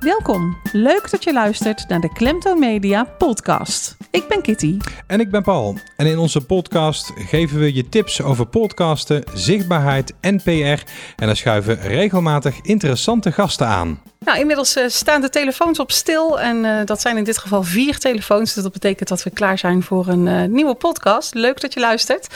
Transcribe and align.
Welkom. 0.00 0.56
Leuk 0.72 1.10
dat 1.10 1.24
je 1.24 1.32
luistert 1.32 1.88
naar 1.88 2.00
de 2.00 2.12
Klemtoon 2.12 2.58
Media 2.58 3.04
podcast. 3.04 3.96
Ik 4.10 4.28
ben 4.28 4.42
Kitty. 4.42 4.76
En 5.06 5.20
ik 5.20 5.30
ben 5.30 5.42
Paul. 5.42 5.78
En 5.96 6.06
in 6.06 6.18
onze 6.18 6.40
podcast 6.40 7.12
geven 7.16 7.58
we 7.58 7.74
je 7.74 7.88
tips 7.88 8.22
over 8.22 8.46
podcasten, 8.46 9.24
zichtbaarheid 9.34 10.14
en 10.20 10.42
PR. 10.42 10.48
En 10.50 11.26
dan 11.26 11.36
schuiven 11.36 11.80
regelmatig 11.80 12.60
interessante 12.62 13.32
gasten 13.32 13.66
aan. 13.66 14.00
Nou, 14.24 14.38
inmiddels 14.38 14.76
uh, 14.76 14.84
staan 14.88 15.20
de 15.20 15.28
telefoons 15.28 15.78
op 15.78 15.90
stil. 15.90 16.40
En 16.40 16.64
uh, 16.64 16.80
dat 16.84 17.00
zijn 17.00 17.16
in 17.16 17.24
dit 17.24 17.38
geval 17.38 17.62
vier 17.62 17.98
telefoons. 17.98 18.54
Dus 18.54 18.62
dat 18.62 18.72
betekent 18.72 19.08
dat 19.08 19.22
we 19.22 19.30
klaar 19.30 19.58
zijn 19.58 19.82
voor 19.82 20.08
een 20.08 20.26
uh, 20.26 20.44
nieuwe 20.44 20.74
podcast. 20.74 21.34
Leuk 21.34 21.60
dat 21.60 21.74
je 21.74 21.80
luistert. 21.80 22.26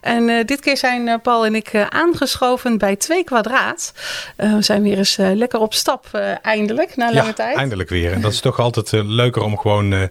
En 0.00 0.46
dit 0.46 0.60
keer 0.60 0.76
zijn 0.76 1.20
Paul 1.20 1.46
en 1.46 1.54
ik 1.54 1.86
aangeschoven 1.88 2.78
bij 2.78 2.96
Twee 2.96 3.24
Kwadraat. 3.24 3.92
we 4.36 4.62
zijn 4.62 4.82
weer 4.82 4.98
eens 4.98 5.16
lekker 5.16 5.60
op 5.60 5.74
stap, 5.74 6.06
eindelijk, 6.42 6.96
na 6.96 7.10
lange 7.14 7.26
ja, 7.26 7.32
tijd. 7.32 7.56
eindelijk 7.56 7.88
weer. 7.88 8.12
En 8.12 8.20
dat 8.20 8.32
is 8.32 8.40
toch 8.40 8.58
altijd 8.58 8.92
leuker 8.92 9.42
om 9.42 9.58
gewoon 9.58 10.08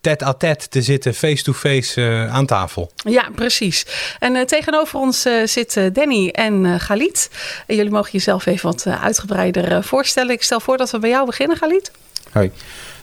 tête-à-tête 0.00 0.68
te 0.68 0.82
zitten, 0.82 1.14
face-to-face 1.14 2.00
-face, 2.00 2.28
aan 2.30 2.46
tafel. 2.46 2.90
Ja, 2.96 3.28
precies. 3.34 3.86
En 4.18 4.46
tegenover 4.46 4.98
ons 4.98 5.26
zitten 5.44 5.92
Danny 5.92 6.28
en 6.28 6.80
Galit. 6.80 7.30
jullie 7.66 7.90
mogen 7.90 8.12
jezelf 8.12 8.46
even 8.46 8.70
wat 8.70 8.86
uitgebreider 8.86 9.84
voorstellen. 9.84 10.32
Ik 10.32 10.42
stel 10.42 10.60
voor 10.60 10.74
voordat 10.74 10.92
we 10.92 10.98
bij 11.08 11.10
jou 11.10 11.26
beginnen, 11.26 11.56
Galit? 11.56 11.90
Hoi, 12.32 12.50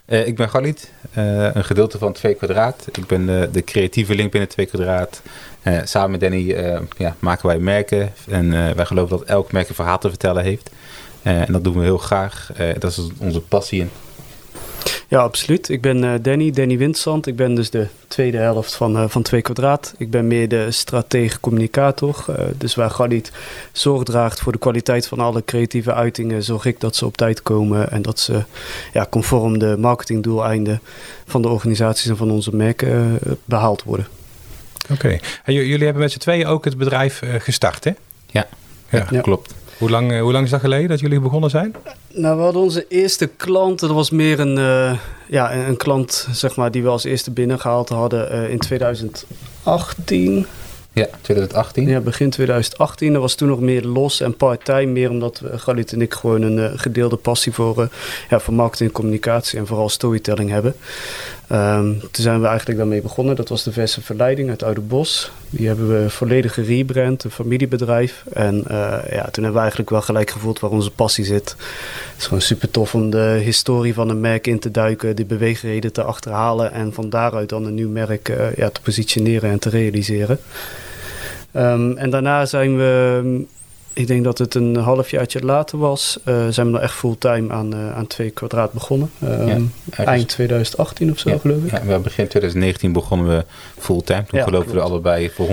uh, 0.07 0.27
ik 0.27 0.35
ben 0.35 0.49
Galit, 0.49 0.91
uh, 1.17 1.55
een 1.55 1.63
gedeelte 1.63 1.97
van 1.97 2.13
2 2.13 2.33
kwadraat. 2.33 2.87
Ik 2.91 3.07
ben 3.07 3.29
uh, 3.29 3.43
de 3.51 3.63
creatieve 3.63 4.15
link 4.15 4.31
binnen 4.31 4.49
2 4.49 4.65
kwadraat. 4.65 5.21
samen 5.83 6.11
met 6.11 6.19
Danny 6.19 6.55
ja, 6.97 7.15
maken 7.19 7.47
wij 7.47 7.59
merken 7.59 8.13
en 8.29 8.75
wij 8.75 8.85
geloven 8.85 9.17
dat 9.17 9.27
elk 9.27 9.51
merk 9.51 9.69
een 9.69 9.75
verhaal 9.75 9.99
te 9.99 10.09
vertellen 10.09 10.43
heeft. 10.43 10.69
En 11.21 11.51
dat 11.51 11.63
doen 11.63 11.77
we 11.77 11.83
heel 11.83 11.97
graag. 11.97 12.51
dat 12.79 12.91
is 12.91 13.07
onze 13.19 13.41
passie. 13.41 13.87
Ja, 15.11 15.19
absoluut. 15.19 15.69
Ik 15.69 15.81
ben 15.81 16.03
uh, 16.03 16.13
Danny, 16.21 16.51
Danny 16.51 16.77
Windzand. 16.77 17.27
Ik 17.27 17.35
ben 17.35 17.55
dus 17.55 17.69
de 17.69 17.87
tweede 18.07 18.37
helft 18.37 18.75
van, 18.75 18.97
uh, 18.97 19.03
van 19.07 19.21
2 19.21 19.41
kwadraat. 19.41 19.93
Ik 19.97 20.09
ben 20.09 20.27
meer 20.27 20.47
de 20.47 20.71
stratege 20.71 21.39
communicator. 21.39 22.25
Uh, 22.29 22.35
dus 22.57 22.75
waar 22.75 22.89
Galit 22.89 23.31
zorg 23.71 24.03
draagt 24.03 24.39
voor 24.39 24.51
de 24.51 24.57
kwaliteit 24.57 25.07
van 25.07 25.19
alle 25.19 25.45
creatieve 25.45 25.93
uitingen, 25.93 26.43
zorg 26.43 26.65
ik 26.65 26.79
dat 26.79 26.95
ze 26.95 27.05
op 27.05 27.17
tijd 27.17 27.41
komen 27.41 27.91
en 27.91 28.01
dat 28.01 28.19
ze 28.19 28.43
ja, 28.93 29.07
conform 29.09 29.59
de 29.59 29.75
marketingdoeleinden 29.79 30.81
van 31.25 31.41
de 31.41 31.47
organisaties 31.47 32.09
en 32.09 32.17
van 32.17 32.31
onze 32.31 32.55
merken 32.55 33.19
behaald 33.45 33.83
worden. 33.83 34.07
Oké. 34.91 34.93
Okay. 34.93 35.21
Jullie 35.45 35.83
hebben 35.83 36.01
met 36.01 36.11
z'n 36.11 36.19
tweeën 36.19 36.45
ook 36.45 36.65
het 36.65 36.77
bedrijf 36.77 37.21
gestart, 37.37 37.83
hè? 37.83 37.91
Ja, 38.25 38.47
ja. 38.89 39.07
ja. 39.09 39.21
klopt. 39.21 39.53
Hoe 39.81 39.89
lang, 39.89 40.19
hoe 40.19 40.31
lang 40.31 40.45
is 40.45 40.51
dat 40.51 40.59
geleden 40.59 40.89
dat 40.89 40.99
jullie 40.99 41.19
begonnen 41.19 41.49
zijn? 41.49 41.75
Nou, 42.13 42.37
we 42.37 42.43
hadden 42.43 42.61
onze 42.61 42.85
eerste 42.89 43.27
klant. 43.27 43.79
Dat 43.79 43.91
was 43.91 44.09
meer 44.09 44.39
een, 44.39 44.57
uh, 44.57 44.97
ja, 45.27 45.53
een 45.53 45.77
klant 45.77 46.27
zeg 46.31 46.55
maar, 46.55 46.71
die 46.71 46.83
we 46.83 46.89
als 46.89 47.03
eerste 47.03 47.31
binnengehaald 47.31 47.89
hadden 47.89 48.35
uh, 48.35 48.49
in 48.49 48.59
2018. 48.59 50.45
Ja, 50.93 51.07
2018. 51.21 51.87
Ja, 51.87 51.99
begin 51.99 52.29
2018. 52.29 53.13
Dat 53.13 53.21
was 53.21 53.35
toen 53.35 53.47
nog 53.47 53.59
meer 53.59 53.83
los 53.83 54.21
en 54.21 54.35
part-time. 54.35 54.85
Meer 54.85 55.09
omdat 55.09 55.39
we, 55.39 55.59
Galit 55.59 55.93
en 55.93 56.01
ik 56.01 56.13
gewoon 56.13 56.41
een 56.41 56.57
uh, 56.57 56.71
gedeelde 56.75 57.15
passie 57.15 57.51
voor, 57.51 57.79
uh, 57.79 57.85
ja, 58.29 58.39
voor 58.39 58.53
marketing 58.53 58.89
en 58.89 58.95
communicatie 58.95 59.59
en 59.59 59.67
vooral 59.67 59.89
storytelling 59.89 60.49
hebben. 60.49 60.75
Um, 61.53 61.99
toen 61.99 62.23
zijn 62.23 62.41
we 62.41 62.47
eigenlijk 62.47 62.79
daarmee 62.79 63.01
begonnen. 63.01 63.35
Dat 63.35 63.49
was 63.49 63.63
de 63.63 63.71
Verse 63.71 64.01
Verleiding 64.01 64.49
uit 64.49 64.63
Oude 64.63 64.81
Bos. 64.81 65.31
Die 65.49 65.67
hebben 65.67 66.03
we 66.03 66.09
volledig 66.09 66.53
gerebrand, 66.53 67.23
een 67.23 67.31
familiebedrijf. 67.31 68.23
En 68.33 68.63
uh, 68.71 68.97
ja, 69.09 69.21
toen 69.21 69.43
hebben 69.43 69.53
we 69.53 69.59
eigenlijk 69.59 69.89
wel 69.89 70.01
gelijk 70.01 70.29
gevoeld 70.29 70.59
waar 70.59 70.69
onze 70.69 70.91
passie 70.91 71.25
zit. 71.25 71.49
Het 71.49 72.17
is 72.17 72.23
gewoon 72.25 72.41
super 72.41 72.71
tof 72.71 72.95
om 72.95 73.09
de 73.09 73.39
historie 73.43 73.93
van 73.93 74.09
een 74.09 74.19
merk 74.19 74.47
in 74.47 74.59
te 74.59 74.71
duiken, 74.71 75.15
die 75.15 75.25
beweegreden 75.25 75.93
te 75.93 76.03
achterhalen 76.03 76.71
en 76.71 76.93
van 76.93 77.09
daaruit 77.09 77.49
dan 77.49 77.65
een 77.65 77.75
nieuw 77.75 77.89
merk 77.89 78.29
uh, 78.29 78.53
ja, 78.55 78.69
te 78.69 78.81
positioneren 78.81 79.49
en 79.49 79.59
te 79.59 79.69
realiseren. 79.69 80.39
Um, 81.55 81.97
en 81.97 82.09
daarna 82.09 82.45
zijn 82.45 82.77
we 82.77 83.45
ik 83.93 84.07
denk 84.07 84.23
dat 84.23 84.37
het 84.37 84.55
een 84.55 84.75
halfjaartje 84.75 85.39
later 85.39 85.77
was. 85.77 86.19
Uh, 86.25 86.47
zijn 86.49 86.65
we 86.65 86.71
nog 86.71 86.81
echt 86.81 86.93
fulltime 86.93 87.53
aan, 87.53 87.75
uh, 87.75 87.95
aan 87.95 88.07
twee 88.07 88.29
kwadraat 88.29 88.71
begonnen. 88.71 89.11
Um, 89.23 89.73
ja, 89.97 90.03
eind 90.03 90.27
2018 90.27 91.11
of 91.11 91.19
zo, 91.19 91.29
ja, 91.29 91.37
geloof 91.37 91.63
ik. 91.63 91.71
Ja, 91.71 91.85
we 91.85 91.99
begin 91.99 92.27
2019 92.27 92.91
begonnen 92.91 93.27
we 93.27 93.45
fulltime. 93.77 94.23
Toen 94.25 94.39
ja, 94.39 94.43
geloven 94.43 94.71
klopt. 94.71 94.71
we 94.71 94.85
er 94.85 94.91
allebei 94.91 95.29
voor 95.29 95.47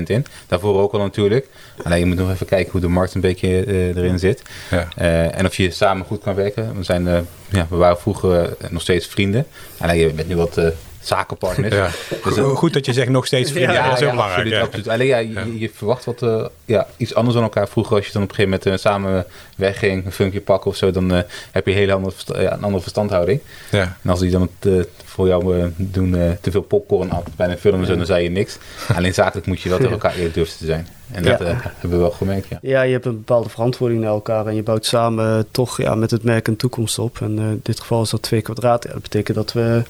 100% 0.00 0.02
in. 0.06 0.26
Daarvoor 0.46 0.80
ook 0.80 0.92
al 0.92 0.98
natuurlijk. 0.98 1.48
Alleen 1.82 1.98
je 1.98 2.06
moet 2.06 2.16
nog 2.16 2.30
even 2.30 2.46
kijken 2.46 2.72
hoe 2.72 2.80
de 2.80 2.88
markt 2.88 3.14
een 3.14 3.20
beetje 3.20 3.66
uh, 3.66 3.96
erin 3.96 4.18
zit. 4.18 4.42
Ja. 4.70 4.88
en 5.30 5.46
of 5.46 5.56
je 5.56 5.70
samen 5.70 6.06
goed 6.06 6.22
kan 6.22 6.34
werken. 6.34 6.76
We, 6.76 6.82
zijn, 6.82 7.04
ja, 7.48 7.66
we 7.70 7.76
waren 7.76 7.98
vroeger 7.98 8.56
nog 8.70 8.82
steeds 8.82 9.06
vrienden. 9.06 9.46
Alleen 9.78 9.98
je 9.98 10.12
bent 10.12 10.28
nu 10.28 10.36
wat 10.36 10.60
zakenpartners. 11.06 11.74
Ja. 11.74 11.90
Dus, 12.24 12.38
Goed 12.38 12.72
dat 12.72 12.86
je 12.86 12.92
zegt 12.92 13.08
nog 13.08 13.26
steeds 13.26 13.50
vrienden. 13.50 13.74
Ja, 13.74 13.84
dat 13.84 13.92
is 13.92 14.00
heel 14.00 14.10
belangrijk. 14.10 14.40
Absoluut, 14.40 14.62
absoluut. 14.66 14.88
Alleen 14.88 15.06
ja, 15.06 15.18
je, 15.18 15.58
je 15.58 15.70
verwacht 15.74 16.04
wat 16.04 16.22
uh, 16.22 16.46
ja, 16.64 16.86
iets 16.96 17.14
anders 17.14 17.34
dan 17.34 17.44
elkaar. 17.44 17.68
Vroeger 17.68 17.96
als 17.96 18.06
je 18.06 18.12
dan 18.12 18.22
op 18.22 18.28
een 18.28 18.34
gegeven 18.34 18.58
moment 18.60 18.82
uh, 18.82 18.90
samen 18.90 19.26
wegging, 19.56 20.04
een 20.04 20.12
funkje 20.12 20.40
pakken 20.40 20.70
of 20.70 20.76
zo, 20.76 20.90
dan 20.90 21.10
heb 21.50 21.66
je 21.66 21.70
een 21.70 21.76
hele 21.76 21.92
andere, 21.92 22.14
een 22.26 22.62
andere 22.62 22.82
verstandhouding. 22.82 23.40
Ja. 23.70 23.96
En 24.02 24.10
als 24.10 24.20
die 24.20 24.30
dan 24.30 24.50
voor 25.14 25.26
jou 25.26 25.72
doen 25.76 26.10
te 26.40 26.50
veel 26.50 26.62
popcorn 26.62 27.10
af 27.10 27.22
bij 27.36 27.50
een 27.50 27.58
film 27.58 27.84
en 27.84 27.96
dan 27.96 28.06
zei 28.06 28.22
je 28.22 28.30
niks. 28.30 28.58
Alleen 28.96 29.14
zakelijk 29.14 29.46
moet 29.46 29.60
je 29.60 29.68
wel 29.68 29.78
tegen 29.84 29.92
elkaar 29.92 30.14
eerlijk 30.14 30.34
durven 30.34 30.58
te 30.58 30.64
zijn. 30.64 30.86
En 31.10 31.22
dat 31.22 31.38
ja. 31.38 31.44
uh, 31.44 31.56
hebben 31.60 31.90
we 31.90 31.96
wel 31.96 32.10
gemerkt, 32.10 32.48
ja. 32.48 32.58
Ja, 32.62 32.82
je 32.82 32.92
hebt 32.92 33.04
een 33.04 33.16
bepaalde 33.16 33.48
verantwoording 33.48 34.00
naar 34.00 34.10
elkaar 34.10 34.46
en 34.46 34.54
je 34.54 34.62
bouwt 34.62 34.86
samen 34.86 35.46
toch 35.50 35.80
ja, 35.80 35.94
met 35.94 36.10
het 36.10 36.22
merk 36.22 36.48
een 36.48 36.56
toekomst 36.56 36.98
op. 36.98 37.20
En 37.20 37.38
in 37.38 37.60
dit 37.62 37.80
geval 37.80 38.02
is 38.02 38.10
dat 38.10 38.22
twee 38.22 38.42
kwadraat. 38.42 38.84
Ja, 38.84 38.92
dat 38.92 39.02
betekent 39.02 39.36
dat 39.36 39.52
we 39.52 39.82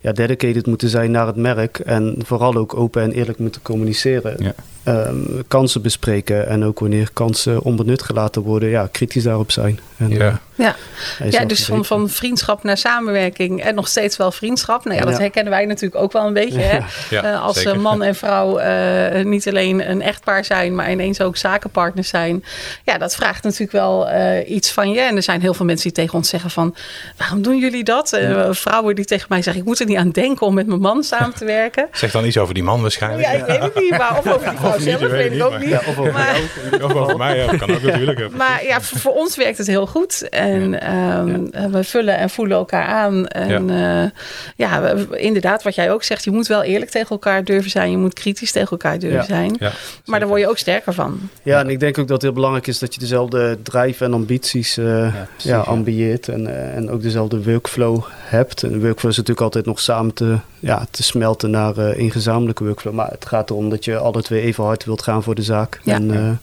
ja, 0.00 0.12
dedicated 0.12 0.66
moeten 0.66 0.88
zijn 0.88 1.10
naar 1.10 1.26
het 1.26 1.36
merk 1.36 1.78
en 1.78 2.16
vooral 2.24 2.54
ook 2.54 2.76
open 2.76 3.02
en 3.02 3.12
eerlijk 3.12 3.38
moeten 3.38 3.62
communiceren. 3.62 4.36
Ja. 4.38 4.54
Um, 4.84 5.42
kansen 5.48 5.82
bespreken 5.82 6.48
en 6.48 6.64
ook 6.64 6.78
wanneer 6.78 7.10
kansen 7.12 7.62
onbenut 7.62 8.02
gelaten 8.02 8.42
worden, 8.42 8.68
ja, 8.68 8.88
kritisch 8.92 9.22
daarop 9.22 9.50
zijn. 9.50 9.80
En, 9.96 10.08
ja. 10.08 10.40
Ja, 10.54 10.76
ja 11.24 11.44
dus 11.44 11.64
van, 11.64 11.84
van 11.84 12.08
vriendschap 12.08 12.62
naar 12.62 12.76
samenwerking 12.76 13.62
en 13.62 13.74
nog 13.74 13.88
steeds 13.88 14.16
wel 14.16 14.32
vriendschap. 14.32 14.84
Nou 14.84 14.96
ja, 14.96 15.04
dat 15.04 15.14
ja. 15.14 15.20
herkennen 15.20 15.52
wij 15.52 15.66
natuurlijk 15.66 16.02
ook 16.02 16.12
wel 16.12 16.26
een 16.26 16.32
beetje. 16.32 16.60
Hè? 16.60 16.78
Ja, 17.10 17.32
uh, 17.32 17.42
als 17.42 17.60
zeker. 17.60 17.80
man 17.80 18.02
en 18.02 18.14
vrouw 18.14 18.60
uh, 18.60 19.24
niet 19.24 19.48
alleen 19.48 19.90
een 19.90 20.02
echtpaar 20.02 20.44
zijn, 20.44 20.74
maar 20.74 20.90
ineens 20.90 21.20
ook 21.20 21.36
zakenpartners 21.36 22.08
zijn. 22.08 22.44
Ja, 22.84 22.98
dat 22.98 23.14
vraagt 23.14 23.42
natuurlijk 23.42 23.72
wel 23.72 24.10
uh, 24.10 24.50
iets 24.50 24.70
van 24.70 24.90
je. 24.90 25.00
En 25.00 25.16
er 25.16 25.22
zijn 25.22 25.40
heel 25.40 25.54
veel 25.54 25.66
mensen 25.66 25.86
die 25.86 26.02
tegen 26.02 26.14
ons 26.14 26.28
zeggen 26.28 26.50
van, 26.50 26.74
waarom 27.16 27.42
doen 27.42 27.58
jullie 27.58 27.84
dat? 27.84 28.20
vrouwen 28.50 28.94
die 28.94 29.04
tegen 29.04 29.26
mij 29.28 29.42
zeggen, 29.42 29.62
ik 29.62 29.68
moet 29.68 29.80
er 29.80 29.86
niet 29.86 29.96
aan 29.96 30.10
denken 30.10 30.46
om 30.46 30.54
met 30.54 30.66
mijn 30.66 30.80
man 30.80 31.04
samen 31.04 31.34
te 31.34 31.44
werken. 31.44 31.88
Zeg 31.92 32.10
dan 32.10 32.24
iets 32.24 32.38
over 32.38 32.54
die 32.54 32.62
man 32.62 32.80
waarschijnlijk. 32.82 33.28
Ja, 33.28 33.32
ik 33.32 33.44
weet 33.44 33.62
het 33.62 33.74
niet, 33.74 33.90
maar 33.90 34.18
of 34.18 34.26
over 34.32 34.50
die 34.50 34.58
vrouw 34.80 34.98
zelf, 34.98 35.00
weet, 35.00 35.10
weet 35.10 35.32
ik 35.32 35.42
ook 35.42 35.58
niet. 35.58 35.74
of 35.74 35.98
over, 35.98 36.12
maar, 36.12 36.40
of 36.82 36.94
over 36.94 37.16
mij, 37.16 37.36
ja, 37.36 37.46
dat 37.46 37.56
kan 37.56 37.70
ook 37.70 37.82
natuurlijk. 37.82 38.36
Maar 38.36 38.64
ja, 38.64 38.80
voor, 38.80 38.98
voor 38.98 39.12
ons 39.12 39.36
werkt 39.36 39.58
het 39.58 39.66
heel 39.66 39.86
goed. 39.86 40.28
En 40.28 40.92
um, 40.92 41.48
ja. 41.52 41.70
we 41.70 41.84
vullen 41.84 42.16
en 42.16 42.30
voelen 42.30 42.56
elkaar 42.56 42.86
aan. 42.86 43.26
En 43.26 43.68
ja. 43.68 44.02
Uh, 44.02 44.10
ja, 44.56 44.94
inderdaad, 45.10 45.62
wat 45.62 45.74
jij 45.74 45.92
ook 45.92 46.02
zegt, 46.02 46.24
je 46.24 46.30
moet 46.30 46.46
wel 46.46 46.62
eerlijk 46.62 46.90
tegen 46.90 47.10
elkaar 47.10 47.44
durven 47.44 47.70
zijn. 47.70 47.90
Je 47.90 47.96
moet 47.96 48.14
kritisch 48.14 48.52
tegen 48.52 48.70
elkaar 48.70 48.98
durven 48.98 49.18
ja. 49.18 49.24
zijn. 49.24 49.56
maar 50.04 50.18
daar 50.18 50.28
word 50.28 50.40
je 50.40 50.48
ook 50.48 50.58
sterker 50.58 50.94
van. 50.94 51.20
Ja, 51.42 51.60
en 51.60 51.68
ik 51.68 51.80
denk 51.80 51.98
ook 51.98 52.06
dat 52.06 52.16
het 52.16 52.22
heel 52.22 52.32
belangrijk 52.32 52.66
is 52.66 52.78
dat 52.78 52.94
je 52.94 53.00
dezelfde 53.00 53.58
drive 53.62 54.04
en 54.04 54.12
ambities 54.12 54.78
uh, 54.78 55.14
ja, 55.36 55.58
ambieert. 55.58 56.28
En, 56.28 56.42
uh, 56.42 56.76
en 56.76 56.90
ook 56.90 57.02
dezelfde 57.02 57.42
workflow 57.42 58.04
hebt. 58.08 58.62
En 58.62 58.72
de 58.72 58.80
workflow 58.80 59.10
is 59.10 59.16
natuurlijk 59.16 59.46
altijd 59.46 59.66
nog 59.66 59.80
samen 59.80 60.14
te, 60.14 60.38
ja, 60.62 60.86
te 60.90 61.02
smelten 61.02 61.50
naar 61.50 61.76
een 61.76 62.10
gezamenlijke 62.10 62.64
workflow. 62.64 62.94
Maar 62.94 63.10
het 63.10 63.26
gaat 63.26 63.50
erom 63.50 63.70
dat 63.70 63.84
je 63.84 63.96
alle 63.96 64.22
twee 64.22 64.40
even 64.40 64.64
hard 64.64 64.84
wilt 64.84 65.02
gaan 65.02 65.22
voor 65.22 65.34
de 65.34 65.42
zaak. 65.42 65.80
En, 65.84 66.38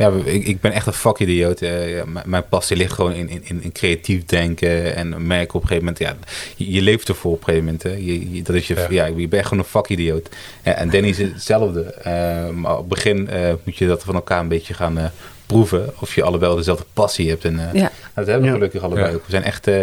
ja, 0.00 0.10
ik, 0.24 0.46
ik 0.46 0.60
ben 0.60 0.72
echt 0.72 0.86
een 0.86 0.92
vakidioot. 0.92 1.62
Uh, 1.62 2.02
mijn 2.24 2.48
passie 2.48 2.76
ligt 2.76 2.92
gewoon 2.92 3.12
in, 3.12 3.28
in, 3.28 3.62
in 3.62 3.72
creatief 3.72 4.24
denken 4.24 4.94
en 4.94 5.26
merken 5.26 5.54
op 5.54 5.62
een 5.62 5.68
gegeven 5.68 5.84
moment. 5.84 5.98
Ja, 5.98 6.16
je, 6.56 6.72
je 6.72 6.82
leeft 6.82 7.08
ervoor 7.08 7.32
op 7.32 7.38
een 7.38 7.44
gegeven 7.44 7.64
moment. 7.64 7.82
Hè. 7.82 7.90
Je, 7.90 8.32
je, 8.34 8.42
dat 8.42 8.56
is 8.56 8.66
je, 8.66 8.74
ja. 8.74 8.86
ja. 8.90 9.04
je 9.16 9.28
bent 9.28 9.46
gewoon 9.46 9.58
een 9.58 9.70
vakidioot. 9.70 10.28
En, 10.62 10.76
en 10.76 10.90
Danny 10.90 11.08
is 11.08 11.18
hetzelfde. 11.18 11.94
Uh, 11.98 12.48
maar 12.56 12.72
op 12.72 12.78
het 12.78 12.88
begin 12.88 13.28
uh, 13.32 13.52
moet 13.64 13.76
je 13.76 13.86
dat 13.86 14.04
van 14.04 14.14
elkaar 14.14 14.40
een 14.40 14.48
beetje 14.48 14.74
gaan 14.74 15.12
proeven 15.52 15.92
of 16.00 16.14
je 16.14 16.22
allebei 16.22 16.56
dezelfde 16.56 16.84
passie 16.92 17.28
hebt. 17.28 17.44
En 17.44 17.54
uh, 17.54 17.72
ja. 17.72 17.90
dat 18.14 18.26
hebben 18.26 18.40
we 18.40 18.46
ja. 18.46 18.52
gelukkig 18.52 18.82
allebei 18.82 19.08
ja. 19.08 19.14
ook. 19.14 19.24
We 19.24 19.30
zijn 19.30 19.42
echt, 19.42 19.68
uh, 19.68 19.78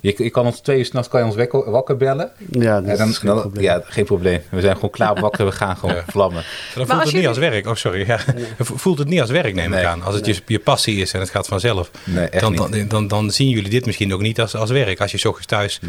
je, 0.00 0.14
je 0.16 0.30
kan 0.30 0.46
ons 0.46 0.60
twee 0.60 0.78
uur 0.78 0.84
s'nachts 0.84 1.08
kan 1.08 1.20
je 1.20 1.26
ons 1.26 1.36
wakker, 1.36 1.70
wakker 1.70 1.96
bellen. 1.96 2.30
Ja, 2.50 2.80
dat 2.80 2.98
dan, 2.98 3.08
is 3.08 3.18
geen 3.18 3.30
dan, 3.30 3.40
probleem. 3.40 3.64
Ja, 3.64 3.82
geen 3.84 4.04
probleem. 4.04 4.40
We 4.50 4.60
zijn 4.60 4.74
gewoon 4.74 4.90
klaar 4.90 5.20
wakker, 5.20 5.44
we 5.44 5.52
gaan 5.52 5.76
gewoon 5.76 6.02
vlammen. 6.06 6.44
Dan 6.74 6.86
voelt 6.86 7.02
het 7.02 7.12
niet 7.12 7.26
als 7.26 7.38
werk. 7.38 7.66
Oh, 7.66 7.74
sorry. 7.74 8.06
Ja. 8.06 8.18
Voelt 8.58 8.98
het 8.98 9.08
niet 9.08 9.20
als 9.20 9.30
werk, 9.30 9.54
neem 9.54 9.64
ik 9.64 9.70
nee. 9.70 9.86
aan. 9.86 10.02
Als 10.02 10.14
het 10.14 10.26
nee. 10.26 10.34
je, 10.34 10.42
je 10.46 10.58
passie 10.58 11.00
is 11.00 11.12
en 11.12 11.20
het 11.20 11.30
gaat 11.30 11.46
vanzelf. 11.46 11.90
Nee, 12.04 12.28
echt 12.28 12.42
dan, 12.42 12.56
dan, 12.56 12.88
dan, 12.88 13.08
dan, 13.08 13.30
zien 13.30 13.48
jullie 13.48 13.70
dit 13.70 13.86
misschien 13.86 14.14
ook 14.14 14.20
niet 14.20 14.40
als, 14.40 14.56
als 14.56 14.70
werk. 14.70 15.00
Als 15.00 15.10
je 15.10 15.18
s 15.18 15.24
ochtends 15.24 15.46
thuis 15.46 15.80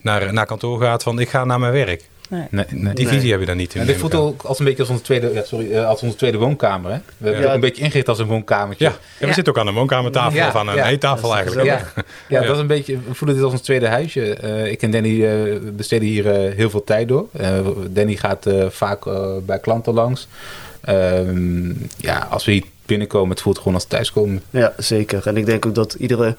naar, 0.00 0.32
naar 0.32 0.46
kantoor 0.46 0.80
gaat 0.80 1.02
van 1.02 1.18
ik 1.18 1.28
ga 1.28 1.44
naar 1.44 1.60
mijn 1.60 1.72
werk. 1.72 2.10
Nee. 2.50 2.64
nee, 2.70 2.94
Die 2.94 3.08
visie 3.08 3.30
heb 3.30 3.40
je 3.40 3.46
dan 3.46 3.56
niet. 3.56 3.74
En 3.74 3.86
dit 3.86 3.96
voelt 3.96 4.14
ook 4.14 4.42
als 4.42 4.58
een 4.58 4.64
beetje 4.64 4.80
als 4.80 4.90
onze 4.90 5.02
tweede, 5.02 5.32
ja, 5.32 5.42
sorry, 5.44 5.78
als 5.78 6.02
onze 6.02 6.16
tweede 6.16 6.38
woonkamer. 6.38 6.90
Hè? 6.90 6.98
We 7.16 7.28
hebben 7.28 7.48
ook 7.48 7.54
een 7.54 7.60
beetje 7.60 7.82
ingericht 7.82 8.08
als 8.08 8.18
een 8.18 8.26
woonkamertje. 8.26 8.84
Ja, 9.18 9.26
we 9.26 9.32
zitten 9.32 9.52
ook 9.52 9.58
aan 9.58 9.66
een 9.66 9.74
woonkamertafel 9.74 10.46
of 10.46 10.56
aan 10.56 10.68
een 10.68 10.84
eettafel 10.84 11.34
eigenlijk. 11.34 11.66
Ja, 11.66 11.80
ja, 12.28 12.42
dat 12.42 12.54
is 12.54 12.60
een 12.60 12.66
beetje, 12.66 12.98
we 13.08 13.14
voelen 13.14 13.36
dit 13.36 13.44
als 13.44 13.54
ons 13.54 13.62
tweede 13.62 13.88
huisje. 13.88 14.36
ik 14.70 14.82
en 14.82 14.90
Danny 14.90 15.58
besteden 15.76 16.08
hier 16.08 16.24
heel 16.54 16.70
veel 16.70 16.84
tijd 16.84 17.08
door. 17.08 17.28
Danny 17.88 18.16
gaat 18.16 18.46
vaak 18.68 19.04
bij 19.46 19.58
klanten 19.58 19.94
langs. 19.94 20.28
Ehm, 20.82 21.72
ja, 21.96 22.26
als 22.30 22.44
we 22.44 22.52
hier 22.52 22.64
binnenkomen, 22.86 23.30
het 23.30 23.40
voelt 23.40 23.58
gewoon 23.58 23.74
als 23.74 23.84
thuiskomen. 23.84 24.42
Ja, 24.50 24.72
zeker. 24.76 25.26
En 25.26 25.36
ik 25.36 25.46
denk 25.46 25.66
ook 25.66 25.74
dat 25.74 25.94
iedere 25.94 26.36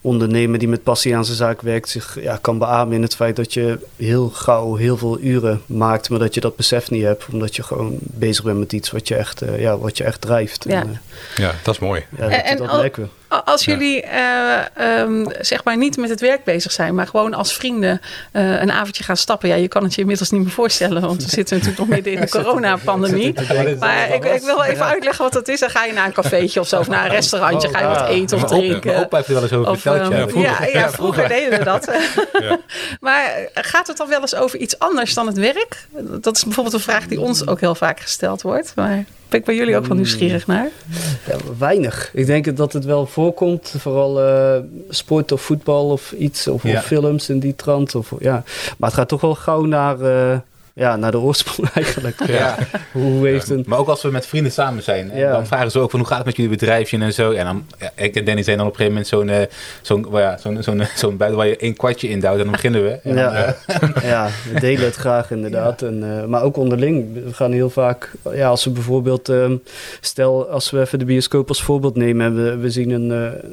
ondernemer 0.00 0.58
die 0.58 0.68
met 0.68 0.82
passie 0.82 1.16
aan 1.16 1.24
zijn 1.24 1.36
zaak 1.36 1.60
werkt, 1.60 1.88
zich 1.88 2.18
ja, 2.20 2.38
kan 2.40 2.58
beamen 2.58 2.94
in 2.94 3.02
het 3.02 3.14
feit 3.14 3.36
dat 3.36 3.54
je 3.54 3.78
heel 3.96 4.28
gauw 4.28 4.74
heel 4.74 4.96
veel 4.96 5.20
uren 5.20 5.62
maakt, 5.66 6.10
maar 6.10 6.18
dat 6.18 6.34
je 6.34 6.40
dat 6.40 6.56
besef 6.56 6.90
niet 6.90 7.02
hebt, 7.02 7.26
omdat 7.32 7.56
je 7.56 7.62
gewoon 7.62 7.96
bezig 8.00 8.44
bent 8.44 8.58
met 8.58 8.72
iets 8.72 8.90
wat 8.90 9.08
je 9.08 9.14
echt, 9.14 9.42
uh, 9.42 9.60
ja, 9.60 9.78
wat 9.78 9.96
je 9.96 10.04
echt 10.04 10.20
drijft. 10.20 10.64
Ja, 10.68 10.80
en, 10.80 10.88
uh, 10.88 10.96
ja 11.36 11.54
dat 11.62 11.74
is 11.74 11.80
mooi. 11.80 12.04
Ja, 12.18 12.28
dat, 12.28 12.40
en, 12.40 12.56
dat. 12.56 12.98
Als 13.44 13.64
jullie 13.64 14.04
uh, 14.04 15.00
um, 15.00 15.26
zeg 15.40 15.64
maar 15.64 15.76
niet 15.76 15.96
met 15.96 16.10
het 16.10 16.20
werk 16.20 16.44
bezig 16.44 16.72
zijn, 16.72 16.94
maar 16.94 17.06
gewoon 17.06 17.34
als 17.34 17.52
vrienden 17.52 18.00
uh, 18.32 18.60
een 18.60 18.72
avondje 18.72 19.04
gaan 19.04 19.16
stappen. 19.16 19.48
Ja, 19.48 19.54
je 19.54 19.68
kan 19.68 19.82
het 19.82 19.94
je 19.94 20.00
inmiddels 20.00 20.30
niet 20.30 20.42
meer 20.42 20.50
voorstellen, 20.50 21.02
want 21.02 21.22
we 21.22 21.30
zitten 21.30 21.56
natuurlijk 21.56 21.88
nog 21.88 21.88
midden 21.88 22.12
in 22.12 22.20
de 22.20 22.28
coronapandemie. 22.28 23.34
Maar 23.78 24.14
ik, 24.14 24.24
ik, 24.24 24.42
wil 24.42 24.62
even 24.62 24.84
uitleggen 24.84 25.24
wat 25.24 25.32
dat 25.32 25.48
is. 25.48 25.60
Dan 25.60 25.70
ga 25.70 25.84
je 25.84 25.92
naar 25.92 26.06
een 26.06 26.12
cafeetje 26.12 26.60
of 26.60 26.68
zo, 26.68 26.78
of 26.78 26.88
naar 26.88 27.04
een 27.04 27.10
restaurantje, 27.10 27.68
ga 27.68 27.80
je 27.80 27.86
wat 27.86 28.08
eten 28.08 28.42
of 28.42 28.44
drinken. 28.44 28.96
Opa 28.96 29.16
heeft 29.16 29.28
wel 29.28 29.42
eens 29.42 29.52
over 29.52 29.78
verteld. 29.78 30.12
Ja, 30.12 30.28
vroeger, 30.28 30.72
ja, 30.72 30.90
vroeger 30.90 31.28
deden 31.28 31.58
we 31.58 31.64
dat. 31.64 31.90
maar 33.00 33.48
gaat 33.54 33.86
het 33.86 33.96
dan 33.96 34.08
wel 34.08 34.20
eens 34.20 34.34
over 34.34 34.58
iets 34.58 34.78
anders 34.78 35.14
dan 35.14 35.26
het 35.26 35.38
werk? 35.38 35.86
Dat 36.20 36.36
is 36.36 36.44
bijvoorbeeld 36.44 36.74
een 36.74 36.80
vraag 36.80 37.06
die 37.06 37.20
ons 37.20 37.46
ook 37.46 37.60
heel 37.60 37.74
vaak 37.74 38.00
gesteld 38.00 38.42
wordt. 38.42 38.72
Maar 38.74 39.04
ben 39.32 39.40
ik 39.40 39.46
bij 39.46 39.56
jullie 39.56 39.76
ook 39.76 39.86
wel 39.86 39.96
nieuwsgierig 39.96 40.46
naar? 40.46 40.68
Ja, 41.26 41.36
weinig. 41.58 42.10
Ik 42.12 42.26
denk 42.26 42.56
dat 42.56 42.72
het 42.72 42.84
wel 42.84 43.06
voorkomt. 43.06 43.74
Vooral 43.78 44.24
uh, 44.24 44.56
sport 44.88 45.32
of 45.32 45.40
voetbal 45.40 45.90
of 45.90 46.12
iets. 46.12 46.48
Of, 46.48 46.62
ja. 46.62 46.78
of, 46.78 46.84
films 46.84 47.28
in 47.28 47.38
die 47.38 47.56
trant. 47.56 47.94
Of, 47.94 48.12
ja. 48.18 48.42
Maar 48.78 48.88
het 48.88 48.98
gaat 48.98 49.08
toch 49.08 49.20
wel 49.20 49.34
gauw 49.34 49.64
naar... 49.64 50.00
Uh, 50.00 50.38
ja, 50.74 50.96
naar 50.96 51.10
de 51.10 51.18
oorsprong 51.18 51.70
eigenlijk. 51.74 52.26
Ja. 52.26 52.56
hoe 52.92 53.26
heeft 53.26 53.50
een... 53.50 53.64
Maar 53.66 53.78
ook 53.78 53.88
als 53.88 54.02
we 54.02 54.10
met 54.10 54.26
vrienden 54.26 54.52
samen 54.52 54.82
zijn, 54.82 55.12
dan 55.18 55.46
vragen 55.46 55.70
ze 55.70 55.78
ook 55.78 55.90
van 55.90 55.98
hoe 55.98 56.08
gaat 56.08 56.16
het 56.16 56.26
met 56.26 56.36
jullie 56.36 56.50
bedrijfje 56.50 56.98
en 56.98 57.12
zo. 57.12 57.30
En 57.30 57.44
dan, 57.44 57.66
ja, 57.78 57.90
ik 57.94 58.14
en 58.14 58.24
Danny 58.24 58.42
zijn 58.42 58.56
dan 58.56 58.66
op 58.66 58.72
een 58.72 58.78
gegeven 58.78 59.06
moment 59.20 59.30
zo'n 59.82 59.96
uh, 59.96 60.06
zo'n 60.10 60.20
ja, 60.20 60.38
zo'n 60.38 60.62
zo'n 60.62 60.86
zo'n 60.96 61.16
buiten 61.16 61.38
waar 61.38 61.48
je 61.48 61.56
één 61.56 61.76
kwartje 61.76 62.08
in 62.08 62.20
duwt 62.20 62.32
en 62.32 62.42
dan 62.42 62.50
beginnen 62.50 62.82
we. 62.82 62.90
En 63.02 63.16
ja. 63.16 63.56
Dan, 63.80 63.90
uh... 63.96 64.02
ja, 64.02 64.28
we 64.52 64.60
delen 64.60 64.84
het 64.84 64.94
graag 64.94 65.30
inderdaad. 65.30 65.82
En, 65.82 66.02
uh, 66.04 66.24
maar 66.24 66.42
ook 66.42 66.56
onderling. 66.56 67.14
We 67.24 67.34
gaan 67.34 67.52
heel 67.52 67.70
vaak, 67.70 68.10
ja, 68.32 68.48
als 68.48 68.64
we 68.64 68.70
bijvoorbeeld, 68.70 69.28
um, 69.28 69.62
stel 70.00 70.48
als 70.48 70.70
we 70.70 70.80
even 70.80 70.98
de 70.98 71.04
bioscoop 71.04 71.48
als 71.48 71.62
voorbeeld 71.62 71.96
nemen, 71.96 72.44
we, 72.44 72.56
we 72.56 72.70
zien 72.70 72.90
een, 72.90 73.10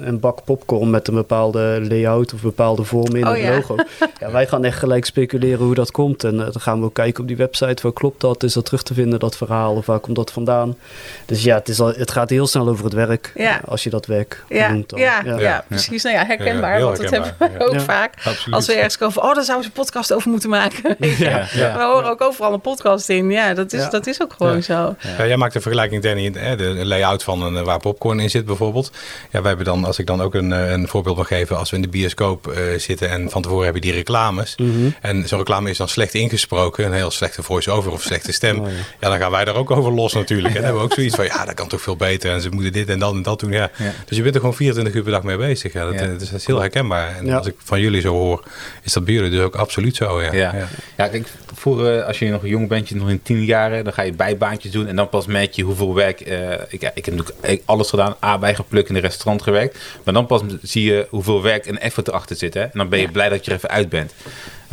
een 0.08 0.20
bak 0.20 0.44
popcorn 0.44 0.90
met 0.90 1.08
een 1.08 1.14
bepaalde 1.14 1.86
layout 1.90 2.34
of 2.34 2.42
bepaalde 2.42 2.84
vorm 2.84 3.16
in 3.16 3.28
oh, 3.28 3.34
het 3.34 3.56
logo. 3.56 3.76
Ja, 4.20 4.32
wij 4.32 4.48
gaan 4.48 4.66
echt 4.66 4.78
gelijk 4.78 5.06
speculeren 5.06 5.66
hoe 5.66 5.76
dat 5.76 5.92
komt 5.92 6.24
en 6.24 6.38
dan 6.38 6.54
gaan 6.60 6.80
we 6.80 6.86
ook 6.86 6.94
kijken 6.94 7.09
op 7.18 7.28
die 7.28 7.36
website, 7.36 7.82
waar 7.82 7.94
klopt 7.94 8.22
dat? 8.22 8.44
Is 8.44 8.54
dat 8.54 8.66
terug 8.66 8.84
te 8.84 8.94
vinden, 8.94 9.20
dat 9.20 9.38
verhaal? 9.38 9.76
Of 9.76 9.86
waar 9.86 10.00
komt 10.00 10.16
dat 10.16 10.32
vandaan? 10.32 10.78
Dus 11.26 11.44
ja, 11.44 11.56
het, 11.56 11.70
is 11.70 11.80
al, 11.80 11.88
het 11.88 12.12
gaat 12.12 12.30
heel 12.30 12.48
snel 12.48 12.68
over 12.68 12.84
het 12.84 12.94
werk, 12.94 13.32
ja. 13.36 13.62
als 13.66 13.84
je 13.84 13.90
dat 13.90 14.06
werk 14.06 14.44
ja. 14.50 14.72
noemt. 14.72 14.90
Dan. 14.90 15.00
Ja, 15.00 15.22
ja. 15.26 15.40
ja, 15.40 15.66
precies. 15.68 16.04
Nou 16.04 16.16
ja, 16.16 16.26
herkenbaar, 16.26 16.82
want 16.82 16.98
dat 16.98 17.10
hebben 17.10 17.36
we 17.38 17.68
ook 17.68 17.80
vaak. 17.80 18.14
Absoluut. 18.24 18.56
Als 18.56 18.68
we 18.68 18.74
ergens 18.74 18.98
komen, 18.98 19.24
oh, 19.24 19.36
daar 19.36 19.44
zouden 19.44 19.64
ze 19.64 19.72
een 19.76 19.84
podcast 19.84 20.14
over 20.14 20.30
moeten 20.30 20.50
maken. 20.50 20.96
We 21.80 21.86
horen 21.94 22.10
ook 22.10 22.22
overal 22.22 22.54
een 22.54 22.62
podcast 22.62 23.10
in. 23.10 23.32
Ja, 23.32 23.54
dat 23.54 23.74
is, 23.74 23.90
dat 23.90 24.08
is 24.08 24.22
ook 24.22 24.34
gewoon 24.38 24.64
zo. 24.64 24.96
Ja. 25.18 25.28
jij 25.28 25.38
maakt 25.38 25.54
de 25.54 25.62
vergelijking, 25.62 26.04
Danny, 26.04 26.32
de 26.32 26.86
layout 26.86 27.24
van 27.24 27.44
een, 27.44 27.64
waar 27.64 27.80
popcorn 27.80 28.20
in 28.20 28.30
zit 28.30 28.46
bijvoorbeeld. 28.46 28.92
Ja, 29.32 29.40
wij 29.40 29.48
hebben 29.48 29.66
dan, 29.66 29.86
als 29.86 30.00
ik 30.00 30.06
dan 30.06 30.22
ook 30.22 30.34
een, 30.34 30.52
een 30.52 30.88
voorbeeld 30.88 31.18
mag 31.18 31.28
geven, 31.28 31.58
als 31.58 31.70
we 31.70 31.76
in 31.76 31.82
de 31.82 31.88
bioscoop 31.88 32.48
uh, 32.48 32.80
zitten 32.80 33.10
en 33.10 33.30
van 33.30 33.42
tevoren 33.42 33.64
hebben 33.64 33.82
die 33.82 33.92
reclames. 33.92 34.56
Mm 34.58 34.72
-hmm. 34.72 34.96
En 35.02 35.28
zo'n 35.28 35.38
reclame 35.38 35.70
is 35.70 35.78
dan 35.78 35.88
slecht 35.88 36.14
ingesproken 36.14 36.86
heel 37.00 37.12
slechte 37.12 37.44
voice-over 37.44 37.92
of 37.92 38.02
slechte 38.02 38.32
stem. 38.32 38.60
Oh, 38.60 38.68
ja. 39.00 39.10
dan 39.10 39.20
gaan 39.20 39.32
wij 39.32 39.46
daar 39.46 39.56
ook 39.56 39.72
over 39.72 39.92
los 39.92 40.14
natuurlijk. 40.14 40.48
En 40.48 40.54
dan 40.54 40.64
hebben 40.64 40.82
we 40.82 40.88
ook 40.88 40.94
zoiets 40.94 41.16
van, 41.16 41.26
ja, 41.26 41.46
dat 41.46 41.54
kan 41.54 41.68
toch 41.68 41.82
veel 41.82 41.96
beter. 41.96 42.32
En 42.32 42.42
ze 42.42 42.50
moeten 42.50 42.72
dit 42.72 42.90
en 42.90 43.00
dat 43.00 43.14
en 43.14 43.22
dat 43.22 43.40
doen. 43.40 43.52
Ja. 43.52 43.72
Dus 44.06 44.18
je 44.18 44.24
bent 44.24 44.36
er 44.36 44.42
gewoon 44.42 44.56
24 44.56 44.94
uur 44.94 45.04
per 45.04 45.12
dag 45.12 45.24
mee 45.24 45.38
bezig. 45.38 45.74
Ja, 45.74 45.86
dat, 45.86 45.94
eh, 45.94 46.08
dat 46.08 46.22
is 46.22 46.46
heel 46.46 46.60
herkenbaar. 46.60 47.16
En 47.18 47.32
als 47.32 47.48
ik 47.48 47.56
van 47.58 47.80
jullie 47.82 48.02
zo 48.02 48.14
hoor, 48.14 48.44
is 48.84 48.94
dat 48.94 49.06
bij 49.06 49.14
jullie 49.14 49.30
dus 49.30 49.40
ook 49.40 49.56
absoluut 49.56 49.96
zo. 49.96 50.22
Ja, 50.22 50.34
ja. 50.34 50.68
ja. 50.98 51.08
kijk, 51.08 51.28
voor, 51.54 51.92
uh, 51.92 52.06
als 52.06 52.20
je 52.20 52.30
nog 52.30 52.46
jong 52.46 52.68
bent, 52.68 52.90
je 52.90 52.96
nog 52.96 53.10
in 53.10 53.22
tien 53.22 53.46
jaren, 53.46 53.84
dan 53.84 53.94
ga 53.94 54.02
je 54.02 54.14
bijbaantjes 54.14 54.72
doen. 54.72 54.88
En 54.88 54.96
dan 54.96 55.10
pas 55.10 55.26
merk 55.26 55.54
je 55.54 55.64
hoeveel 55.64 55.96
werk... 55.96 56.28
Uh, 56.28 56.52
ik, 56.68 56.92
ik 56.94 57.06
heb 57.06 57.16
natuurlijk 57.16 57.62
alles 57.66 57.90
gedaan, 57.90 58.16
A, 58.24 58.38
bijgeplukt 58.38 58.90
in 58.90 58.96
een 58.96 59.02
restaurant 59.02 59.42
gewerkt. 59.42 59.78
Maar 60.04 60.14
dan 60.14 60.26
pas 60.26 60.42
zie 60.62 60.84
je 60.84 61.08
hoeveel 61.10 61.42
werk 61.42 61.66
en 61.66 61.80
effort 61.80 62.08
erachter 62.08 62.36
zit. 62.36 62.54
Hè? 62.54 62.62
En 62.62 62.72
dan 62.74 62.90
ben 62.90 63.00
je 63.00 63.12
blij 63.12 63.30
dat 63.30 63.46
je 63.46 63.52
er 63.52 63.58
even 63.58 63.70
uit 63.70 63.90
bent. 63.90 64.14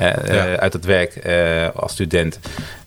Uh, 0.00 0.54
uit 0.54 0.72
het 0.72 0.84
werk 0.84 1.26
uh, 1.26 1.68
als 1.74 1.92
student. 1.92 2.38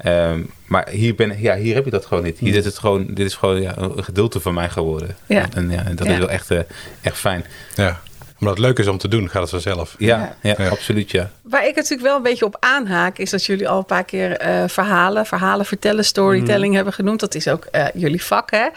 Um, 0.06 0.52
maar 0.66 0.90
hier, 0.90 1.16
ben, 1.16 1.42
ja, 1.42 1.56
hier 1.56 1.76
heb 1.76 1.86
je 1.86 1.92
dat 1.92 2.06
gewoon 2.06 2.24
niet. 2.24 2.40
Hier 2.40 2.54
zit 2.54 2.66
het 2.66 2.78
gewoon, 2.78 3.06
dit 3.08 3.26
is 3.26 3.36
gewoon 3.36 3.62
ja, 3.62 3.78
een 3.78 4.04
gedeelte 4.04 4.40
van 4.40 4.54
mij 4.54 4.70
geworden. 4.70 5.16
Ja. 5.26 5.46
En, 5.54 5.70
ja, 5.70 5.86
en 5.86 5.96
dat 5.96 6.08
is 6.08 6.18
wel 6.18 6.30
echt, 6.30 6.52
uh, 6.52 6.60
echt 7.02 7.18
fijn. 7.18 7.46
Ja 7.76 8.00
omdat 8.40 8.58
het 8.58 8.66
leuk 8.66 8.80
is 8.80 8.88
om 8.88 8.98
te 8.98 9.08
doen, 9.08 9.30
gaat 9.30 9.42
het 9.42 9.50
vanzelf. 9.50 9.96
Ja, 9.98 10.36
ja. 10.42 10.56
ja, 10.58 10.68
absoluut 10.68 11.12
ja. 11.12 11.30
Waar 11.42 11.68
ik 11.68 11.76
natuurlijk 11.76 12.08
wel 12.08 12.16
een 12.16 12.24
beetje 12.24 12.46
op 12.46 12.58
aanhaak... 12.60 13.18
is 13.18 13.30
dat 13.30 13.46
jullie 13.46 13.70
al 13.70 13.78
een 13.78 13.86
paar 13.86 14.04
keer 14.04 14.48
uh, 14.48 14.64
verhalen, 14.68 15.26
verhalen 15.26 15.66
vertellen... 15.66 16.06
storytelling 16.06 16.70
mm. 16.70 16.76
hebben 16.76 16.94
genoemd. 16.94 17.20
Dat 17.20 17.36
is 17.36 17.48
ook 17.48 17.68
uh, 17.72 17.86
jullie 17.94 18.24
vak, 18.24 18.52
hè? 18.52 18.68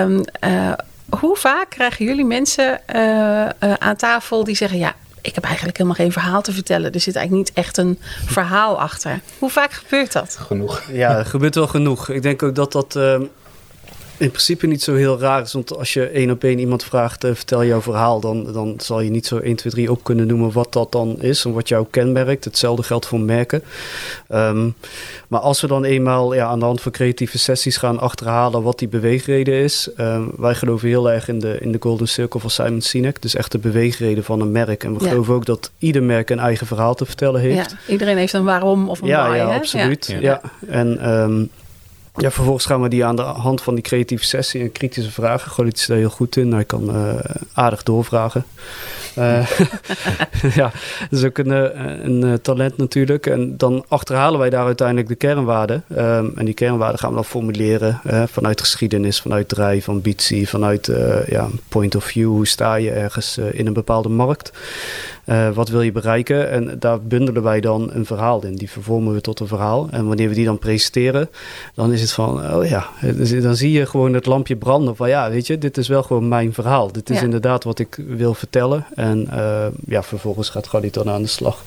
Um, 0.00 0.24
uh, 0.44 0.72
hoe 1.08 1.36
vaak 1.36 1.70
krijgen 1.70 2.04
jullie 2.04 2.24
mensen 2.24 2.80
aan 3.78 3.96
tafel 3.96 4.44
die 4.44 4.56
zeggen... 4.56 4.78
ja, 4.78 4.94
ik 5.26 5.34
heb 5.34 5.44
eigenlijk 5.44 5.76
helemaal 5.76 5.98
geen 5.98 6.12
verhaal 6.12 6.42
te 6.42 6.52
vertellen. 6.52 6.92
Er 6.92 7.00
zit 7.00 7.16
eigenlijk 7.16 7.48
niet 7.48 7.58
echt 7.58 7.76
een 7.76 7.98
verhaal 8.26 8.80
achter. 8.80 9.20
Hoe 9.38 9.50
vaak 9.50 9.72
gebeurt 9.72 10.12
dat? 10.12 10.36
Genoeg. 10.40 10.82
Ja, 10.92 11.18
er 11.18 11.26
gebeurt 11.26 11.54
wel 11.54 11.66
genoeg. 11.66 12.08
Ik 12.08 12.22
denk 12.22 12.42
ook 12.42 12.54
dat 12.54 12.72
dat 12.72 12.94
uh, 12.96 13.20
in 14.18 14.28
principe 14.28 14.66
niet 14.66 14.82
zo 14.82 14.94
heel 14.94 15.18
raar 15.18 15.42
is. 15.42 15.52
Want 15.52 15.76
als 15.76 15.92
je 15.92 16.06
één 16.06 16.30
op 16.30 16.44
één 16.44 16.58
iemand 16.58 16.84
vraagt, 16.84 17.24
uh, 17.24 17.34
vertel 17.34 17.64
jouw 17.64 17.80
verhaal, 17.80 18.20
dan, 18.20 18.52
dan 18.52 18.74
zal 18.78 19.00
je 19.00 19.10
niet 19.10 19.26
zo 19.26 19.38
1, 19.38 19.56
2, 19.56 19.72
3 19.72 19.90
op 19.90 20.04
kunnen 20.04 20.26
noemen 20.26 20.52
wat 20.52 20.72
dat 20.72 20.92
dan 20.92 21.22
is 21.22 21.44
en 21.44 21.52
wat 21.52 21.68
jou 21.68 21.86
kenmerkt. 21.90 22.44
Hetzelfde 22.44 22.82
geldt 22.82 23.06
voor 23.06 23.20
merken. 23.20 23.62
Um, 24.28 24.74
maar 25.28 25.40
als 25.40 25.60
we 25.60 25.66
dan 25.66 25.84
eenmaal 25.84 26.34
ja, 26.34 26.46
aan 26.46 26.58
de 26.58 26.64
hand 26.64 26.80
van 26.80 26.92
creatieve 26.92 27.38
sessies 27.38 27.76
gaan 27.76 27.98
achterhalen 27.98 28.62
wat 28.62 28.78
die 28.78 28.88
beweegreden 28.88 29.54
is. 29.54 29.88
Um, 30.00 30.30
wij 30.36 30.54
geloven 30.54 30.88
heel 30.88 31.10
erg 31.10 31.28
in 31.28 31.38
de, 31.38 31.58
in 31.60 31.72
de 31.72 31.78
Golden 31.80 32.08
Circle 32.08 32.40
van 32.40 32.50
Simon 32.50 32.80
Sinek. 32.80 33.22
Dus 33.22 33.34
echt 33.34 33.52
de 33.52 33.58
beweegreden 33.58 34.24
van 34.24 34.40
een 34.40 34.52
merk. 34.52 34.84
En 34.84 34.98
we 34.98 35.04
ja. 35.04 35.10
geloven 35.10 35.34
ook 35.34 35.46
dat 35.46 35.70
ieder 35.78 36.02
merk 36.02 36.30
een 36.30 36.38
eigen 36.38 36.66
verhaal 36.66 36.94
te 36.94 37.06
vertellen 37.06 37.40
heeft. 37.40 37.70
Ja, 37.70 37.92
iedereen 37.92 38.16
heeft 38.16 38.32
een 38.32 38.44
waarom 38.44 38.88
of 38.88 39.00
een 39.00 39.06
ja, 39.06 39.28
why. 39.28 39.36
Ja, 39.36 39.54
absoluut. 39.54 40.06
Ja. 40.06 40.18
ja. 40.20 40.40
En 40.68 41.10
um, 41.10 41.50
ja, 42.16 42.30
vervolgens 42.30 42.66
gaan 42.66 42.82
we 42.82 42.88
die 42.88 43.04
aan 43.04 43.16
de 43.16 43.22
hand 43.22 43.62
van 43.62 43.74
die 43.74 43.84
creatieve 43.84 44.24
sessie 44.24 44.60
en 44.60 44.72
kritische 44.72 45.10
vragen. 45.10 45.50
Golit 45.50 45.76
is 45.76 45.86
daar 45.86 45.96
heel 45.96 46.10
goed 46.10 46.36
in. 46.36 46.52
Hij 46.52 46.64
kan 46.64 46.96
uh, 46.96 47.14
aardig 47.52 47.82
doorvragen. 47.82 48.44
Uh, 49.18 49.46
ja, 50.60 50.72
dat 51.10 51.18
is 51.18 51.24
ook 51.24 51.38
een, 51.38 51.50
een, 52.06 52.40
talent 52.40 52.76
natuurlijk. 52.76 53.26
En 53.26 53.56
dan 53.56 53.84
achterhalen 53.88 54.38
wij 54.38 54.50
daar 54.50 54.64
uiteindelijk 54.64 55.08
de 55.08 55.14
kernwaarden. 55.14 55.84
Um, 55.98 56.32
en 56.36 56.44
die 56.44 56.54
kernwaarden 56.54 56.98
gaan 56.98 57.08
we 57.08 57.14
dan 57.14 57.24
formuleren 57.24 58.00
vanuit 58.26 58.60
geschiedenis, 58.60 59.20
vanuit 59.20 59.48
drijf, 59.48 59.88
ambitie, 59.88 60.48
vanuit 60.48 60.90
ja, 61.26 61.48
point 61.68 61.94
of 61.94 62.04
view. 62.04 62.28
Hoe 62.28 62.46
sta 62.46 62.74
je 62.74 62.90
ergens 62.90 63.38
in 63.38 63.66
een 63.66 63.72
bepaalde 63.72 64.08
markt? 64.08 64.52
Uh, 65.26 65.50
wat 65.50 65.68
wil 65.68 65.82
je 65.82 65.92
bereiken? 65.92 66.50
En 66.50 66.76
daar 66.78 67.02
bundelen 67.02 67.42
wij 67.42 67.60
dan 67.60 67.90
een 67.92 68.06
verhaal 68.06 68.44
in. 68.44 68.54
Die 68.54 68.70
vervormen 68.70 69.14
we 69.14 69.20
tot 69.20 69.40
een 69.40 69.46
verhaal. 69.46 69.88
En 69.90 70.06
wanneer 70.06 70.28
we 70.28 70.34
die 70.34 70.44
dan 70.44 70.58
presenteren, 70.58 71.28
dan 71.74 71.92
is 71.92 72.00
het 72.00 72.12
van, 72.12 72.54
oh 72.54 72.64
ja, 72.64 72.88
dan 73.40 73.56
zie 73.56 73.72
je 73.72 73.86
gewoon 73.86 74.14
het 74.14 74.26
lampje 74.26 74.56
branden. 74.56 74.96
Van 74.96 75.08
ja, 75.08 75.30
weet 75.30 75.46
je, 75.46 75.58
dit 75.58 75.76
is 75.76 75.88
wel 75.88 76.02
gewoon 76.02 76.28
mijn 76.28 76.52
verhaal. 76.52 76.92
Dit 76.92 77.10
is 77.10 77.16
ja. 77.16 77.22
inderdaad 77.22 77.64
wat 77.64 77.78
ik 77.78 77.98
wil 78.06 78.34
vertellen. 78.34 78.86
En 78.94 79.28
uh, 79.32 79.66
ja, 79.86 80.02
vervolgens 80.02 80.50
gaat 80.50 80.66
Galit 80.66 80.94
dan 80.94 81.10
aan 81.10 81.22
de 81.22 81.28
slag 81.28 81.62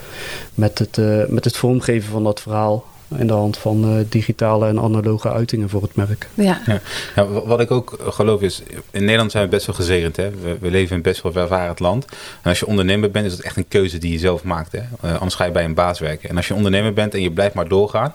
met 0.53 0.79
het, 0.79 0.97
uh, 0.97 1.25
met 1.27 1.45
het 1.45 1.57
vormgeven 1.57 2.11
van 2.11 2.23
dat 2.23 2.41
verhaal 2.41 2.85
in 3.17 3.27
de 3.27 3.33
hand 3.33 3.57
van 3.57 3.97
uh, 3.97 4.05
digitale 4.09 4.67
en 4.67 4.79
analoge 4.79 5.31
uitingen 5.31 5.69
voor 5.69 5.81
het 5.81 5.95
merk. 5.95 6.27
Ja. 6.33 6.61
ja. 6.65 6.81
ja. 7.15 7.27
wat 7.27 7.59
ik 7.59 7.71
ook 7.71 7.97
geloof 8.01 8.41
is, 8.41 8.61
in 8.91 9.01
Nederland 9.03 9.31
zijn 9.31 9.43
we 9.43 9.49
best 9.49 9.65
wel 9.65 9.75
gezegend. 9.75 10.15
Hè? 10.15 10.29
We, 10.29 10.57
we 10.59 10.69
leven 10.69 10.95
in 10.95 11.01
best 11.01 11.21
wel 11.21 11.33
welvarend 11.33 11.79
land. 11.79 12.05
En 12.41 12.49
als 12.49 12.59
je 12.59 12.65
ondernemer 12.65 13.11
bent, 13.11 13.25
is 13.25 13.31
het 13.31 13.41
echt 13.41 13.57
een 13.57 13.67
keuze 13.67 13.97
die 13.97 14.11
je 14.11 14.17
zelf 14.17 14.43
maakt. 14.43 14.71
Hè? 14.71 14.81
Uh, 15.05 15.13
anders 15.13 15.35
ga 15.35 15.45
je 15.45 15.51
bij 15.51 15.63
een 15.63 15.73
baas 15.73 15.99
werken. 15.99 16.29
En 16.29 16.37
als 16.37 16.47
je 16.47 16.53
ondernemer 16.53 16.93
bent 16.93 17.13
en 17.13 17.21
je 17.21 17.31
blijft 17.31 17.55
maar 17.55 17.67
doorgaan, 17.67 18.13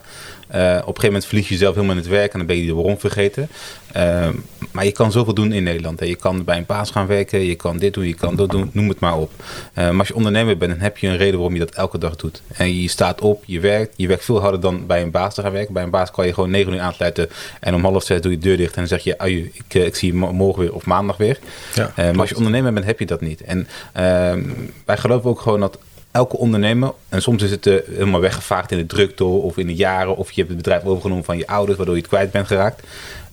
op 0.49 0.55
een 0.55 0.83
gegeven 0.85 1.05
moment 1.05 1.27
verlies 1.27 1.49
je 1.49 1.55
jezelf 1.55 1.75
helemaal 1.75 1.97
in 1.97 2.03
het 2.03 2.11
werk 2.11 2.33
en 2.33 2.39
dan 2.39 2.47
ben 2.47 2.57
je 2.57 2.67
de 2.67 2.75
waarom 2.75 2.99
vergeten. 2.99 3.49
Uh, 3.97 4.29
maar 4.73 4.85
je 4.85 4.93
kan 4.93 5.13
zoveel 5.13 5.35
doen 5.35 5.53
in 5.53 5.63
Nederland. 5.63 6.01
Hè. 6.01 6.07
Je 6.07 6.17
kan 6.17 6.45
bij 6.45 6.57
een 6.57 6.67
baas 6.67 6.91
gaan 6.91 7.07
werken, 7.07 7.41
je 7.41 7.55
kan 7.55 7.79
dit 7.79 7.95
doen, 7.95 8.07
je 8.07 8.15
kan 8.15 8.37
dat 8.37 8.51
doen, 8.51 8.71
noem 8.73 8.89
het 8.89 8.99
maar 8.99 9.19
op. 9.19 9.31
Uh, 9.39 9.45
maar 9.75 9.99
als 9.99 10.09
je 10.09 10.15
ondernemer 10.15 10.57
bent, 10.57 10.71
dan 10.73 10.81
heb 10.81 10.99
je 10.99 11.09
een 11.09 11.17
reden 11.17 11.35
waarom 11.35 11.53
je 11.53 11.59
dat 11.59 11.75
elke 11.75 11.99
dag 11.99 12.17
doet. 12.17 12.43
En 12.53 12.81
je 12.81 12.89
staat 12.89 13.21
op, 13.21 13.43
je 13.47 13.61
werkt, 13.61 13.95
je 13.97 14.07
werkt 14.07 14.25
veel 14.25 14.41
harder 14.41 14.61
dan 14.61 14.87
bij 14.87 15.03
een 15.03 15.11
baas 15.11 15.35
te 15.35 15.43
gaan 15.43 15.53
werken. 15.53 15.75
Bij 15.75 15.83
een 15.83 15.91
baas 15.91 16.11
kan 16.11 16.27
je 16.27 16.35
gewoon 16.35 16.51
9 16.51 16.73
uur 16.73 16.81
aansluiten 16.81 17.29
en 17.61 17.75
om 17.75 17.85
half 17.85 18.05
zes 18.05 18.21
doe 18.21 18.31
je 18.31 18.39
de 18.39 18.45
deur 18.45 18.57
dicht 18.57 18.75
en 18.75 18.79
dan 18.79 18.89
zeg 18.89 19.05
je, 19.05 19.19
aju, 19.19 19.51
ik, 19.53 19.75
ik 19.75 19.95
zie 19.95 20.13
je 20.13 20.19
morgen 20.19 20.63
weer 20.63 20.75
of 20.75 20.87
maandag 20.87 21.17
weer. 21.17 21.39
Ja, 21.75 21.93
maar 21.97 22.19
als 22.19 22.29
je 22.29 22.37
ondernemer 22.37 22.73
bent, 22.73 22.87
heb 22.87 22.99
je 22.99 23.07
dat 23.07 23.21
niet. 23.21 23.41
En 23.41 23.69
ehm, 23.93 24.43
wij 24.85 24.97
geloven 24.97 25.31
ook 25.31 25.41
gewoon 25.41 25.61
dat 25.61 25.79
elke 26.15 26.37
ondernemer, 26.37 26.93
en 27.09 27.23
soms 27.23 27.43
is 27.43 27.51
het 27.51 27.67
uh, 27.67 27.79
helemaal 27.91 28.21
weggevaagd 28.21 28.71
in 28.71 28.79
de 28.79 28.87
drukte 28.87 29.25
of 29.25 29.57
in 29.57 29.67
de 29.67 29.75
jaren, 29.75 30.17
of 30.17 30.31
je 30.31 30.41
hebt 30.41 30.49
het 30.49 30.63
bedrijf 30.63 30.85
overgenomen 30.85 31.25
van 31.25 31.39
je 31.39 31.47
ouders, 31.47 31.77
waardoor 31.77 31.95
je 31.95 32.01
het 32.01 32.11
kwijt 32.11 32.31
bent 32.31 32.47
geraakt. 32.47 32.87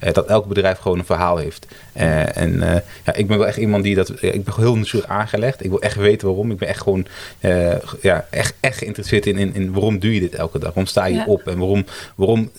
Uh, 0.03 0.13
dat 0.13 0.27
elk 0.27 0.47
bedrijf 0.47 0.77
gewoon 0.77 0.99
een 0.99 1.05
verhaal 1.05 1.37
heeft. 1.37 1.67
Uh, 1.97 2.37
en 2.37 2.83
ja, 3.05 3.13
ik 3.13 3.27
ben 3.27 3.37
wel 3.37 3.47
echt 3.47 3.57
iemand 3.57 3.83
die 3.83 3.95
dat. 3.95 4.09
ik 4.09 4.43
ben 4.43 4.53
heel 4.57 4.77
natuurlijk 4.77 5.11
aangelegd. 5.11 5.63
Ik 5.63 5.69
wil 5.69 5.81
echt 5.81 5.95
weten 5.95 6.27
waarom. 6.27 6.51
Ik 6.51 6.57
ben 6.57 6.67
echt 6.67 6.81
gewoon 6.81 7.05
ja, 8.01 8.27
echt, 8.29 8.53
echt 8.59 8.77
geïnteresseerd 8.77 9.25
in, 9.25 9.37
in, 9.37 9.53
in 9.53 9.71
waarom 9.71 9.99
doe 9.99 10.13
je 10.13 10.19
dit 10.19 10.35
elke 10.35 10.59
dag? 10.59 10.67
Waarom 10.67 10.85
sta 10.85 11.05
je 11.05 11.23
op? 11.25 11.47
En 11.47 11.57
waarom, 11.57 11.85
waarom 12.15 12.51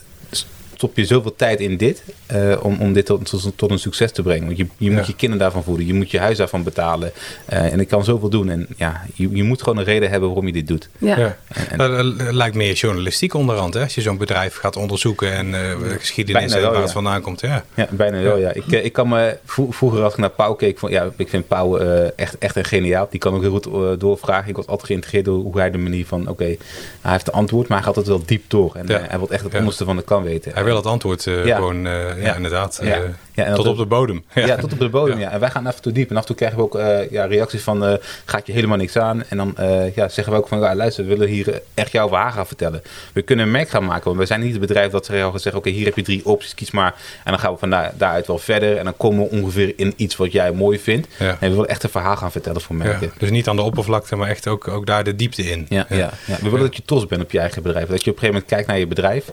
stop 0.83 0.97
je 0.97 1.05
zoveel 1.05 1.35
tijd 1.37 1.61
in 1.61 1.77
dit 1.77 2.03
uh, 2.33 2.65
om, 2.65 2.77
om 2.81 2.93
dit 2.93 3.07
tot, 3.07 3.27
tot, 3.27 3.53
tot, 3.57 3.71
een 3.71 3.79
succes 3.79 4.13
te 4.13 4.23
brengen. 4.23 4.47
Want 4.47 4.57
je, 4.57 4.67
je 4.77 4.91
moet 4.91 5.07
je 5.07 5.15
kinderen 5.15 5.45
daarvan 5.45 5.63
voeden, 5.63 5.87
je 5.87 5.95
moet 5.95 6.11
je 6.11 6.19
huis 6.19 6.37
daarvan 6.37 6.63
betalen. 6.63 7.13
Uh, 7.53 7.73
en 7.73 7.81
ik 7.81 7.89
kan 7.89 8.05
zoveel 8.05 8.29
doen. 8.29 8.49
En 8.49 8.67
ja, 8.77 9.03
je, 9.15 9.31
je 9.37 9.43
moet 9.43 9.63
gewoon 9.63 9.79
een 9.79 9.85
reden 9.85 10.11
hebben 10.11 10.29
waarom 10.29 10.47
je 10.47 10.53
dit 10.53 10.67
doet. 10.67 10.89
Ja. 10.99 11.19
ja. 11.19 11.37
En, 11.49 11.81
en, 11.81 12.17
dat 12.19 12.33
lijkt 12.33 12.57
meer 12.57 12.75
journalistiek 12.75 13.35
onderhand, 13.35 13.75
hè? 13.75 13.83
Als 13.83 13.95
je 13.95 14.01
zo'n 14.01 14.17
bedrijf 14.17 14.57
gaat 14.57 14.77
onderzoeken 14.77 15.33
en 15.33 15.49
uh, 15.49 15.75
geschiedenis 15.99 16.53
en 16.53 16.63
waar 16.63 16.83
het 16.83 16.93
vandaan 16.93 17.21
komt. 17.21 17.41
Ja, 17.41 17.65
ja 17.75 17.89
bijna 17.91 18.21
wel, 18.23 18.39
ja. 18.39 18.53
Ik, 18.53 18.67
ik 18.67 18.93
kan 18.93 19.09
me 19.09 19.37
vroeger 19.47 20.03
als 20.03 20.13
ik 20.13 20.19
naar 20.19 20.31
Pauw 20.31 20.55
keek, 20.55 20.79
van, 20.79 20.91
ja, 20.91 21.11
ik 21.17 21.29
vind 21.29 21.49
Pauw 21.49 21.77
echt, 22.17 22.39
echt 22.39 22.57
een 22.57 22.65
geniaal. 22.65 23.07
Die 23.11 23.21
kan 23.21 23.35
ook 23.35 23.43
heel 23.43 23.61
goed 23.61 24.01
doorvragen. 24.01 24.49
Ik 24.49 24.57
was 24.57 24.67
altijd 24.67 24.87
geïntegreerd 24.87 25.25
door 25.25 25.39
hoe 25.39 25.59
hij 25.59 25.71
de 25.71 25.79
manier 25.79 26.07
van, 26.07 26.29
oké, 26.29 26.57
hij 27.01 27.13
heeft 27.13 27.25
de 27.25 27.33
antwoord, 27.33 27.69
maar 27.69 27.79
hij 27.79 27.87
gaat 27.87 27.97
het 27.97 28.07
wel 28.07 28.23
diep 28.27 28.45
door. 28.49 28.75
En 28.75 28.87
hij 28.87 29.19
wil 29.19 29.31
echt 29.31 29.45
het 29.45 29.55
onderste 29.55 29.85
van 29.85 29.97
de 29.97 30.03
kan 30.03 30.23
weten 30.23 30.55
het 30.77 30.87
antwoord 30.87 31.27
uh, 31.27 31.55
gewoon, 31.55 31.87
uh, 31.87 32.23
ja. 32.23 32.35
inderdaad. 32.35 32.81
Uh, 32.83 32.95
ja, 33.35 33.55
tot 33.55 33.67
op 33.67 33.77
de 33.77 33.87
bodem. 33.87 34.25
Ja. 34.35 34.57
tot 34.57 34.73
op 34.73 34.79
de 34.79 34.89
bodem, 34.89 35.19
ja. 35.19 35.31
En 35.31 35.41
wij 35.41 35.51
gaan 35.51 35.67
even 35.67 35.83
toe 35.83 35.93
diep. 35.93 36.11
En 36.11 36.17
af 36.17 36.23
en 36.23 36.27
toe 36.27 36.37
krijgen 36.37 36.59
we 36.59 36.65
ook 36.65 36.81
ja, 37.11 37.25
reacties 37.25 37.63
van, 37.63 37.99
gaat 38.25 38.47
je 38.47 38.53
helemaal 38.53 38.77
niks 38.77 38.97
aan? 38.97 39.23
En 39.29 39.37
dan 39.37 39.55
ja, 39.95 40.09
zeggen 40.09 40.33
we 40.33 40.39
ook 40.39 40.49
van, 40.49 40.61
ja, 40.61 40.75
luister, 40.75 41.05
we 41.05 41.11
willen 41.11 41.29
hier 41.29 41.63
echt 41.75 41.93
jouw 41.93 42.09
verhaal 42.09 42.31
gaan 42.31 42.47
vertellen. 42.47 42.83
We 43.13 43.23
kunnen 43.23 43.45
een 43.45 43.51
merk 43.51 43.69
gaan 43.69 43.85
maken, 43.85 44.05
want 44.05 44.17
we 44.17 44.27
zijn 44.27 44.41
niet 44.41 44.51
het 44.51 44.61
bedrijf 44.61 44.91
dat 44.91 45.07
ze 45.07 45.13
gaan 45.13 45.41
zeggen, 45.41 45.61
oké, 45.61 45.71
hier 45.71 45.85
heb 45.85 45.97
je 45.97 46.03
drie 46.03 46.27
opties, 46.27 46.55
kies 46.55 46.71
maar. 46.71 46.95
En 47.25 47.31
dan 47.31 47.39
gaan 47.39 47.53
we 47.53 47.59
van 47.59 47.71
daar, 47.71 47.93
daaruit 47.97 48.27
wel 48.27 48.39
verder. 48.39 48.77
En 48.77 48.85
dan 48.85 48.97
komen 48.97 49.25
we 49.25 49.31
ongeveer 49.31 49.73
in 49.77 49.93
iets 49.97 50.17
wat 50.17 50.33
jij 50.33 50.53
mooi 50.53 50.79
vindt. 50.79 51.09
En 51.19 51.37
we 51.41 51.49
willen 51.49 51.69
echt 51.69 51.83
een 51.83 51.91
verhaal 51.91 52.17
gaan 52.17 52.33
vertellen 52.33 52.61
voor 52.61 52.77
merken. 52.77 53.13
dus 53.19 53.31
niet 53.31 53.49
aan 53.49 53.57
de 53.57 53.63
oppervlakte, 53.63 54.17
maar 54.17 54.29
echt 54.29 54.49
ook, 54.49 54.69
ook 54.69 54.87
daar 54.87 55.05
de 55.05 55.17
diepte 55.17 55.43
in. 55.43 55.67
Ja, 55.69 55.87
ja. 55.89 56.11
We 56.27 56.37
willen 56.43 56.61
dat 56.61 56.77
je 56.77 56.83
trots 56.85 57.07
bent 57.07 57.23
op 57.23 57.31
je 57.31 57.39
eigen 57.39 57.63
bedrijf. 57.63 57.89
Dat 57.89 58.05
je 58.05 58.11
op 58.11 58.17
een 58.17 58.23
gegeven 58.23 58.35
moment 58.35 58.51
kijkt 58.51 58.67
naar 58.67 58.79
je 58.79 58.87
bedrijf. 58.87 59.31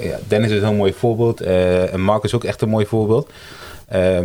ja, 0.00 0.18
Dennis 0.28 0.50
is 0.50 0.59
een 0.68 0.76
mooi 0.76 0.92
voorbeeld. 0.92 1.42
Uh, 1.42 1.92
en 1.92 2.00
Mark 2.00 2.24
is 2.24 2.34
ook 2.34 2.44
echt 2.44 2.62
een 2.62 2.68
mooi 2.68 2.86
voorbeeld. 2.86 3.30
Uh, 3.94 4.18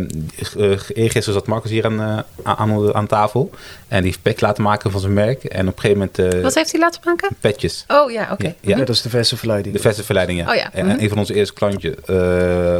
eergisteren 0.94 1.32
zat 1.32 1.46
Marcus 1.46 1.70
hier 1.70 1.84
aan, 1.84 2.00
uh, 2.00 2.18
aan, 2.42 2.94
aan, 2.94 3.06
tafel. 3.06 3.50
En 3.88 3.96
die 3.96 4.06
heeft 4.06 4.22
pet 4.22 4.40
laten 4.40 4.62
maken 4.62 4.90
van 4.90 5.00
zijn 5.00 5.12
merk. 5.12 5.44
En 5.44 5.68
op 5.68 5.74
een 5.74 5.80
gegeven 5.80 6.10
moment... 6.16 6.34
Uh, 6.34 6.42
Wat 6.42 6.54
heeft 6.54 6.70
hij 6.70 6.80
laten 6.80 7.00
maken? 7.04 7.28
Petjes. 7.40 7.84
Oh 7.88 8.10
ja, 8.10 8.28
oké. 8.32 8.44
Ja, 8.44 8.54
ja, 8.60 8.76
dat 8.76 8.88
is 8.88 9.02
de 9.02 9.08
verse 9.08 9.36
verleiding. 9.36 9.74
De 9.74 9.80
verse 9.80 10.04
verleiding, 10.04 10.38
ja. 10.38 10.48
Oh, 10.48 10.54
ja. 10.54 10.72
En, 10.72 10.86
mhm. 10.86 10.98
een 10.98 11.08
van 11.08 11.18
onze 11.18 11.34
eerste 11.34 11.54
klantje, 11.54 11.94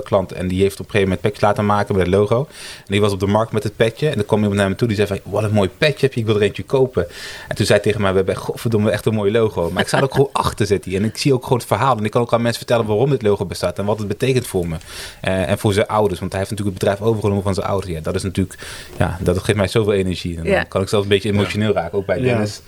klant. 0.05 0.33
En 0.33 0.49
die 0.49 0.62
heeft 0.62 0.81
op 0.81 0.85
een 0.85 0.90
gegeven 0.90 1.09
moment 1.09 1.21
petjes 1.21 1.40
laten 1.40 1.66
maken 1.66 1.97
met 1.97 2.07
het 2.07 2.14
logo. 2.14 2.47
En 2.76 2.85
die 2.87 3.00
was 3.00 3.12
op 3.12 3.21
de 3.21 3.26
markt 3.26 3.52
met 3.52 3.62
het 3.62 3.76
petje. 3.76 4.09
En 4.09 4.14
dan 4.14 4.26
kwam 4.26 4.38
iemand 4.38 4.57
naar 4.57 4.69
me 4.69 4.75
toe 4.75 4.88
die 4.88 4.97
zei 4.97 5.09
van... 5.09 5.19
Wat 5.25 5.43
een 5.43 5.52
mooi 5.52 5.69
petje 5.78 6.07
heb 6.07 6.14
je, 6.14 6.21
ik 6.21 6.26
wil 6.26 6.35
er 6.35 6.43
eentje 6.43 6.62
kopen. 6.62 7.07
En 7.49 7.57
toen 7.57 7.66
zei 7.66 7.78
hij 7.78 7.87
tegen 7.88 8.00
mij... 8.00 8.11
We 8.11 8.16
hebben 8.16 8.37
godverdomme 8.37 8.90
echt 8.90 9.07
een 9.07 9.14
mooi 9.14 9.33
logo. 9.33 9.71
Maar 9.71 9.83
ik 9.83 9.88
sta 9.88 9.97
er 9.97 10.05
ook 10.05 10.14
gewoon 10.14 10.31
achter 10.33 10.66
zit 10.66 10.85
hij. 10.85 10.97
En 10.97 11.05
ik 11.05 11.16
zie 11.16 11.35
ook 11.35 11.43
gewoon 11.43 11.59
het 11.59 11.66
verhaal. 11.66 11.97
En 11.97 12.05
ik 12.05 12.11
kan 12.11 12.23
ook 12.23 12.33
aan 12.33 12.43
mensen 12.43 12.59
vertellen 12.59 12.87
waarom 12.87 13.11
dit 13.11 13.23
logo 13.23 13.45
bestaat. 13.45 13.78
En 13.78 13.85
wat 13.85 13.99
het 13.99 14.09
betekent 14.09 14.47
voor 14.47 14.69
me. 14.69 14.76
en 15.21 15.59
voor 15.59 15.73
zijn 15.73 15.87
ouders. 15.87 16.21
Want 16.21 16.33
hij 16.33 16.40
heeft 16.40 16.50
natuurlijk 16.50 16.75
bedrijf 16.78 17.00
overgenomen 17.00 17.42
van 17.42 17.54
zijn 17.54 17.66
ouders. 17.66 17.92
Ja, 17.92 18.00
dat 18.00 18.14
is 18.14 18.23
natuurlijk, 18.23 18.59
ja, 18.99 19.18
dat 19.21 19.38
geeft 19.38 19.59
mij 19.59 19.68
zoveel 19.68 19.92
energie. 19.92 20.38
En 20.38 20.45
dan 20.45 20.68
kan 20.68 20.83
ik 20.83 20.88
zelfs 20.88 21.04
een 21.04 21.11
beetje 21.11 21.28
emotioneel 21.28 21.73
raken, 21.73 21.99
ook 21.99 22.06
bij 22.06 22.21
Dennis. 22.21 22.61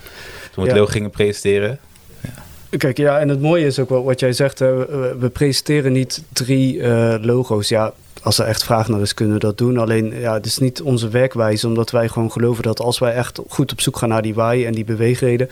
Toen 0.52 0.64
we 0.64 0.70
het 0.70 0.78
logo 0.78 0.92
gingen 0.92 1.10
presenteren. 1.10 1.78
Kijk, 2.76 2.96
ja, 2.96 3.18
en 3.20 3.28
het 3.28 3.40
mooie 3.40 3.66
is 3.66 3.78
ook 3.78 3.88
wel 3.88 4.04
wat 4.04 4.20
jij 4.20 4.32
zegt. 4.32 4.58
we, 4.58 5.16
we 5.18 5.28
presenteren 5.28 5.92
niet 5.92 6.22
drie 6.32 6.76
uh, 6.76 7.14
logo's. 7.20 7.68
Ja, 7.68 7.92
als 8.22 8.38
er 8.38 8.46
echt 8.46 8.64
vraag 8.64 8.88
naar 8.88 9.00
is, 9.00 9.14
kunnen 9.14 9.34
we 9.34 9.40
dat 9.40 9.58
doen. 9.58 9.78
Alleen, 9.78 10.20
ja, 10.20 10.34
het 10.34 10.46
is 10.46 10.58
niet 10.58 10.82
onze 10.82 11.08
werkwijze, 11.08 11.66
omdat 11.66 11.90
wij 11.90 12.08
gewoon 12.08 12.32
geloven 12.32 12.62
dat 12.62 12.80
als 12.80 12.98
wij 12.98 13.12
echt 13.12 13.40
goed 13.48 13.72
op 13.72 13.80
zoek 13.80 13.96
gaan 13.96 14.08
naar 14.08 14.22
die 14.22 14.34
waai 14.34 14.64
en 14.64 14.72
die 14.72 14.84
beweegreden, 14.84 15.50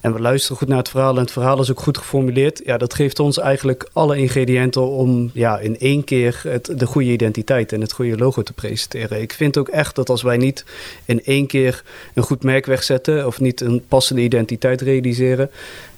en 0.00 0.12
we 0.12 0.20
luisteren 0.20 0.56
goed 0.56 0.68
naar 0.68 0.78
het 0.78 0.88
verhaal 0.88 1.14
en 1.14 1.20
het 1.20 1.32
verhaal 1.32 1.60
is 1.60 1.70
ook 1.70 1.80
goed 1.80 1.98
geformuleerd, 1.98 2.60
ja, 2.64 2.78
dat 2.78 2.94
geeft 2.94 3.18
ons 3.18 3.38
eigenlijk 3.38 3.88
alle 3.92 4.16
ingrediënten 4.16 4.88
om 4.88 5.30
ja, 5.34 5.58
in 5.58 5.78
één 5.78 6.04
keer 6.04 6.40
het, 6.48 6.72
de 6.76 6.86
goede 6.86 7.10
identiteit 7.10 7.72
en 7.72 7.80
het 7.80 7.92
goede 7.92 8.16
logo 8.16 8.42
te 8.42 8.52
presenteren. 8.52 9.20
Ik 9.20 9.32
vind 9.32 9.58
ook 9.58 9.68
echt 9.68 9.94
dat 9.94 10.08
als 10.08 10.22
wij 10.22 10.36
niet 10.36 10.64
in 11.04 11.24
één 11.24 11.46
keer 11.46 11.82
een 12.14 12.22
goed 12.22 12.42
merk 12.42 12.66
wegzetten 12.66 13.26
of 13.26 13.40
niet 13.40 13.60
een 13.60 13.84
passende 13.88 14.22
identiteit 14.22 14.80
realiseren, 14.80 15.50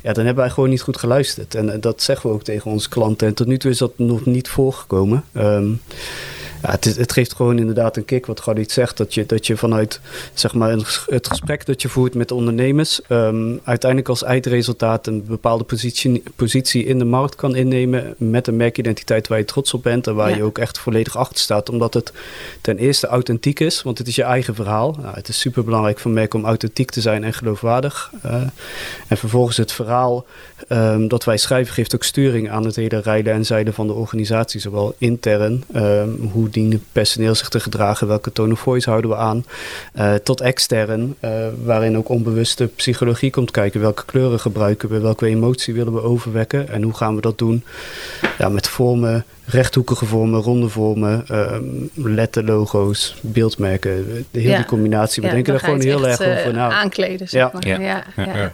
ja, 0.04 0.12
dan 0.12 0.24
hebben 0.24 0.44
wij 0.44 0.52
gewoon 0.52 0.70
niet 0.70 0.82
goed 0.82 0.96
geluisterd. 0.96 1.54
En 1.54 1.80
dat 1.80 2.02
zeggen 2.02 2.28
we 2.28 2.34
ook 2.34 2.42
tegen 2.42 2.70
onze 2.70 2.88
klanten. 2.88 3.26
En 3.26 3.34
tot 3.34 3.46
nu 3.46 3.58
toe 3.58 3.70
is 3.70 3.78
dat 3.78 3.98
nog 3.98 4.24
niet 4.24 4.48
voorgekomen. 4.48 5.24
Um, 5.32 5.80
ja, 6.64 6.70
het, 6.70 6.84
het, 6.84 7.12
geeft 7.12 7.34
gewoon 7.34 7.58
inderdaad 7.58 7.96
een 7.96 8.04
kick, 8.04 8.26
wat 8.26 8.40
Gadit 8.40 8.70
zegt. 8.70 8.96
Dat 8.96 9.14
je, 9.14 9.26
dat 9.26 9.46
je 9.46 9.56
vanuit 9.56 10.00
zeg 10.34 10.54
maar, 10.54 10.70
het 11.06 11.26
gesprek 11.26 11.66
dat 11.66 11.82
je 11.82 11.88
voert 11.88 12.14
met 12.14 12.28
de 12.28 12.34
ondernemers... 12.34 13.00
Um, 13.08 13.60
uiteindelijk 13.64 14.10
als 14.10 14.22
eindresultaat 14.22 15.06
een 15.06 15.24
bepaalde 15.24 15.64
positie, 15.64 16.22
positie 16.36 16.84
in 16.84 16.98
de 16.98 17.04
markt 17.04 17.34
kan 17.34 17.54
innemen... 17.54 18.14
met 18.16 18.46
een 18.46 18.56
merkidentiteit 18.56 19.28
waar 19.28 19.38
je 19.38 19.44
trots 19.44 19.74
op 19.74 19.82
bent... 19.82 20.06
en 20.06 20.14
waar 20.14 20.36
je 20.36 20.42
ook 20.42 20.58
echt 20.58 20.78
volledig 20.78 21.16
achter 21.16 21.38
staat. 21.38 21.68
Omdat 21.68 21.94
het 21.94 22.12
ten 22.60 22.78
eerste 22.78 23.06
authentiek 23.06 23.60
is, 23.60 23.82
want 23.82 23.98
het 23.98 24.06
is 24.06 24.14
je 24.14 24.22
eigen 24.22 24.54
verhaal. 24.54 24.96
Nou, 25.00 25.14
het 25.14 25.28
is 25.28 25.38
super 25.38 25.64
belangrijk 25.64 25.98
voor 25.98 26.10
merken 26.10 26.38
om 26.38 26.44
authentiek 26.44 26.90
te 26.90 27.00
zijn 27.00 27.24
en 27.24 27.34
geloofwaardig. 27.34 28.12
Uh, 28.26 28.34
en 29.08 29.16
vervolgens 29.16 29.56
het 29.56 29.72
verhaal 29.72 30.24
um, 30.68 31.08
dat 31.08 31.24
wij 31.24 31.36
schrijven 31.36 31.74
geeft 31.74 31.94
ook 31.94 32.04
sturing 32.04 32.50
aan 32.50 32.64
het 32.64 32.76
hele 32.76 33.00
rijden 33.00 33.32
en 33.32 33.46
zijden 33.46 33.74
van 33.74 33.86
de 33.86 33.92
organisatie. 33.92 34.60
Zowel 34.60 34.94
intern, 34.98 35.64
um, 35.74 36.30
hoe 36.32 36.48
personeel 36.92 37.34
zich 37.34 37.48
te 37.48 37.60
gedragen, 37.60 38.06
welke 38.06 38.32
tone 38.32 38.52
of 38.52 38.60
voice 38.60 38.90
houden 38.90 39.10
we 39.10 39.16
aan, 39.16 39.44
uh, 39.98 40.14
tot 40.14 40.40
extern, 40.40 41.14
uh, 41.20 41.30
waarin 41.64 41.96
ook 41.96 42.08
onbewuste 42.08 42.66
psychologie 42.66 43.30
komt 43.30 43.50
kijken. 43.50 43.80
Welke 43.80 44.04
kleuren 44.04 44.40
gebruiken 44.40 44.88
we, 44.88 44.98
welke 44.98 45.26
emotie 45.26 45.74
willen 45.74 45.94
we 45.94 46.02
overwekken 46.02 46.68
en 46.68 46.82
hoe 46.82 46.94
gaan 46.94 47.14
we 47.14 47.20
dat 47.20 47.38
doen? 47.38 47.64
Ja, 48.38 48.48
met 48.48 48.68
vormen, 48.68 49.24
rechthoekige 49.46 50.06
vormen, 50.06 50.40
ronde 50.40 50.68
vormen, 50.68 51.24
um, 51.30 51.90
letterlogo's, 51.94 53.14
beeldmerken, 53.20 54.26
de 54.30 54.40
hele 54.40 54.64
combinatie. 54.64 55.22
We 55.22 55.28
denken 55.28 55.54
er 55.54 55.60
gewoon 55.60 55.80
heel 55.80 56.08
erg 56.08 56.20
over 56.20 56.52
na. 56.52 56.70
Aankleden, 56.70 57.28
zeg 57.28 57.52
maar. 57.52 57.66
Ja. 57.66 58.04
Ja. 58.16 58.52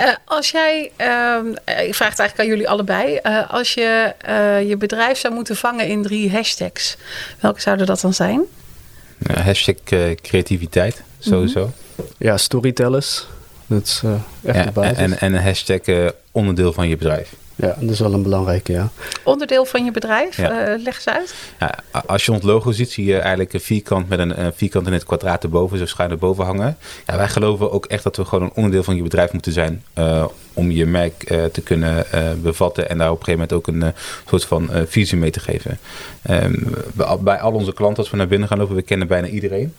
Uh, 0.00 0.14
als 0.24 0.50
jij, 0.50 0.90
uh, 1.00 1.86
ik 1.86 1.94
vraag 1.94 2.10
het 2.10 2.18
eigenlijk 2.18 2.38
aan 2.38 2.46
jullie 2.46 2.68
allebei, 2.68 3.18
uh, 3.22 3.50
als 3.50 3.74
je 3.74 4.14
je 4.66 4.76
bedrijf 4.76 5.18
zou 5.18 5.34
moeten 5.34 5.56
vangen 5.56 5.88
in 5.88 6.02
drie 6.02 6.30
hashtags, 6.30 6.96
welke 7.40 7.60
zouden 7.60 7.86
dat 7.86 8.00
dan 8.00 8.14
zijn? 8.14 8.42
hashtag 9.32 9.76
creativiteit, 10.22 11.02
sowieso. 11.18 11.72
Ja, 12.18 12.36
storytellers. 12.36 13.26
Dat 13.66 13.82
is 13.82 14.02
echt 14.44 14.64
de 14.64 14.72
basis. 14.72 14.96
En, 14.96 15.20
en 15.20 15.34
een 15.34 15.42
hashtag 15.42 15.80
onderdeel 16.32 16.72
van 16.72 16.88
je 16.88 16.96
bedrijf. 16.96 17.32
Ja, 17.56 17.76
dat 17.80 17.90
is 17.90 18.00
wel 18.00 18.12
een 18.12 18.22
belangrijke, 18.22 18.72
ja. 18.72 18.90
Onderdeel 19.24 19.64
van 19.64 19.84
je 19.84 19.90
bedrijf, 19.90 20.36
ja. 20.36 20.68
uh, 20.68 20.82
leg 20.82 20.94
eens 20.94 21.08
uit. 21.08 21.34
Ja, 21.58 21.74
als 22.06 22.24
je 22.24 22.32
ons 22.32 22.42
logo 22.42 22.72
ziet, 22.72 22.90
zie 22.90 23.04
je 23.04 23.18
eigenlijk 23.18 23.52
een 23.52 23.60
vierkant 23.60 24.08
met 24.08 24.18
een, 24.18 24.44
een 24.44 24.52
vierkant 24.54 24.86
in 24.86 24.92
het 24.92 25.04
kwadraat 25.04 25.42
erboven, 25.42 25.78
zo 25.78 25.86
schuin 25.86 26.10
erboven 26.10 26.44
hangen. 26.44 26.76
Ja, 27.06 27.16
wij 27.16 27.28
geloven 27.28 27.72
ook 27.72 27.86
echt 27.86 28.02
dat 28.02 28.16
we 28.16 28.24
gewoon 28.24 28.44
een 28.44 28.54
onderdeel 28.54 28.82
van 28.82 28.96
je 28.96 29.02
bedrijf 29.02 29.32
moeten 29.32 29.52
zijn 29.52 29.82
uh, 29.98 30.24
om 30.52 30.70
je 30.70 30.86
merk 30.86 31.30
uh, 31.30 31.44
te 31.44 31.60
kunnen 31.60 32.06
bevatten 32.42 32.88
en 32.88 32.98
daar 32.98 33.10
op 33.10 33.18
een 33.18 33.24
gegeven 33.24 33.48
moment 33.48 33.52
ook 33.52 33.66
een 33.66 33.92
soort 34.28 34.44
van 34.44 34.70
visie 34.86 35.18
mee 35.18 35.30
te 35.30 35.40
geven. 35.40 35.78
Um, 36.30 36.74
bij 37.20 37.38
al 37.38 37.52
onze 37.52 37.72
klanten, 37.72 37.98
als 37.98 38.10
we 38.10 38.16
naar 38.16 38.28
binnen 38.28 38.48
gaan 38.48 38.58
lopen, 38.58 38.76
we 38.76 38.82
kennen 38.82 39.08
bijna 39.08 39.26
iedereen. 39.26 39.74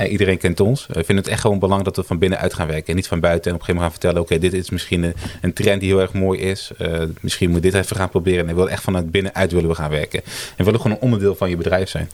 Uh, 0.00 0.10
iedereen 0.10 0.38
kent 0.38 0.60
ons. 0.60 0.86
We 0.86 1.04
vinden 1.04 1.16
het 1.16 1.28
echt 1.28 1.40
gewoon 1.40 1.58
belangrijk 1.58 1.94
dat 1.94 2.04
we 2.04 2.08
van 2.08 2.18
binnenuit 2.18 2.54
gaan 2.54 2.66
werken. 2.66 2.86
En 2.86 2.94
niet 2.94 3.08
van 3.08 3.20
buiten 3.20 3.50
en 3.50 3.56
op 3.56 3.60
een 3.60 3.66
gegeven 3.66 3.90
moment 3.90 4.02
gaan 4.02 4.12
vertellen... 4.12 4.40
oké, 4.40 4.50
dit 4.50 4.64
is 4.64 4.70
misschien 4.70 5.14
een, 5.40 5.52
trend 5.52 5.80
die 5.80 5.90
heel 5.90 6.00
erg 6.00 6.12
mooi 6.12 6.40
is. 6.40 6.70
Uh, 6.78 7.02
misschien 7.20 7.50
moet 7.50 7.62
dit 7.62 7.74
even 7.74 7.96
gaan 7.96 8.08
proberen. 8.08 8.40
En 8.40 8.46
we 8.46 8.54
willen 8.54 8.70
echt 8.70 8.82
vanuit 8.82 9.10
binnenuit 9.10 9.52
willen 9.52 9.68
we 9.68 9.74
gaan 9.74 9.90
werken. 9.90 10.22
En 10.24 10.56
we 10.56 10.64
willen 10.64 10.80
gewoon 10.80 10.96
een 10.96 11.02
onderdeel 11.02 11.34
van 11.34 11.50
je 11.50 11.56
bedrijf 11.56 11.88
zijn. 11.88 12.08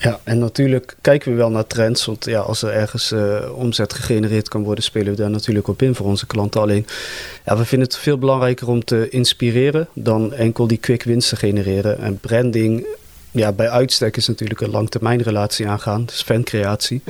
Ja, 0.00 0.20
en 0.24 0.38
natuurlijk 0.38 0.96
kijken 1.00 1.30
we 1.30 1.36
wel 1.36 1.50
naar 1.50 1.66
trends. 1.66 2.04
Want 2.04 2.24
ja, 2.24 2.40
als 2.40 2.62
er 2.62 2.72
ergens 2.72 3.12
uh, 3.12 3.38
omzet 3.54 3.94
gegenereerd 3.94 4.48
kan 4.48 4.62
worden, 4.62 4.84
spelen 4.84 5.10
we 5.10 5.16
daar 5.16 5.30
natuurlijk 5.30 5.68
op 5.68 5.82
in 5.82 5.94
voor 5.94 6.06
onze 6.06 6.26
klanten. 6.26 6.60
Alleen, 6.60 6.86
ja, 7.44 7.56
we 7.56 7.64
vinden 7.64 7.88
het 7.88 7.96
veel 7.96 8.18
belangrijker 8.18 8.68
om 8.68 8.84
te 8.84 9.08
inspireren 9.08 9.88
dan 9.94 10.32
enkel 10.32 10.66
die 10.66 10.78
quick 10.78 11.02
wins 11.02 11.28
te 11.28 11.36
genereren. 11.36 11.98
En 11.98 12.18
branding 12.18 12.86
ja, 13.30 13.52
bij 13.52 13.70
uitstek 13.70 14.16
is 14.16 14.28
natuurlijk 14.28 14.60
een 14.60 14.70
langtermijnrelatie 14.70 15.68
aangaan, 15.68 16.04
dus 16.04 16.22
fancreatie. 16.22 17.02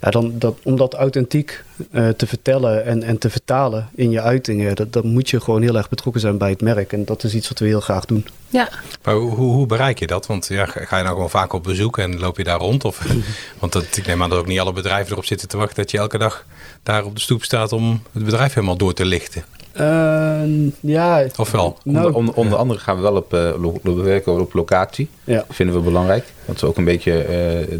Ja, 0.00 0.10
dan, 0.10 0.38
dat, 0.38 0.58
om 0.62 0.76
dat 0.76 0.94
authentiek 0.94 1.64
uh, 1.90 2.08
te 2.08 2.26
vertellen 2.26 2.84
en, 2.84 3.02
en 3.02 3.18
te 3.18 3.30
vertalen 3.30 3.88
in 3.94 4.10
je 4.10 4.20
uitingen, 4.20 4.74
dat, 4.74 4.92
dan 4.92 5.06
moet 5.06 5.30
je 5.30 5.40
gewoon 5.40 5.62
heel 5.62 5.76
erg 5.76 5.88
betrokken 5.88 6.20
zijn 6.20 6.38
bij 6.38 6.50
het 6.50 6.60
merk. 6.60 6.92
En 6.92 7.04
dat 7.04 7.24
is 7.24 7.34
iets 7.34 7.48
wat 7.48 7.58
we 7.58 7.66
heel 7.66 7.80
graag 7.80 8.04
doen. 8.04 8.26
Ja. 8.48 8.68
Maar 9.02 9.14
hoe, 9.14 9.30
hoe 9.30 9.66
bereik 9.66 9.98
je 9.98 10.06
dat? 10.06 10.26
Want 10.26 10.46
ja, 10.46 10.66
ga 10.66 10.96
je 10.96 11.02
nou 11.02 11.14
gewoon 11.14 11.30
vaak 11.30 11.52
op 11.52 11.62
bezoek 11.62 11.98
en 11.98 12.18
loop 12.18 12.36
je 12.36 12.44
daar 12.44 12.58
rond? 12.58 12.84
Of, 12.84 13.06
want 13.60 13.72
dat, 13.72 13.96
ik 13.96 14.06
neem 14.06 14.22
aan 14.22 14.30
dat 14.30 14.38
ook 14.38 14.46
niet 14.46 14.60
alle 14.60 14.72
bedrijven 14.72 15.12
erop 15.12 15.24
zitten 15.24 15.48
te 15.48 15.56
wachten 15.56 15.76
dat 15.76 15.90
je 15.90 15.98
elke 15.98 16.18
dag 16.18 16.46
daar 16.82 17.04
op 17.04 17.14
de 17.14 17.20
stoep 17.20 17.44
staat 17.44 17.72
om 17.72 18.02
het 18.12 18.24
bedrijf 18.24 18.54
helemaal 18.54 18.76
door 18.76 18.94
te 18.94 19.04
lichten. 19.04 19.44
Uh, 19.80 20.70
ja. 20.80 21.26
Ofwel? 21.36 21.78
Nou, 21.84 22.12
onder, 22.12 22.34
onder, 22.34 22.58
andere 22.58 22.80
gaan 22.80 22.96
we 22.96 23.02
wel 23.02 23.16
op, 23.16 23.34
uh, 23.34 23.94
werken 23.94 24.40
op 24.40 24.52
locatie. 24.52 25.08
Ja. 25.24 25.36
Dat 25.36 25.56
vinden 25.56 25.74
we 25.76 25.80
belangrijk. 25.80 26.24
Dat 26.44 26.60
we 26.60 26.66
ook 26.66 26.76
een 26.76 26.84
beetje 26.84 27.22
uh, 27.22 27.28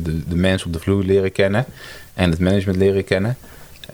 de, 0.05 0.29
de 0.29 0.37
mensen 0.37 0.67
op 0.67 0.73
de 0.73 0.79
vloer 0.79 1.05
leren 1.05 1.33
kennen. 1.33 1.65
En 2.15 2.31
het 2.31 2.39
management 2.39 2.79
leren 2.79 3.05
kennen. 3.05 3.37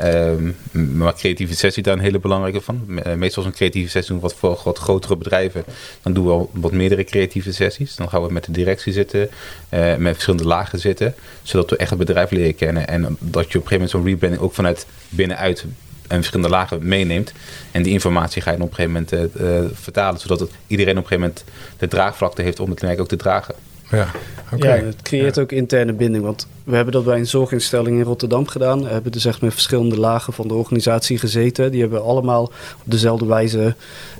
Um, 0.02 0.57
maar 0.97 1.14
creatieve 1.14 1.55
sessie 1.55 1.83
daar 1.83 1.95
een 1.95 2.00
hele 2.00 2.19
belangrijke 2.19 2.61
van. 2.61 2.81
Meestal 3.17 3.43
als 3.43 3.52
een 3.52 3.59
creatieve 3.59 3.90
sessie 3.90 4.12
doen 4.12 4.23
we 4.23 4.28
wat 4.28 4.35
voor 4.35 4.61
wat 4.64 4.78
grotere 4.78 5.17
bedrijven. 5.17 5.64
Dan 6.02 6.12
doen 6.12 6.26
we 6.26 6.47
wat 6.52 6.73
meerdere 6.73 7.05
creatieve 7.05 7.52
sessies. 7.52 7.97
Dan 7.97 8.09
gaan 8.09 8.23
we 8.23 8.33
met 8.33 8.45
de 8.45 8.52
directie 8.52 8.93
zitten, 8.93 9.31
uh, 9.75 9.97
met 9.97 10.12
verschillende 10.12 10.47
lagen 10.47 10.78
zitten. 10.78 11.14
Zodat 11.43 11.71
we 11.71 11.76
echt 11.76 11.90
het 11.90 11.99
bedrijf 11.99 12.31
leren 12.31 12.55
kennen. 12.55 12.88
En 12.88 13.02
dat 13.02 13.52
je 13.52 13.59
op 13.59 13.64
een 13.64 13.69
gegeven 13.69 13.73
moment 13.73 13.90
zo'n 13.90 14.05
rebranding 14.05 14.43
ook 14.43 14.55
vanuit 14.55 14.87
binnenuit 15.09 15.64
en 16.09 16.17
verschillende 16.17 16.50
lagen 16.50 16.88
meeneemt. 16.88 17.33
En 17.71 17.83
die 17.83 17.93
informatie 17.93 18.43
ga 18.43 18.50
je 18.50 18.57
op 18.57 18.69
een 18.69 18.75
gegeven 18.75 19.07
moment 19.11 19.37
uh, 19.41 19.71
vertalen, 19.73 20.21
zodat 20.21 20.41
het, 20.41 20.50
iedereen 20.67 20.99
op 20.99 21.03
een 21.03 21.09
gegeven 21.09 21.29
moment 21.29 21.45
de 21.79 21.88
draagvlakte 21.88 22.43
heeft 22.43 22.61
om 22.61 22.71
het 22.71 22.83
merk 22.83 23.00
ook 23.00 23.09
te 23.09 23.17
dragen. 23.17 23.55
Ja, 23.91 24.11
okay. 24.53 24.79
ja 24.79 24.85
het 24.85 25.03
creëert 25.03 25.38
ook 25.38 25.53
interne 25.53 25.93
binding. 25.93 26.25
Want 26.25 26.47
we 26.65 26.75
hebben 26.75 26.93
dat 26.93 27.05
bij 27.05 27.19
een 27.19 27.27
zorginstelling 27.27 27.99
in 27.99 28.05
Rotterdam 28.05 28.47
gedaan. 28.47 28.83
We 28.83 28.88
hebben 28.88 29.12
dus 29.12 29.25
echt 29.25 29.41
met 29.41 29.53
verschillende 29.53 29.99
lagen 29.99 30.33
van 30.33 30.49
de 30.49 30.55
organisatie 30.55 31.19
gezeten. 31.19 31.71
Die 31.71 31.81
hebben 31.81 32.03
allemaal 32.03 32.43
op 32.45 32.85
dezelfde 32.85 33.27
wijze 33.27 33.75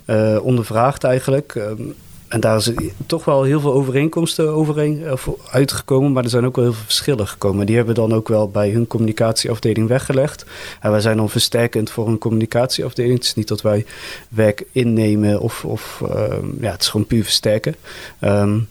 uh, 0.07 0.39
ondervraagd 0.43 1.05
eigenlijk. 1.05 1.55
Um, 1.55 1.95
en 2.29 2.41
daar 2.41 2.57
is 2.57 2.71
toch 3.07 3.25
wel 3.25 3.43
heel 3.43 3.61
veel 3.61 3.73
overeenkomsten 3.73 4.49
overeen, 4.49 5.13
of 5.13 5.31
uitgekomen, 5.51 6.13
maar 6.13 6.25
er 6.25 6.31
zijn 6.31 6.47
ook 6.47 6.57
wel 6.57 6.65
heel 6.65 6.75
veel 6.75 6.85
verschillen 6.85 7.29
gekomen. 7.29 7.67
Die 7.67 7.77
hebben 7.77 7.95
we 7.95 8.01
dan 8.01 8.15
ook 8.15 8.29
wel 8.29 8.51
bij 8.51 8.71
hun 8.71 8.87
communicatieafdeling 8.87 9.89
weggelegd. 9.89 10.45
En 10.81 10.91
wij 10.91 11.01
zijn 11.01 11.17
dan 11.17 11.31
versterkend 11.31 11.91
voor 11.91 12.09
een 12.09 12.19
communicatieafdeling. 12.19 13.15
Het 13.15 13.25
is 13.25 13.35
niet 13.35 13.49
dat 13.49 13.63
wij 13.63 13.85
werk 14.29 14.65
innemen 14.73 15.41
of, 15.41 15.65
of 15.65 16.03
uh, 16.03 16.25
ja, 16.61 16.71
het 16.71 16.81
is 16.81 16.89
gewoon 16.89 17.07
puur 17.07 17.25
versterken. 17.25 17.77
Um, 18.21 18.69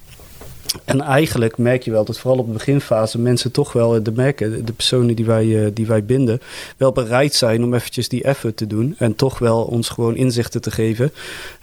en 0.86 1.02
eigenlijk 1.02 1.58
merk 1.58 1.84
je 1.84 1.92
wel 1.92 2.06
dat 2.06 2.20
vooral 2.20 2.40
op 2.40 2.48
de 2.48 2.54
beginfase 2.54 3.20
mensen 3.20 3.52
toch 3.52 3.74
wel 3.74 4.04
de 4.04 4.12
merken, 4.12 4.66
de 4.66 4.74
personen 4.74 5.16
die 5.16 5.26
wij, 5.26 5.66
eh, 5.66 5.72
die 5.74 5.88
wij 5.88 6.04
binden, 6.04 6.42
wel 6.78 6.92
bereid 6.92 7.34
zijn 7.34 7.64
om 7.64 7.74
eventjes 7.74 8.10
die 8.10 8.24
effort 8.24 8.58
te 8.58 8.68
doen. 8.68 8.96
En 8.98 9.16
toch 9.16 9.40
wel 9.40 9.64
ons 9.64 9.90
gewoon 9.90 10.16
inzichten 10.16 10.62
te 10.62 10.72
geven. 10.72 11.12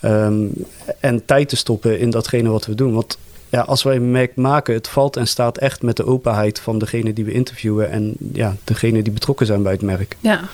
Um, 0.05 0.53
en 1.01 1.25
tijd 1.25 1.49
te 1.49 1.57
stoppen 1.57 1.99
in 1.99 2.11
datgene 2.11 2.49
wat 2.49 2.67
we 2.67 2.75
doen. 2.75 2.95
Want 2.95 3.19
ja, 3.49 3.61
als 3.61 3.83
wij 3.83 3.97
een 3.97 4.11
merk 4.11 4.37
maken, 4.37 4.75
het 4.75 4.89
valt 4.89 5.17
en 5.17 5.27
staat 5.27 5.59
echt 5.59 5.83
met 5.83 5.97
de 5.97 6.07
openheid 6.07 6.61
van 6.61 6.79
degene 6.79 7.13
die 7.13 7.25
we 7.25 7.33
interviewen 7.33 7.91
en 7.91 8.15
ja, 8.33 8.57
degene 8.65 9.03
die 9.03 9.13
betrokken 9.13 9.47
zijn 9.47 9.63
bij 9.63 9.73
het 9.73 9.83
merk. 9.83 10.17
Ja, 10.21 10.49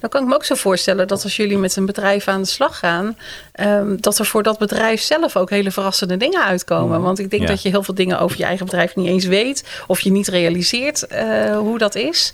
dan 0.00 0.10
kan 0.10 0.22
ik 0.22 0.28
me 0.28 0.34
ook 0.34 0.44
zo 0.44 0.54
voorstellen 0.54 1.08
dat 1.08 1.22
als 1.22 1.36
jullie 1.36 1.58
met 1.58 1.76
een 1.76 1.86
bedrijf 1.86 2.28
aan 2.28 2.42
de 2.42 2.48
slag 2.48 2.78
gaan, 2.78 3.16
um, 3.60 4.00
dat 4.00 4.18
er 4.18 4.26
voor 4.26 4.42
dat 4.42 4.58
bedrijf 4.58 5.00
zelf 5.00 5.36
ook 5.36 5.50
hele 5.50 5.70
verrassende 5.70 6.16
dingen 6.16 6.44
uitkomen. 6.44 7.02
Want 7.02 7.18
ik 7.18 7.30
denk 7.30 7.46
dat 7.46 7.62
je 7.62 7.68
heel 7.68 7.82
veel 7.82 7.94
dingen 7.94 8.18
over 8.18 8.38
je 8.38 8.44
eigen 8.44 8.64
bedrijf 8.66 8.96
niet 8.96 9.08
eens 9.08 9.24
weet 9.24 9.64
of 9.86 10.00
je 10.00 10.10
niet 10.10 10.28
realiseert 10.28 11.06
uh, 11.12 11.58
hoe 11.58 11.78
dat 11.78 11.94
is. 11.94 12.32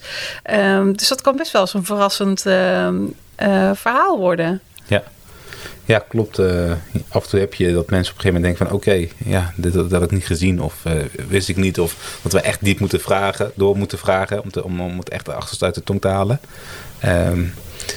Um, 0.50 0.96
dus 0.96 1.08
dat 1.08 1.20
kan 1.20 1.36
best 1.36 1.52
wel 1.52 1.60
eens 1.60 1.74
een 1.74 1.84
verrassend 1.84 2.46
uh, 2.46 2.88
uh, 3.42 3.70
verhaal 3.74 4.18
worden. 4.18 4.60
Ja. 5.92 6.04
Klopt. 6.08 6.38
Uh, 6.38 6.72
af 7.08 7.24
en 7.24 7.30
toe 7.30 7.40
heb 7.40 7.54
je 7.54 7.72
dat 7.72 7.90
mensen 7.90 8.12
op 8.12 8.18
een 8.18 8.24
gegeven 8.24 8.32
moment 8.32 8.44
denken 8.44 8.66
van... 8.66 8.76
oké, 8.76 9.06
ja, 9.24 9.52
dit 9.56 9.72
dat 9.72 9.90
had 9.90 10.02
ik 10.02 10.10
niet 10.10 10.26
gezien 10.26 10.60
of 10.60 10.74
uh, 10.86 10.92
wist 11.28 11.48
ik 11.48 11.56
niet. 11.56 11.80
Of 11.80 12.18
dat 12.22 12.32
we 12.32 12.40
echt 12.40 12.64
diep 12.64 12.80
moeten 12.80 13.00
vragen, 13.00 13.52
door 13.54 13.76
moeten 13.76 13.98
vragen... 13.98 14.42
om, 14.42 14.50
te, 14.50 14.64
om, 14.64 14.80
om 14.80 14.98
het 14.98 15.08
echt 15.08 15.26
de 15.26 15.34
achterste 15.34 15.64
uit 15.64 15.74
de 15.74 15.82
tong 15.82 16.00
te 16.00 16.08
halen. 16.08 16.40
Um, 17.04 17.54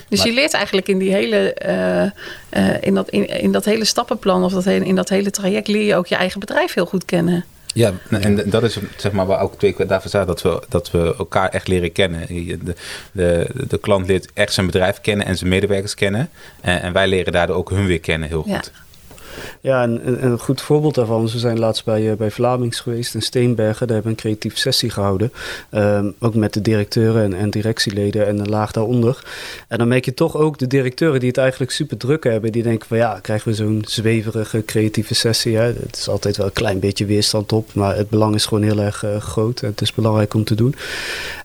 dus 0.10 0.24
je 0.24 0.34
leert 0.34 0.54
eigenlijk 0.54 0.88
in 0.88 0.98
die 0.98 1.12
hele, 1.12 1.56
uh, 1.66 2.64
uh, 2.64 2.76
in, 2.82 2.94
dat, 2.94 3.10
in, 3.10 3.28
in 3.28 3.52
dat 3.52 3.66
hele 3.66 3.86
stappenplan 3.86 4.44
of 4.44 4.54
dat 4.54 4.66
in 4.66 4.96
dat 4.96 5.10
hele 5.10 5.32
traject 5.32 5.68
leer 5.68 5.86
je 5.86 5.96
ook 5.96 6.08
je 6.08 6.16
eigen 6.16 6.40
bedrijf 6.40 6.74
heel 6.74 6.86
goed 6.86 7.06
kennen. 7.06 7.46
Ja, 7.76 7.94
en 8.10 8.50
dat 8.50 8.64
is 8.64 8.78
zeg 8.98 9.12
maar 9.12 9.26
waar 9.26 9.42
ook 9.42 9.58
twee 9.58 9.74
keer 9.74 9.88
daarvoor 9.88 10.10
staat 10.10 10.28
dat 10.28 10.42
we, 10.42 10.64
dat 10.70 10.92
we 10.92 11.16
elkaar 11.18 11.50
echt 11.50 11.68
leren 11.68 11.92
kennen. 11.92 12.28
De, 12.28 12.76
de, 13.12 13.50
de 13.68 13.78
klant 13.78 14.08
leert 14.08 14.30
echt 14.34 14.54
zijn 14.54 14.66
bedrijf 14.66 15.02
kennen 15.02 15.26
en 15.26 15.38
zijn 15.38 15.50
medewerkers 15.50 15.94
kennen. 15.94 16.30
En, 16.62 16.82
en 16.82 16.94
wij 16.94 17.08
leren 17.08 17.34
daardoor 17.34 17.56
ook 17.56 17.70
hun 17.70 17.86
weer 17.86 18.00
kennen 18.00 18.30
heel 18.30 18.42
goed. 18.42 18.72
Ja. 18.74 18.85
Ja, 19.62 19.84
een, 19.84 20.26
een 20.26 20.40
goed 20.40 20.62
voorbeeld 20.62 20.96
daarvan. 20.96 21.28
We 21.28 21.40
zijn 21.40 21.60
laatst 21.60 21.86
bij, 21.86 22.02
uh, 22.02 22.14
bij 22.14 22.32
Vlamings 22.32 22.80
geweest 22.80 23.14
in 23.14 23.22
Steenbergen. 23.22 23.88
Daar 23.88 23.96
hebben 23.96 24.04
we 24.04 24.18
een 24.18 24.24
creatieve 24.24 24.58
sessie 24.58 24.90
gehouden. 24.90 25.32
Um, 25.72 26.14
ook 26.20 26.36
met 26.36 26.54
de 26.54 26.62
directeuren 26.62 27.24
en, 27.24 27.34
en 27.34 27.50
directieleden 27.50 28.28
en 28.28 28.40
een 28.40 28.50
laag 28.50 28.72
daaronder. 28.72 29.24
En 29.68 29.78
dan 29.78 29.88
merk 29.88 30.06
je 30.06 30.14
toch 30.14 30.38
ook 30.38 30.58
de 30.58 30.68
directeuren 30.68 31.20
die 31.20 31.30
het 31.30 31.38
eigenlijk 31.38 31.72
super 31.72 31.98
druk 31.98 32.24
hebben. 32.24 32.52
Die 32.52 32.64
denken 32.64 32.88
van 32.88 32.98
ja, 32.98 33.20
krijgen 33.22 33.50
we 33.50 33.56
zo'n 33.56 33.84
zweverige 33.88 34.66
creatieve 34.66 35.16
sessie. 35.16 35.58
Hè? 35.58 35.64
Het 35.64 35.98
is 35.98 36.10
altijd 36.10 36.38
wel 36.38 36.46
een 36.46 36.54
klein 36.54 36.80
beetje 36.80 37.06
weerstand 37.06 37.52
op. 37.52 37.74
Maar 37.74 37.96
het 37.96 38.10
belang 38.10 38.36
is 38.36 38.46
gewoon 38.46 38.64
heel 38.64 38.80
erg 38.80 39.04
uh, 39.04 39.18
groot. 39.18 39.60
Het 39.60 39.82
is 39.82 39.94
belangrijk 39.94 40.34
om 40.34 40.44
te 40.44 40.56
doen. 40.56 40.76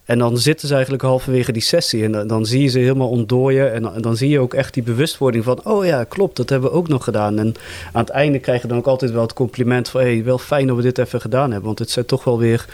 En 0.04 0.18
dan 0.18 0.38
zitten 0.38 0.68
ze 0.68 0.74
eigenlijk 0.74 1.02
halverwege 1.02 1.52
die 1.52 1.62
sessie. 1.62 2.04
En 2.04 2.12
dan, 2.12 2.26
dan 2.26 2.46
zie 2.46 2.62
je 2.62 2.68
ze 2.68 2.78
helemaal 2.78 3.08
ontdooien. 3.08 3.72
En 3.72 3.94
en 3.94 4.02
dan 4.02 4.16
zie 4.16 4.28
je 4.28 4.38
ook 4.38 4.54
echt 4.54 4.74
die 4.74 4.82
bewustwording 4.82 5.44
van... 5.44 5.64
oh 5.64 5.84
ja, 5.84 6.04
klopt, 6.04 6.36
dat 6.36 6.48
hebben 6.48 6.70
we 6.70 6.76
ook 6.76 6.88
nog 6.88 7.04
gedaan. 7.04 7.38
En 7.38 7.54
aan 7.92 8.00
het 8.00 8.10
einde 8.10 8.38
krijg 8.38 8.62
je 8.62 8.68
dan 8.68 8.78
ook 8.78 8.86
altijd 8.86 9.10
wel 9.10 9.22
het 9.22 9.32
compliment 9.32 9.88
van... 9.88 10.00
hé, 10.00 10.14
hey, 10.14 10.24
wel 10.24 10.38
fijn 10.38 10.66
dat 10.66 10.76
we 10.76 10.82
dit 10.82 10.98
even 10.98 11.20
gedaan 11.20 11.50
hebben. 11.50 11.66
Want 11.66 11.78
het 11.78 11.90
zet 11.90 12.08
toch 12.08 12.24
wel 12.24 12.38
weer... 12.38 12.66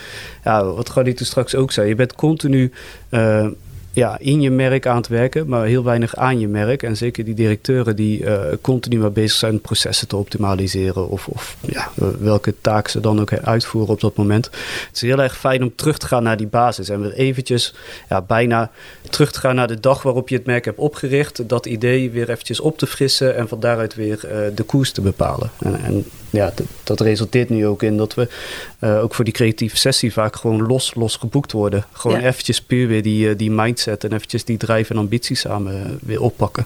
ja, 0.44 0.64
wat 0.64 0.90
Gadito 0.90 1.24
straks 1.24 1.54
ook 1.54 1.72
zei. 1.72 1.88
Je 1.88 1.94
bent 1.94 2.14
continu... 2.14 2.72
Uh, 3.10 3.46
ja, 3.96 4.18
in 4.18 4.40
je 4.40 4.50
merk 4.50 4.86
aan 4.86 4.96
het 4.96 5.08
werken, 5.08 5.48
maar 5.48 5.66
heel 5.66 5.84
weinig 5.84 6.16
aan 6.16 6.38
je 6.38 6.48
merk. 6.48 6.82
En 6.82 6.96
zeker 6.96 7.24
die 7.24 7.34
directeuren 7.34 7.96
die 7.96 8.20
uh, 8.20 8.40
continu 8.60 8.98
maar 8.98 9.12
bezig 9.12 9.38
zijn 9.38 9.60
processen 9.60 10.08
te 10.08 10.16
optimaliseren 10.16 11.08
of, 11.08 11.28
of 11.28 11.56
ja, 11.60 11.90
welke 12.18 12.54
taak 12.60 12.88
ze 12.88 13.00
dan 13.00 13.20
ook 13.20 13.32
uitvoeren 13.32 13.92
op 13.92 14.00
dat 14.00 14.16
moment. 14.16 14.44
Het 14.86 14.90
is 14.92 15.00
heel 15.00 15.22
erg 15.22 15.38
fijn 15.38 15.62
om 15.62 15.74
terug 15.74 15.98
te 15.98 16.06
gaan 16.06 16.22
naar 16.22 16.36
die 16.36 16.46
basis 16.46 16.88
en 16.88 17.00
weer 17.00 17.12
eventjes 17.12 17.74
ja, 18.08 18.22
bijna 18.22 18.70
terug 19.10 19.32
te 19.32 19.40
gaan 19.40 19.54
naar 19.54 19.68
de 19.68 19.80
dag 19.80 20.02
waarop 20.02 20.28
je 20.28 20.36
het 20.36 20.46
merk 20.46 20.64
hebt 20.64 20.78
opgericht. 20.78 21.48
Dat 21.48 21.66
idee 21.66 22.10
weer 22.10 22.30
eventjes 22.30 22.60
op 22.60 22.78
te 22.78 22.86
frissen 22.86 23.36
en 23.36 23.48
van 23.48 23.60
daaruit 23.60 23.94
weer 23.94 24.20
uh, 24.24 24.30
de 24.54 24.62
koers 24.62 24.92
te 24.92 25.00
bepalen. 25.00 25.50
En, 25.58 25.80
en 25.84 26.04
ja, 26.36 26.52
dat 26.84 27.00
resulteert 27.00 27.48
nu 27.48 27.66
ook 27.66 27.82
in 27.82 27.96
dat 27.96 28.14
we 28.14 28.28
uh, 28.80 29.02
ook 29.02 29.14
voor 29.14 29.24
die 29.24 29.34
creatieve 29.34 29.76
sessie 29.76 30.12
vaak 30.12 30.36
gewoon 30.36 30.66
los, 30.66 30.94
los 30.94 31.16
geboekt 31.16 31.52
worden. 31.52 31.84
Gewoon 31.92 32.20
ja. 32.20 32.26
eventjes 32.26 32.62
puur 32.62 32.88
weer 32.88 33.02
die, 33.02 33.28
uh, 33.28 33.36
die 33.36 33.50
mindset 33.50 34.04
en 34.04 34.12
eventjes 34.12 34.44
die 34.44 34.56
drijf 34.56 34.90
en 34.90 34.96
ambitie 34.96 35.36
samen 35.36 35.74
uh, 35.74 35.82
weer 36.02 36.20
oppakken. 36.20 36.64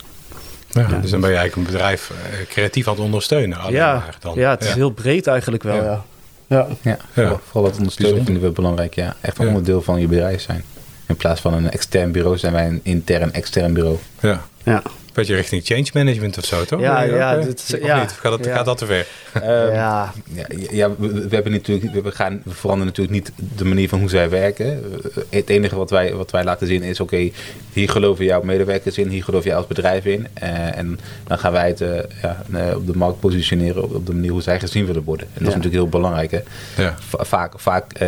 Ja, 0.71 0.81
ja, 0.81 0.99
dus 0.99 1.11
dan 1.11 1.21
ben 1.21 1.31
je 1.31 1.37
eigenlijk 1.37 1.69
een 1.69 1.75
bedrijf 1.75 2.11
creatief 2.49 2.89
aan 2.89 2.95
het 2.95 3.03
ondersteunen. 3.03 3.59
Ja, 3.71 4.05
dan. 4.21 4.35
ja, 4.35 4.51
het 4.51 4.65
is 4.65 4.73
heel 4.73 4.91
breed 4.91 5.27
eigenlijk 5.27 5.63
wel, 5.63 5.83
ja. 5.83 6.05
Ja, 6.47 6.67
ja. 6.81 6.99
Vooral, 7.13 7.41
vooral 7.45 7.71
dat 7.71 7.79
ondersteunen 7.79 8.25
vinden 8.25 8.43
we 8.43 8.51
belangrijk, 8.51 8.95
ja. 8.95 9.17
Echt 9.21 9.39
een 9.39 9.49
onderdeel 9.49 9.83
van 9.83 10.01
je 10.01 10.07
bedrijf 10.07 10.43
zijn. 10.43 10.65
In 11.07 11.17
plaats 11.17 11.41
van 11.41 11.55
een 11.55 11.71
extern 11.71 12.13
bureau 12.13 12.39
zijn 12.39 12.53
wij 12.53 12.67
een 12.67 12.81
intern-extern 12.83 13.73
bureau. 13.73 13.99
Ja. 14.21 14.47
ja 14.65 14.83
beetje 15.13 15.35
richting 15.35 15.65
change 15.65 15.87
management 15.93 16.39
of 16.39 16.45
zo, 16.45 16.65
toch? 16.65 16.81
Ja, 16.81 17.03
ja. 17.03 17.37
Dit, 17.37 17.79
ja, 17.83 18.03
Of 18.03 18.17
gaat, 18.17 18.33
dat, 18.33 18.45
ja. 18.45 18.55
gaat 18.55 18.65
dat 18.65 18.79
te 18.79 18.87
ver? 18.87 19.07
Um, 19.35 19.43
ja. 19.75 20.13
ja. 20.33 20.47
Ja, 20.71 20.91
we, 20.99 21.29
we, 21.29 21.35
hebben 21.35 21.53
natuurlijk, 21.53 22.03
we, 22.03 22.11
gaan, 22.11 22.43
we 22.45 22.51
veranderen 22.51 22.87
natuurlijk 22.87 23.17
niet 23.17 23.33
de 23.57 23.65
manier 23.65 23.89
van 23.89 23.99
hoe 23.99 24.09
zij 24.09 24.31
werken. 24.31 24.85
Het 25.29 25.49
enige 25.49 25.77
wat 25.77 25.91
wij, 25.91 26.15
wat 26.15 26.31
wij 26.31 26.45
laten 26.45 26.67
zien 26.67 26.83
is, 26.83 27.01
oké, 27.01 27.15
okay, 27.15 27.33
hier 27.73 27.91
geloven 27.91 28.25
jouw 28.25 28.43
medewerkers 28.43 28.99
in, 28.99 29.09
hier 29.09 29.25
geloof 29.25 29.45
jij 29.45 29.57
als 29.57 29.67
bedrijf 29.67 30.05
in. 30.05 30.27
Uh, 30.43 30.77
en 30.77 31.01
dan 31.27 31.39
gaan 31.39 31.53
wij 31.53 31.69
het 31.69 31.81
uh, 31.81 31.99
ja, 32.23 32.45
uh, 32.51 32.77
op 32.77 32.87
de 32.87 32.97
markt 32.97 33.21
positioneren 33.21 33.83
op, 33.83 33.95
op, 33.95 34.07
de 34.07 34.15
manier 34.15 34.31
hoe 34.31 34.43
zij 34.43 34.61
gezien 34.61 34.87
willen 34.87 35.05
worden. 35.05 35.27
En 35.27 35.45
dat 35.45 35.49
is 35.49 35.55
natuurlijk 35.55 35.83
heel 35.83 35.89
belangrijk. 35.89 36.31
Hè? 36.31 36.41
Ja. 36.83 36.95
Vaak, 37.11 37.53
vaak 37.57 37.99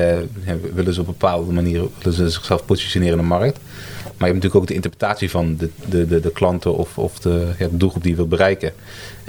willen 0.74 0.94
ze 0.94 1.00
op 1.00 1.06
een 1.06 1.12
bepaalde 1.18 1.52
manier 1.52 1.80
willen 1.98 2.12
ze 2.12 2.30
zichzelf 2.30 2.64
positioneren 2.64 3.12
in 3.12 3.22
de 3.22 3.28
markt. 3.28 3.58
Maar 4.22 4.30
je 4.30 4.36
hebt 4.40 4.50
natuurlijk 4.50 4.72
ook 4.72 4.82
de 4.82 4.88
interpretatie 4.88 5.30
van 5.30 5.56
de, 5.56 5.70
de, 5.88 6.06
de, 6.06 6.20
de 6.20 6.32
klanten 6.32 6.76
of, 6.76 6.98
of 6.98 7.18
de, 7.18 7.52
ja, 7.58 7.68
de 7.68 7.76
doelgroep 7.76 8.02
die 8.02 8.10
je 8.10 8.16
wilt 8.16 8.28
bereiken. 8.28 8.72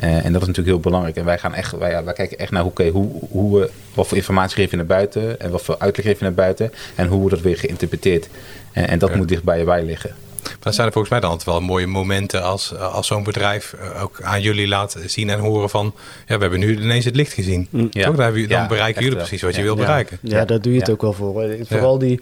Uh, 0.04 0.26
en 0.26 0.34
dat 0.34 0.42
is 0.42 0.48
natuurlijk 0.48 0.68
heel 0.68 0.80
belangrijk. 0.80 1.16
En 1.16 1.26
wij, 1.26 1.38
gaan 1.38 1.54
echt, 1.54 1.78
wij, 1.78 2.04
wij 2.04 2.14
kijken 2.14 2.38
echt 2.38 2.52
naar 2.52 2.66
okay, 2.66 2.90
hoe, 2.90 3.10
hoe 3.30 3.60
we, 3.60 3.70
wat 3.94 4.08
voor 4.08 4.18
informatie 4.18 4.56
geven 4.56 4.72
je 4.72 4.78
naar 4.78 4.86
buiten 4.86 5.40
en 5.40 5.52
wat 5.52 5.62
voor 5.62 5.76
uitleg 5.80 6.06
geven 6.06 6.20
je 6.20 6.26
naar 6.26 6.46
buiten 6.46 6.72
en 6.96 7.08
hoe 7.08 7.20
wordt 7.20 7.36
dat 7.36 7.44
weer 7.44 7.58
geïnterpreteerd. 7.58 8.28
En, 8.72 8.88
en 8.88 9.00
dat 9.00 9.10
ja. 9.10 9.16
moet 9.16 9.28
dicht 9.28 9.44
bij 9.44 9.60
je 9.60 9.64
bij 9.64 9.84
liggen. 9.84 10.16
Maar 10.64 10.74
zijn 10.74 10.88
er 10.88 10.94
volgens 10.94 11.14
mij 11.14 11.22
dan 11.22 11.30
altijd 11.30 11.50
wel 11.50 11.62
mooie 11.62 11.88
momenten 11.88 12.44
als, 12.44 12.76
als 12.78 13.08
zo'n 13.08 13.24
bedrijf 13.24 13.76
ook 14.02 14.22
aan 14.22 14.42
jullie 14.42 14.68
laat 14.68 14.98
zien 15.06 15.30
en 15.30 15.40
horen 15.40 15.70
van, 15.70 15.94
ja, 16.28 16.36
we 16.36 16.42
hebben 16.42 16.60
nu 16.60 16.82
ineens 16.82 17.06
het 17.06 17.16
licht 17.16 17.34
gezien. 17.34 17.68
Mm. 17.70 17.88
Ja. 17.92 18.06
Toch? 18.06 18.16
Dan, 18.16 18.48
dan 18.48 18.68
bereiken 18.68 19.04
jullie 19.04 19.18
precies 19.18 19.42
wat 19.42 19.56
je 19.56 19.62
wil 19.62 19.76
bereiken. 19.76 20.18
Ja, 20.22 20.46
daar 20.46 20.62
doe 20.62 20.74
je 20.74 20.80
het 20.80 20.90
ook 20.90 21.02
wel 21.02 21.14
voor. 21.14 21.56
Vooral 21.62 21.98
die... 21.98 22.20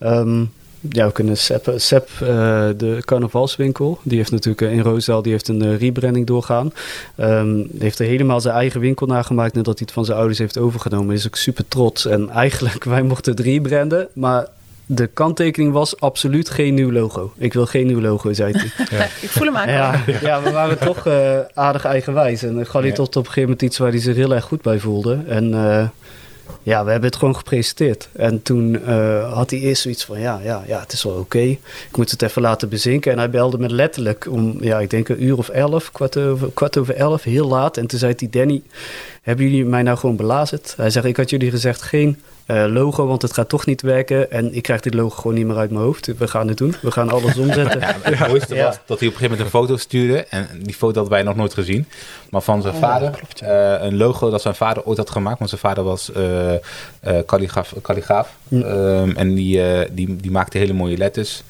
Um, 0.00 0.52
ja, 0.88 1.06
we 1.06 1.12
kunnen 1.12 1.36
Sepp, 1.36 1.72
Sepp 1.76 2.08
uh, 2.22 2.28
de 2.76 2.98
carnavalswinkel, 3.04 3.98
die 4.02 4.18
heeft 4.18 4.30
natuurlijk 4.30 4.60
uh, 4.60 4.72
in 4.72 4.80
Roosendaal, 4.80 5.22
die 5.22 5.32
heeft 5.32 5.48
een 5.48 5.64
uh, 5.64 5.78
rebranding 5.78 6.26
doorgaan. 6.26 6.72
Um, 7.20 7.68
heeft 7.78 7.98
er 7.98 8.06
helemaal 8.06 8.40
zijn 8.40 8.54
eigen 8.54 8.80
winkel 8.80 9.06
nagemaakt 9.06 9.54
nadat 9.54 9.78
hij 9.78 9.82
het 9.86 9.94
van 9.94 10.04
zijn 10.04 10.18
ouders 10.18 10.38
heeft 10.38 10.58
overgenomen. 10.58 11.14
Is 11.14 11.26
ook 11.26 11.36
super 11.36 11.68
trots. 11.68 12.06
En 12.06 12.30
eigenlijk, 12.30 12.84
wij 12.94 13.02
mochten 13.02 13.32
het 13.32 13.40
rebranden, 13.40 14.08
maar 14.12 14.46
de 14.86 15.06
kanttekening 15.06 15.72
was 15.72 16.00
absoluut 16.00 16.50
geen 16.50 16.74
nieuw 16.74 16.92
logo. 16.92 17.32
Ik 17.36 17.52
wil 17.52 17.66
geen 17.66 17.86
nieuw 17.86 18.00
logo, 18.00 18.32
zei 18.32 18.52
hij. 18.52 18.70
Ja. 18.98 19.04
ik 19.04 19.28
voel 19.28 19.46
hem 19.46 19.56
aan. 19.56 19.68
Ja, 19.68 20.02
ja, 20.20 20.42
we 20.42 20.50
waren 20.50 20.78
toch 20.78 21.06
uh, 21.06 21.38
aardig 21.54 21.84
eigenwijs. 21.84 22.42
En 22.42 22.66
Gali 22.66 22.88
ja. 22.88 22.94
tot 22.94 23.08
op 23.08 23.14
een 23.14 23.22
gegeven 23.22 23.42
moment 23.42 23.62
iets 23.62 23.78
waar 23.78 23.90
hij 23.90 24.00
zich 24.00 24.16
heel 24.16 24.34
erg 24.34 24.44
goed 24.44 24.62
bij 24.62 24.78
voelde. 24.78 25.18
En 25.28 25.50
uh, 25.50 25.88
ja, 26.62 26.84
we 26.84 26.90
hebben 26.90 27.08
het 27.10 27.18
gewoon 27.18 27.36
gepresenteerd. 27.36 28.08
En 28.12 28.42
toen 28.42 28.74
uh, 28.74 29.32
had 29.32 29.50
hij 29.50 29.58
eerst 29.58 29.82
zoiets 29.82 30.04
van, 30.04 30.20
ja, 30.20 30.40
ja, 30.44 30.62
ja 30.66 30.80
het 30.80 30.92
is 30.92 31.02
wel 31.02 31.14
oké. 31.14 31.38
Ik 31.38 31.96
moet 31.96 32.10
het 32.10 32.22
even 32.22 32.42
laten 32.42 32.68
bezinken. 32.68 33.12
En 33.12 33.18
hij 33.18 33.30
belde 33.30 33.58
me 33.58 33.68
letterlijk 33.68 34.26
om, 34.30 34.56
ja, 34.60 34.80
ik 34.80 34.90
denk 34.90 35.08
een 35.08 35.22
uur 35.22 35.38
of 35.38 35.48
elf, 35.48 35.92
kwart 35.92 36.16
over, 36.16 36.50
kwart 36.54 36.78
over 36.78 36.94
elf, 36.94 37.22
heel 37.22 37.48
laat. 37.48 37.76
En 37.76 37.86
toen 37.86 37.98
zei 37.98 38.14
hij, 38.16 38.28
Danny, 38.30 38.62
hebben 39.22 39.44
jullie 39.44 39.64
mij 39.64 39.82
nou 39.82 39.98
gewoon 39.98 40.16
belazerd? 40.16 40.74
Hij 40.76 40.90
zegt, 40.90 41.06
ik 41.06 41.16
had 41.16 41.30
jullie 41.30 41.50
gezegd 41.50 41.82
geen 41.82 42.22
uh, 42.46 42.64
logo, 42.68 43.06
want 43.06 43.22
het 43.22 43.32
gaat 43.32 43.48
toch 43.48 43.66
niet 43.66 43.82
werken. 43.82 44.30
En 44.30 44.54
ik 44.54 44.62
krijg 44.62 44.80
dit 44.80 44.94
logo 44.94 45.16
gewoon 45.16 45.36
niet 45.36 45.46
meer 45.46 45.56
uit 45.56 45.70
mijn 45.70 45.84
hoofd. 45.84 46.16
We 46.18 46.28
gaan 46.28 46.48
het 46.48 46.56
doen. 46.56 46.74
We 46.82 46.90
gaan 46.90 47.08
alles 47.08 47.36
omzetten. 47.44 47.80
Ja, 47.80 47.96
het 48.02 48.28
mooiste 48.28 48.54
was 48.54 48.78
dat 48.86 48.98
hij 48.98 49.08
op 49.08 49.14
een 49.14 49.20
gegeven 49.20 49.22
moment 49.22 49.40
een 49.40 49.60
foto 49.60 49.76
stuurde. 49.76 50.24
En 50.24 50.48
die 50.62 50.74
foto 50.74 50.94
hadden 50.94 51.12
wij 51.12 51.22
nog 51.22 51.36
nooit 51.36 51.54
gezien. 51.54 51.86
Maar 52.30 52.42
van 52.42 52.62
zijn 52.62 52.74
oh, 52.74 52.80
vader. 52.80 53.20
uh, 53.42 53.86
een 53.86 53.96
logo 53.96 54.30
dat 54.30 54.42
zijn 54.42 54.54
vader 54.54 54.84
ooit 54.84 54.98
had 54.98 55.10
gemaakt. 55.10 55.38
Want 55.38 55.50
zijn 55.50 55.60
vader 55.60 55.84
was 55.84 56.10
uh, 56.16 56.52
kalligraaf. 57.26 57.74
kalligraaf. 57.82 58.36
Um, 58.50 59.16
en 59.16 59.34
die, 59.34 59.60
die, 59.92 60.16
die 60.16 60.30
maakte 60.30 60.58
hele 60.58 60.72
mooie 60.72 60.96
letters. 60.96 61.42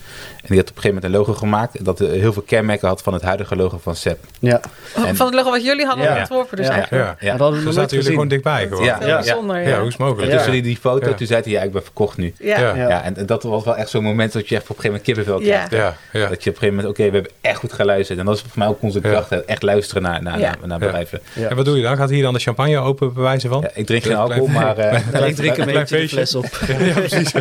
En 0.45 0.51
die 0.51 0.59
had 0.59 0.71
op 0.71 0.77
een 0.77 0.83
gegeven 0.83 1.03
moment 1.03 1.05
een 1.05 1.27
logo 1.27 1.41
gemaakt. 1.41 1.85
Dat 1.85 1.99
heel 1.99 2.33
veel 2.33 2.43
kenmerken 2.43 2.89
had 2.89 3.03
van 3.03 3.13
het 3.13 3.23
huidige 3.23 3.57
logo 3.57 3.79
van 3.83 3.97
SEP. 3.97 4.19
Ja. 4.39 4.61
En, 4.95 5.17
van 5.17 5.27
het 5.27 5.35
logo 5.35 5.51
wat 5.51 5.65
jullie 5.65 5.87
hadden 5.87 6.05
ja. 6.05 6.19
ontworpen 6.19 6.57
dus 6.57 6.67
ja. 6.67 6.73
eigenlijk. 6.73 7.21
Ja. 7.21 7.37
Zo 7.39 7.71
zaten 7.71 7.97
jullie 7.97 8.13
gewoon 8.13 8.29
dichtbij. 8.29 8.67
Gewoon. 8.69 8.85
Ja, 8.85 8.99
ja. 9.01 9.17
Bijzonder, 9.17 9.69
ja. 9.69 9.79
hoe 9.79 9.87
is 9.87 9.93
het 9.93 10.03
mogelijk? 10.03 10.33
Tussen 10.33 10.53
die, 10.53 10.63
die 10.63 10.77
foto, 10.77 11.15
toen 11.15 11.27
zei 11.27 11.43
hij, 11.43 11.53
ja, 11.53 11.63
ik 11.63 11.73
ben 11.73 11.83
verkocht 11.83 12.17
nu. 12.17 12.35
Ja. 12.39 12.75
Ja. 12.75 13.03
En, 13.03 13.27
dat 13.27 13.43
was 13.43 13.65
wel 13.65 13.77
echt 13.77 13.89
zo'n 13.89 14.03
moment 14.03 14.33
dat 14.33 14.49
je 14.49 14.55
echt 14.55 14.71
op 14.71 14.77
een 14.77 14.83
gegeven 14.83 15.03
moment 15.05 15.07
kippenvel 15.07 15.39
krijgt. 15.39 15.71
Ja. 15.71 15.97
Ja. 16.13 16.29
Dat 16.29 16.45
je 16.45 16.51
op 16.51 16.57
een 16.57 16.63
gegeven 16.63 16.75
moment, 16.75 16.89
oké, 16.89 17.05
we 17.05 17.15
hebben 17.15 17.33
echt 17.41 17.59
goed 17.59 17.73
geluisterd. 17.73 18.19
En 18.19 18.25
dat 18.25 18.35
is 18.35 18.41
voor 18.41 18.51
mij 18.55 18.69
ook 18.69 18.83
onze 18.83 19.01
kracht, 19.01 19.45
echt 19.45 19.63
luisteren 19.63 20.03
naar, 20.03 20.23
naar, 20.23 20.39
naar, 20.39 20.57
naar 20.65 20.79
bedrijven. 20.79 21.21
En 21.35 21.57
wat 21.57 21.65
doe 21.65 21.77
je 21.77 21.83
dan? 21.83 21.97
Gaat 21.97 22.11
hier 22.11 22.23
dan 22.23 22.35
de 22.35 22.41
champagne 22.41 22.79
open 22.79 23.13
bewijzen 23.13 23.51
van? 23.51 23.69
ik 23.75 23.87
drink 23.87 24.03
geen 24.03 24.17
alcohol, 24.17 24.47
maar 24.47 24.79
ik 25.27 25.37
drink 25.37 25.57
een 25.57 25.67
beetje 25.67 26.09
fles 26.09 26.35
op. 26.35 26.45
Ja, 26.85 26.93
precies. 26.93 27.33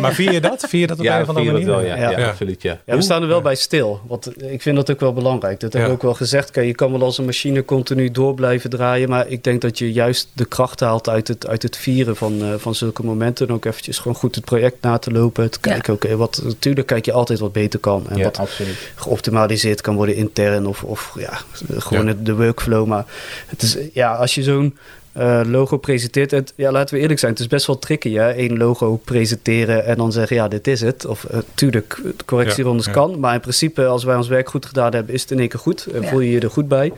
Maar 0.00 0.12
vier 0.12 0.32
je 0.32 0.40
dat? 0.40 0.64
Vier 0.68 0.80
je 0.80 0.86
dat 0.86 0.98
op 0.98 1.04
een 1.04 1.20
of 1.20 1.28
andere 1.28 1.52
manier? 1.52 1.89
Ja, 1.96 2.28
absoluut, 2.28 2.62
ja. 2.62 2.80
Ja, 2.84 2.96
we 2.96 3.02
staan 3.02 3.22
er 3.22 3.28
wel 3.28 3.40
bij 3.40 3.54
stil. 3.54 4.00
Want 4.06 4.42
ik 4.42 4.62
vind 4.62 4.76
dat 4.76 4.90
ook 4.90 5.00
wel 5.00 5.12
belangrijk. 5.12 5.60
Dat 5.60 5.72
heb 5.72 5.86
ik 5.86 5.92
ook 5.92 6.02
wel 6.02 6.14
gezegd. 6.14 6.50
Kijk, 6.50 6.66
je 6.66 6.74
kan 6.74 6.92
wel 6.92 7.02
als 7.02 7.18
een 7.18 7.24
machine 7.24 7.64
continu 7.64 8.10
door 8.10 8.34
blijven 8.34 8.70
draaien. 8.70 9.08
Maar 9.08 9.28
ik 9.28 9.44
denk 9.44 9.60
dat 9.60 9.78
je 9.78 9.92
juist 9.92 10.28
de 10.32 10.44
kracht 10.44 10.80
haalt 10.80 11.08
uit 11.08 11.28
het, 11.28 11.46
uit 11.46 11.62
het 11.62 11.76
vieren 11.76 12.16
van, 12.16 12.34
uh, 12.42 12.54
van 12.56 12.74
zulke 12.74 13.04
momenten. 13.04 13.48
En 13.48 13.54
ook 13.54 13.64
eventjes 13.64 13.98
gewoon 13.98 14.16
goed 14.16 14.34
het 14.34 14.44
project 14.44 14.76
na 14.80 14.98
te 14.98 15.10
lopen. 15.10 15.50
Te 15.50 15.60
kijken, 15.60 15.94
oké, 15.94 16.16
wat 16.16 16.40
natuurlijk 16.44 16.86
kijk 16.86 17.04
je 17.04 17.12
altijd 17.12 17.38
wat 17.38 17.52
beter 17.52 17.78
kan. 17.78 18.06
En 18.08 18.22
wat 18.22 18.38
absoluut. 18.38 18.92
geoptimaliseerd 18.94 19.80
kan 19.80 19.94
worden 19.94 20.14
intern. 20.14 20.66
Of, 20.66 20.82
of 20.82 21.14
ja, 21.18 21.40
gewoon 21.78 22.16
de 22.22 22.34
workflow. 22.34 22.86
Maar 22.86 23.04
het 23.46 23.62
is, 23.62 23.76
ja, 23.92 24.14
als 24.14 24.34
je 24.34 24.42
zo'n 24.42 24.76
uh, 25.20 25.40
logo 25.44 25.76
presenteert. 25.76 26.30
Het, 26.30 26.52
ja, 26.56 26.70
laten 26.70 26.94
we 26.94 27.00
eerlijk 27.00 27.20
zijn, 27.20 27.32
het 27.32 27.40
is 27.40 27.46
best 27.46 27.66
wel 27.66 27.78
tricky. 27.78 28.12
Hè? 28.12 28.38
Eén 28.38 28.56
logo 28.56 28.96
presenteren 28.96 29.84
en 29.84 29.96
dan 29.96 30.12
zeggen, 30.12 30.36
ja, 30.36 30.48
dit 30.48 30.66
is 30.66 30.80
het. 30.80 31.06
Of 31.06 31.26
uh, 31.30 31.38
tuurlijk, 31.54 32.00
correctierondes 32.24 32.86
ja, 32.86 32.92
kan. 32.92 33.20
Maar 33.20 33.34
in 33.34 33.40
principe, 33.40 33.86
als 33.86 34.04
wij 34.04 34.16
ons 34.16 34.28
werk 34.28 34.48
goed 34.48 34.66
gedaan 34.66 34.94
hebben, 34.94 35.14
is 35.14 35.22
het 35.22 35.30
in 35.30 35.38
één 35.38 35.48
keer 35.48 35.60
goed. 35.60 35.86
En 35.86 36.04
voel 36.04 36.20
je 36.20 36.30
je 36.30 36.40
er 36.40 36.50
goed 36.50 36.68
bij. 36.68 36.92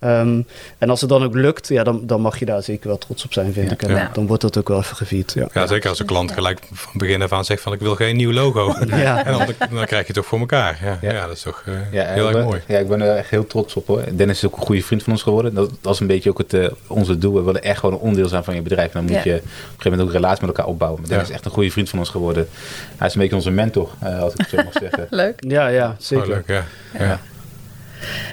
Um, 0.00 0.46
en 0.78 0.90
als 0.90 1.00
het 1.00 1.10
dan 1.10 1.22
ook 1.22 1.34
lukt, 1.34 1.68
ja, 1.68 1.84
dan, 1.84 2.06
dan 2.06 2.20
mag 2.20 2.38
je 2.38 2.44
daar 2.44 2.62
zeker 2.62 2.88
wel 2.88 2.98
trots 2.98 3.24
op 3.24 3.32
zijn, 3.32 3.52
vind 3.52 3.72
ik. 3.72 3.82
En 3.82 4.10
dan 4.12 4.26
wordt 4.26 4.42
dat 4.42 4.58
ook 4.58 4.68
wel 4.68 4.78
even 4.78 4.96
gevierd. 4.96 5.32
Ja. 5.32 5.48
ja, 5.52 5.66
zeker 5.66 5.88
als 5.88 5.98
een 5.98 6.06
klant 6.06 6.32
gelijk 6.32 6.58
van 6.72 6.92
begin 6.94 7.22
af 7.22 7.32
aan 7.32 7.44
zegt 7.44 7.62
van 7.62 7.72
ik 7.72 7.80
wil 7.80 7.94
geen 7.94 8.16
nieuw 8.16 8.32
logo. 8.32 8.74
ja. 8.86 9.14
En 9.26 9.32
dan, 9.32 9.46
dan 9.58 9.86
krijg 9.86 9.90
je 9.90 9.96
het 9.96 10.14
toch 10.14 10.26
voor 10.26 10.38
elkaar. 10.38 10.78
Ja, 10.82 10.98
ja. 11.12 11.26
dat 11.26 11.36
is 11.36 11.42
toch 11.42 11.64
uh, 11.68 11.74
heel 11.90 12.28
erg 12.28 12.44
mooi. 12.44 12.60
Ja, 12.66 12.78
ik 12.78 12.88
ben 12.88 13.00
er 13.00 13.16
echt 13.16 13.30
heel 13.30 13.46
trots 13.46 13.74
op 13.74 13.86
hoor. 13.86 14.02
Dennis 14.12 14.36
is 14.36 14.46
ook 14.46 14.56
een 14.56 14.66
goede 14.66 14.82
vriend 14.82 15.02
van 15.02 15.12
ons 15.12 15.22
geworden. 15.22 15.54
Dat, 15.54 15.70
dat 15.80 15.94
is 15.94 16.00
een 16.00 16.06
beetje 16.06 16.30
ook 16.30 16.38
het, 16.38 16.54
uh, 16.54 16.68
onze 16.86 17.18
doel. 17.18 17.34
We 17.34 17.42
willen 17.42 17.62
echt 17.62 17.78
gewoon 17.78 17.94
een 17.94 18.00
onderdeel 18.00 18.28
zijn 18.28 18.44
van 18.44 18.54
je 18.54 18.62
bedrijf. 18.62 18.94
En 18.94 19.06
dan 19.06 19.14
moet 19.14 19.24
je 19.24 19.34
op 19.34 19.42
een 19.42 19.50
gegeven 19.50 19.82
moment 19.82 20.00
ook 20.00 20.08
een 20.08 20.20
relatie 20.20 20.46
met 20.46 20.56
elkaar 20.56 20.70
opbouwen. 20.72 21.00
Maar 21.00 21.08
Dennis 21.08 21.28
is 21.28 21.34
echt 21.34 21.44
een 21.44 21.50
goede 21.50 21.70
vriend 21.70 21.88
van 21.88 21.98
ons 21.98 22.08
geworden. 22.08 22.48
Hij 22.96 23.06
is 23.06 23.14
een 23.14 23.20
beetje 23.20 23.36
onze 23.36 23.50
mentor, 23.50 23.90
uh, 24.02 24.20
als 24.20 24.32
ik 24.32 24.38
het 24.38 24.48
zo 24.48 24.56
mag 24.56 24.72
zeggen. 24.86 25.06
leuk. 25.10 25.44
Ja, 25.48 25.66
ja, 25.66 25.96
zeker. 25.98 26.24
Oh, 26.24 26.46
leuk, 26.46 26.64
ja. 26.98 27.20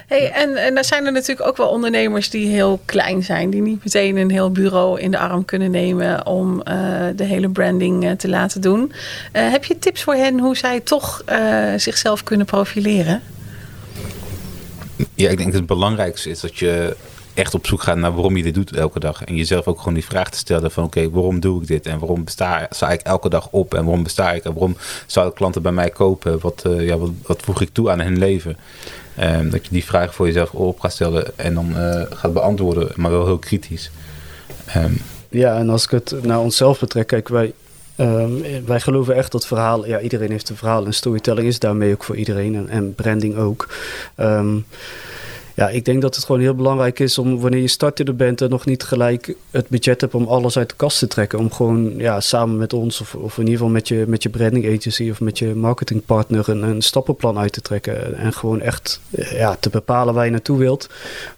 Hey, 0.06 0.30
en, 0.30 0.56
en 0.56 0.76
er 0.76 0.84
zijn 0.84 1.06
er 1.06 1.12
natuurlijk 1.12 1.48
ook 1.48 1.56
wel 1.56 1.68
ondernemers 1.68 2.30
die 2.30 2.48
heel 2.48 2.80
klein 2.84 3.22
zijn, 3.22 3.50
die 3.50 3.62
niet 3.62 3.84
meteen 3.84 4.16
een 4.16 4.30
heel 4.30 4.50
bureau 4.50 5.00
in 5.00 5.10
de 5.10 5.18
arm 5.18 5.44
kunnen 5.44 5.70
nemen 5.70 6.26
om 6.26 6.62
uh, 6.68 6.74
de 7.16 7.24
hele 7.24 7.48
branding 7.48 8.04
uh, 8.04 8.10
te 8.10 8.28
laten 8.28 8.60
doen. 8.60 8.92
Uh, 9.32 9.50
heb 9.50 9.64
je 9.64 9.78
tips 9.78 10.02
voor 10.02 10.14
hen 10.14 10.38
hoe 10.38 10.56
zij 10.56 10.80
toch 10.80 11.24
zichzelf 11.76 12.22
kunnen 12.24 12.46
profileren? 12.46 13.22
Ja, 15.14 15.30
ik 15.30 15.36
denk 15.36 15.50
dat 15.50 15.58
het 15.58 15.66
belangrijkste 15.66 16.30
is 16.30 16.40
dat 16.40 16.58
je 16.58 16.96
echt 17.34 17.54
op 17.54 17.66
zoek 17.66 17.82
gaat 17.82 17.96
naar 17.96 18.14
waarom 18.14 18.36
je 18.36 18.42
dit 18.42 18.54
doet 18.54 18.76
elke 18.76 19.00
dag. 19.00 19.24
En 19.24 19.36
jezelf 19.36 19.66
ook 19.66 19.78
gewoon 19.78 19.94
die 19.94 20.04
vraag 20.04 20.30
te 20.30 20.38
stellen 20.38 20.70
van 20.70 20.84
oké, 20.84 21.10
waarom 21.10 21.40
doe 21.40 21.60
ik 21.60 21.66
dit? 21.66 21.86
En 21.86 21.98
waarom 21.98 22.24
besta, 22.24 22.66
sta 22.70 22.90
ik 22.90 23.00
elke 23.00 23.28
dag 23.28 23.48
op? 23.50 23.74
En 23.74 23.84
waarom 23.84 24.02
besta 24.02 24.32
ik? 24.32 24.44
En 24.44 24.52
waarom 24.52 24.76
zouden 25.06 25.34
klanten 25.34 25.62
bij 25.62 25.72
mij 25.72 25.90
kopen? 25.90 26.40
Wat, 26.40 26.62
uh, 26.66 26.86
ja, 26.86 26.96
wat, 26.96 27.10
wat 27.22 27.42
voeg 27.42 27.60
ik 27.60 27.70
toe 27.72 27.90
aan 27.90 28.00
hun 28.00 28.18
leven? 28.18 28.56
Um, 29.20 29.50
dat 29.50 29.64
je 29.64 29.72
die 29.72 29.84
vraag 29.84 30.14
voor 30.14 30.26
jezelf 30.26 30.50
op 30.50 30.80
gaat 30.80 30.92
stellen 30.92 31.38
en 31.38 31.54
dan 31.54 31.70
uh, 31.76 32.02
gaat 32.10 32.32
beantwoorden, 32.32 32.92
maar 32.94 33.10
wel 33.10 33.26
heel 33.26 33.38
kritisch. 33.38 33.90
Um, 34.76 35.00
ja, 35.28 35.58
en 35.58 35.70
als 35.70 35.84
ik 35.84 35.90
het 35.90 36.14
naar 36.22 36.40
onszelf 36.40 36.80
betrek, 36.80 37.06
kijk, 37.06 37.28
wij, 37.28 37.52
um, 37.96 38.42
wij 38.66 38.80
geloven 38.80 39.14
echt 39.14 39.32
dat 39.32 39.46
verhaal, 39.46 39.86
ja, 39.86 40.00
iedereen 40.00 40.30
heeft 40.30 40.48
een 40.48 40.56
verhaal 40.56 40.86
en 40.86 40.94
storytelling 40.94 41.46
is 41.46 41.58
daarmee 41.58 41.92
ook 41.92 42.04
voor 42.04 42.16
iedereen 42.16 42.54
en, 42.54 42.68
en 42.68 42.94
branding 42.94 43.36
ook. 43.36 43.68
Ja, 45.54 45.68
ik 45.68 45.84
denk 45.84 46.02
dat 46.02 46.14
het 46.14 46.24
gewoon 46.24 46.40
heel 46.40 46.54
belangrijk 46.54 46.98
is 46.98 47.18
om 47.18 47.40
wanneer 47.40 47.60
je 47.60 47.68
starter 47.68 48.16
bent 48.16 48.40
en 48.40 48.50
nog 48.50 48.64
niet 48.64 48.82
gelijk 48.82 49.34
het 49.50 49.68
budget 49.68 50.00
hebt 50.00 50.14
om 50.14 50.26
alles 50.26 50.58
uit 50.58 50.68
de 50.68 50.74
kast 50.76 50.98
te 50.98 51.06
trekken. 51.06 51.38
Om 51.38 51.52
gewoon 51.52 51.96
ja, 51.96 52.20
samen 52.20 52.56
met 52.56 52.72
ons 52.72 53.00
of, 53.00 53.14
of 53.14 53.34
in 53.38 53.42
ieder 53.42 53.56
geval 53.56 53.72
met 53.72 53.88
je, 53.88 54.04
met 54.08 54.22
je 54.22 54.28
branding 54.28 54.66
agency 54.78 55.10
of 55.10 55.20
met 55.20 55.38
je 55.38 55.54
marketingpartner 55.54 56.48
een, 56.48 56.62
een 56.62 56.82
stappenplan 56.82 57.38
uit 57.38 57.52
te 57.52 57.60
trekken. 57.60 58.16
En 58.16 58.32
gewoon 58.32 58.60
echt 58.60 59.00
ja, 59.10 59.56
te 59.60 59.70
bepalen 59.70 60.14
waar 60.14 60.24
je 60.24 60.30
naartoe 60.30 60.58
wilt. 60.58 60.88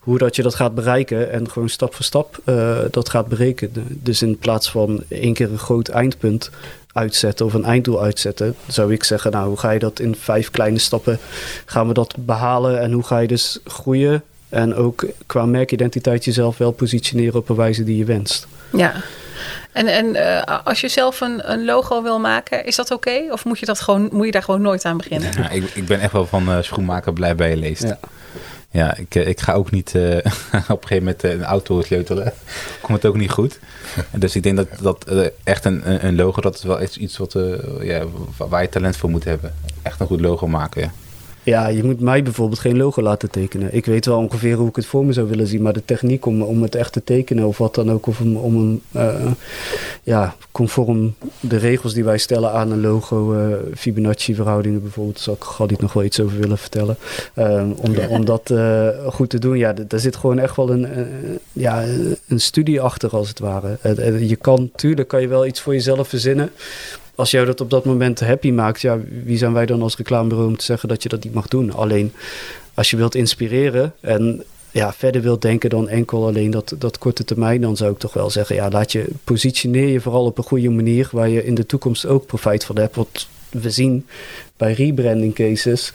Hoe 0.00 0.18
dat 0.18 0.36
je 0.36 0.42
dat 0.42 0.54
gaat 0.54 0.74
bereiken 0.74 1.30
en 1.30 1.50
gewoon 1.50 1.68
stap 1.68 1.94
voor 1.94 2.04
stap 2.04 2.38
uh, 2.44 2.78
dat 2.90 3.08
gaat 3.08 3.26
berekenen. 3.26 3.86
Dus 3.88 4.22
in 4.22 4.38
plaats 4.38 4.70
van 4.70 5.02
één 5.08 5.34
keer 5.34 5.50
een 5.50 5.58
groot 5.58 5.88
eindpunt 5.88 6.50
uitzetten 6.96 7.46
of 7.46 7.54
een 7.54 7.64
einddoel 7.64 8.02
uitzetten, 8.02 8.54
zou 8.66 8.92
ik 8.92 9.04
zeggen, 9.04 9.30
nou, 9.30 9.48
hoe 9.48 9.58
ga 9.58 9.70
je 9.70 9.78
dat 9.78 10.00
in 10.00 10.16
vijf 10.16 10.50
kleine 10.50 10.78
stappen 10.78 11.18
gaan 11.64 11.88
we 11.88 11.94
dat 11.94 12.14
behalen 12.18 12.80
en 12.80 12.92
hoe 12.92 13.02
ga 13.02 13.18
je 13.18 13.28
dus 13.28 13.58
groeien 13.64 14.22
en 14.48 14.74
ook 14.74 15.06
qua 15.26 15.46
merkidentiteit 15.46 16.24
jezelf 16.24 16.58
wel 16.58 16.70
positioneren 16.72 17.34
op 17.34 17.48
een 17.48 17.56
wijze 17.56 17.84
die 17.84 17.96
je 17.96 18.04
wenst. 18.04 18.46
Ja. 18.72 18.92
En, 19.72 19.86
en 19.86 20.06
uh, 20.06 20.42
als 20.64 20.80
je 20.80 20.88
zelf 20.88 21.20
een, 21.20 21.52
een, 21.52 21.64
logo 21.64 22.02
wil 22.02 22.20
maken, 22.20 22.64
is 22.64 22.76
dat 22.76 22.90
oké? 22.90 23.22
Of 23.30 23.44
moet 23.44 23.58
je, 23.58 23.66
dat 23.66 23.80
gewoon, 23.80 24.08
moet 24.12 24.26
je 24.26 24.32
daar 24.32 24.42
gewoon 24.42 24.62
nooit 24.62 24.84
aan 24.84 24.96
beginnen? 24.96 25.32
Ja, 25.36 25.50
ik, 25.50 25.64
ik 25.74 25.86
ben 25.86 26.00
echt 26.00 26.12
wel 26.12 26.26
van 26.26 26.48
uh, 26.48 26.56
schoenmaker 26.60 27.12
blij 27.12 27.34
bij 27.34 27.50
je 27.50 27.56
leest. 27.56 27.82
Ja. 27.82 27.98
Ja, 28.76 28.96
ik, 28.96 29.14
eh, 29.14 29.28
ik 29.28 29.40
ga 29.40 29.52
ook 29.52 29.70
niet 29.70 29.92
uh, 29.94 30.16
op 30.16 30.82
een 30.82 30.88
gegeven 30.88 30.96
moment 30.98 31.22
een 31.22 31.44
auto 31.44 31.82
sleutelen. 31.82 32.32
Komt 32.82 33.02
het 33.02 33.06
ook 33.06 33.16
niet 33.16 33.30
goed. 33.30 33.58
dus 34.12 34.36
ik 34.36 34.42
denk 34.42 34.56
dat, 34.56 34.68
dat 34.80 35.06
uh, 35.10 35.26
echt 35.44 35.64
een, 35.64 36.06
een 36.06 36.16
logo, 36.16 36.40
dat 36.40 36.54
is 36.54 36.62
wel 36.62 36.82
iets, 36.82 36.96
iets 36.96 37.16
wat, 37.16 37.34
uh, 37.34 37.54
ja, 37.82 38.04
waar 38.36 38.62
je 38.62 38.68
talent 38.68 38.96
voor 38.96 39.10
moet 39.10 39.24
hebben. 39.24 39.54
Echt 39.82 40.00
een 40.00 40.06
goed 40.06 40.20
logo 40.20 40.46
maken, 40.46 40.82
ja. 40.82 40.92
Ja, 41.46 41.66
je 41.66 41.84
moet 41.84 42.00
mij 42.00 42.22
bijvoorbeeld 42.22 42.58
geen 42.58 42.76
logo 42.76 43.02
laten 43.02 43.30
tekenen. 43.30 43.74
Ik 43.74 43.86
weet 43.86 44.06
wel 44.06 44.18
ongeveer 44.18 44.56
hoe 44.56 44.68
ik 44.68 44.76
het 44.76 44.86
voor 44.86 45.04
me 45.04 45.12
zou 45.12 45.28
willen 45.28 45.46
zien, 45.46 45.62
maar 45.62 45.72
de 45.72 45.84
techniek 45.84 46.26
om, 46.26 46.42
om 46.42 46.62
het 46.62 46.74
echt 46.74 46.92
te 46.92 47.04
tekenen 47.04 47.46
of 47.46 47.58
wat 47.58 47.74
dan 47.74 47.90
ook, 47.90 48.06
of 48.06 48.20
om, 48.20 48.36
om 48.36 48.56
een, 48.56 48.82
uh, 48.96 49.30
ja, 50.02 50.36
conform 50.52 51.14
de 51.40 51.56
regels 51.56 51.94
die 51.94 52.04
wij 52.04 52.18
stellen 52.18 52.52
aan 52.52 52.70
een 52.70 52.80
logo, 52.80 53.34
uh, 53.34 53.56
Fibonacci-verhoudingen 53.74 54.82
bijvoorbeeld, 54.82 55.20
zal 55.20 55.34
ik 55.34 55.42
Gadit 55.42 55.80
nog 55.80 55.92
wel 55.92 56.04
iets 56.04 56.20
over 56.20 56.38
willen 56.38 56.58
vertellen. 56.58 56.96
Uh, 57.34 57.62
om, 57.76 57.96
om 58.08 58.24
dat 58.24 58.50
uh, 58.50 58.88
goed 59.06 59.30
te 59.30 59.38
doen, 59.38 59.58
ja, 59.58 59.72
daar 59.72 60.00
zit 60.00 60.16
gewoon 60.16 60.38
echt 60.38 60.56
wel 60.56 60.70
een, 60.70 60.86
ja, 61.52 61.84
een 62.28 62.40
studie 62.40 62.80
achter 62.80 63.10
als 63.10 63.28
het 63.28 63.38
ware. 63.38 63.78
je 64.26 64.36
kan, 64.36 64.70
tuurlijk 64.74 65.08
kan 65.08 65.20
je 65.20 65.28
wel 65.28 65.46
iets 65.46 65.60
voor 65.60 65.72
jezelf 65.72 66.08
verzinnen. 66.08 66.50
Als 67.16 67.30
jou 67.30 67.46
dat 67.46 67.60
op 67.60 67.70
dat 67.70 67.84
moment 67.84 68.20
happy 68.20 68.50
maakt, 68.50 68.80
ja, 68.80 68.98
wie 69.24 69.38
zijn 69.38 69.52
wij 69.52 69.66
dan 69.66 69.82
als 69.82 69.96
reclamebureau 69.96 70.50
om 70.50 70.56
te 70.56 70.64
zeggen 70.64 70.88
dat 70.88 71.02
je 71.02 71.08
dat 71.08 71.24
niet 71.24 71.34
mag 71.34 71.48
doen? 71.48 71.72
Alleen 71.72 72.12
als 72.74 72.90
je 72.90 72.96
wilt 72.96 73.14
inspireren 73.14 73.94
en 74.00 74.44
ja, 74.70 74.92
verder 74.92 75.22
wilt 75.22 75.42
denken 75.42 75.70
dan 75.70 75.88
enkel 75.88 76.26
alleen 76.26 76.50
dat, 76.50 76.74
dat 76.78 76.98
korte 76.98 77.24
termijn, 77.24 77.60
dan 77.60 77.76
zou 77.76 77.92
ik 77.92 77.98
toch 77.98 78.12
wel 78.12 78.30
zeggen, 78.30 78.56
ja, 78.56 78.70
laat 78.70 78.92
je 78.92 79.06
positioneer 79.24 79.88
je 79.88 80.00
vooral 80.00 80.24
op 80.24 80.38
een 80.38 80.44
goede 80.44 80.70
manier 80.70 81.08
waar 81.12 81.28
je 81.28 81.44
in 81.44 81.54
de 81.54 81.66
toekomst 81.66 82.06
ook 82.06 82.26
profijt 82.26 82.64
van 82.64 82.78
hebt. 82.78 82.96
Want 82.96 83.28
we 83.50 83.70
zien 83.70 84.06
bij 84.56 84.72
rebranding 84.72 85.34
cases 85.34 85.92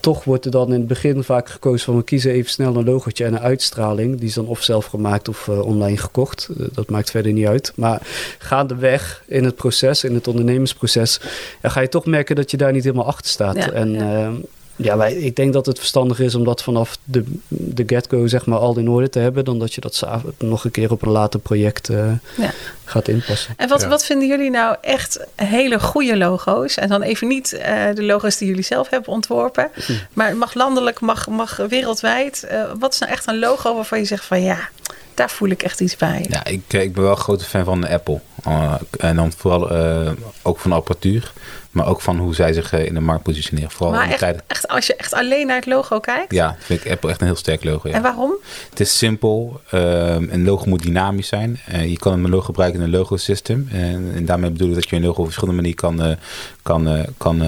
toch 0.00 0.24
wordt 0.24 0.44
er 0.44 0.50
dan 0.50 0.66
in 0.66 0.78
het 0.78 0.86
begin 0.86 1.24
vaak 1.24 1.48
gekozen 1.48 1.84
van 1.84 1.96
we 1.96 2.02
kiezen 2.02 2.30
even 2.30 2.50
snel 2.50 2.76
een 2.76 2.84
logotje 2.84 3.24
en 3.24 3.32
een 3.32 3.40
uitstraling. 3.40 4.18
Die 4.18 4.28
is 4.28 4.34
dan 4.34 4.46
of 4.46 4.62
zelf 4.62 4.86
gemaakt 4.86 5.28
of 5.28 5.46
uh, 5.46 5.60
online 5.60 5.96
gekocht. 5.96 6.48
Uh, 6.50 6.66
dat 6.72 6.90
maakt 6.90 7.10
verder 7.10 7.32
niet 7.32 7.46
uit. 7.46 7.72
Maar 7.76 8.02
gaandeweg 8.38 9.22
in 9.26 9.44
het 9.44 9.54
proces, 9.54 10.04
in 10.04 10.14
het 10.14 10.28
ondernemersproces, 10.28 11.20
ga 11.62 11.80
je 11.80 11.88
toch 11.88 12.06
merken 12.06 12.36
dat 12.36 12.50
je 12.50 12.56
daar 12.56 12.72
niet 12.72 12.84
helemaal 12.84 13.06
achter 13.06 13.30
staat. 13.30 13.56
Ja, 13.56 13.70
en 13.70 13.90
ja. 13.92 14.00
Ehm, 14.00 14.34
ja, 14.78 14.96
wij, 14.96 15.14
ik 15.14 15.36
denk 15.36 15.52
dat 15.52 15.66
het 15.66 15.78
verstandig 15.78 16.20
is 16.20 16.34
om 16.34 16.44
dat 16.44 16.62
vanaf 16.62 16.98
de, 17.04 17.24
de 17.48 17.82
get-go 17.86 18.26
zeg 18.26 18.46
maar 18.46 18.58
al 18.58 18.78
in 18.78 18.88
orde 18.88 19.08
te 19.08 19.18
hebben. 19.18 19.44
Dan 19.44 19.58
dat 19.58 19.74
je 19.74 19.80
dat 19.80 20.06
nog 20.38 20.64
een 20.64 20.70
keer 20.70 20.90
op 20.90 21.02
een 21.02 21.10
later 21.10 21.40
project 21.40 21.88
uh, 21.88 22.12
ja. 22.36 22.50
gaat 22.84 23.08
inpassen. 23.08 23.54
En 23.56 23.68
wat, 23.68 23.84
wat 23.84 24.04
vinden 24.04 24.28
jullie 24.28 24.50
nou 24.50 24.76
echt 24.80 25.26
hele 25.34 25.80
goede 25.80 26.16
logo's? 26.16 26.76
En 26.76 26.88
dan 26.88 27.02
even 27.02 27.28
niet 27.28 27.52
uh, 27.52 27.84
de 27.94 28.02
logo's 28.02 28.36
die 28.36 28.48
jullie 28.48 28.62
zelf 28.62 28.88
hebben 28.88 29.12
ontworpen. 29.12 29.70
Hm. 29.74 29.92
Maar 30.12 30.36
mag 30.36 30.54
landelijk, 30.54 31.00
mag, 31.00 31.28
mag 31.28 31.56
wereldwijd. 31.56 32.46
Uh, 32.52 32.62
wat 32.78 32.92
is 32.92 32.98
nou 32.98 33.12
echt 33.12 33.26
een 33.26 33.38
logo 33.38 33.74
waarvan 33.74 33.98
je 33.98 34.04
zegt 34.04 34.24
van 34.24 34.42
ja, 34.42 34.68
daar 35.18 35.30
voel 35.30 35.48
ik 35.48 35.62
echt 35.62 35.80
iets 35.80 35.96
bij. 35.96 36.26
Ja, 36.28 36.44
ik, 36.44 36.72
ik 36.72 36.92
ben 36.92 37.02
wel 37.02 37.10
een 37.10 37.16
grote 37.16 37.44
fan 37.44 37.64
van 37.64 37.88
Apple. 37.88 38.20
Uh, 38.48 38.74
en 38.98 39.16
dan 39.16 39.32
vooral 39.32 39.72
uh, 39.72 40.10
ook 40.42 40.58
van 40.58 40.72
apparatuur. 40.72 41.32
Maar 41.70 41.86
ook 41.86 42.00
van 42.00 42.18
hoe 42.18 42.34
zij 42.34 42.52
zich 42.52 42.72
in 42.72 42.94
de 42.94 43.00
markt 43.00 43.22
positioneren. 43.22 43.70
Vooral 43.70 43.90
maar 43.90 44.02
in 44.02 44.06
de 44.06 44.12
echt, 44.12 44.22
tijden. 44.22 44.42
echt, 44.46 44.68
als 44.68 44.86
je 44.86 44.96
echt 44.96 45.14
alleen 45.14 45.46
naar 45.46 45.56
het 45.56 45.66
logo 45.66 46.00
kijkt? 46.00 46.32
Ja, 46.32 46.56
vind 46.58 46.84
ik 46.84 46.90
Apple 46.90 47.10
echt 47.10 47.20
een 47.20 47.26
heel 47.26 47.36
sterk 47.36 47.64
logo. 47.64 47.88
Ja. 47.88 47.94
En 47.94 48.02
waarom? 48.02 48.32
Het 48.70 48.80
is 48.80 48.98
simpel. 48.98 49.60
Uh, 49.74 50.14
een 50.14 50.44
logo 50.44 50.66
moet 50.66 50.82
dynamisch 50.82 51.28
zijn. 51.28 51.60
Uh, 51.72 51.90
je 51.90 51.98
kan 51.98 52.12
een 52.12 52.30
logo 52.30 52.44
gebruiken 52.44 52.80
in 52.80 52.86
een 52.86 52.92
logo 52.92 53.16
system. 53.16 53.68
En, 53.72 54.10
en, 54.14 54.24
daarmee 54.24 54.50
bedoel 54.50 54.68
ik 54.68 54.74
dat 54.74 54.88
je 54.88 54.96
een 54.96 55.02
logo 55.02 55.18
op 55.18 55.24
verschillende 55.24 55.62
manieren 55.62 55.80
kan, 55.80 56.08
uh, 56.08 56.16
kan, 56.62 57.06
kan 57.16 57.42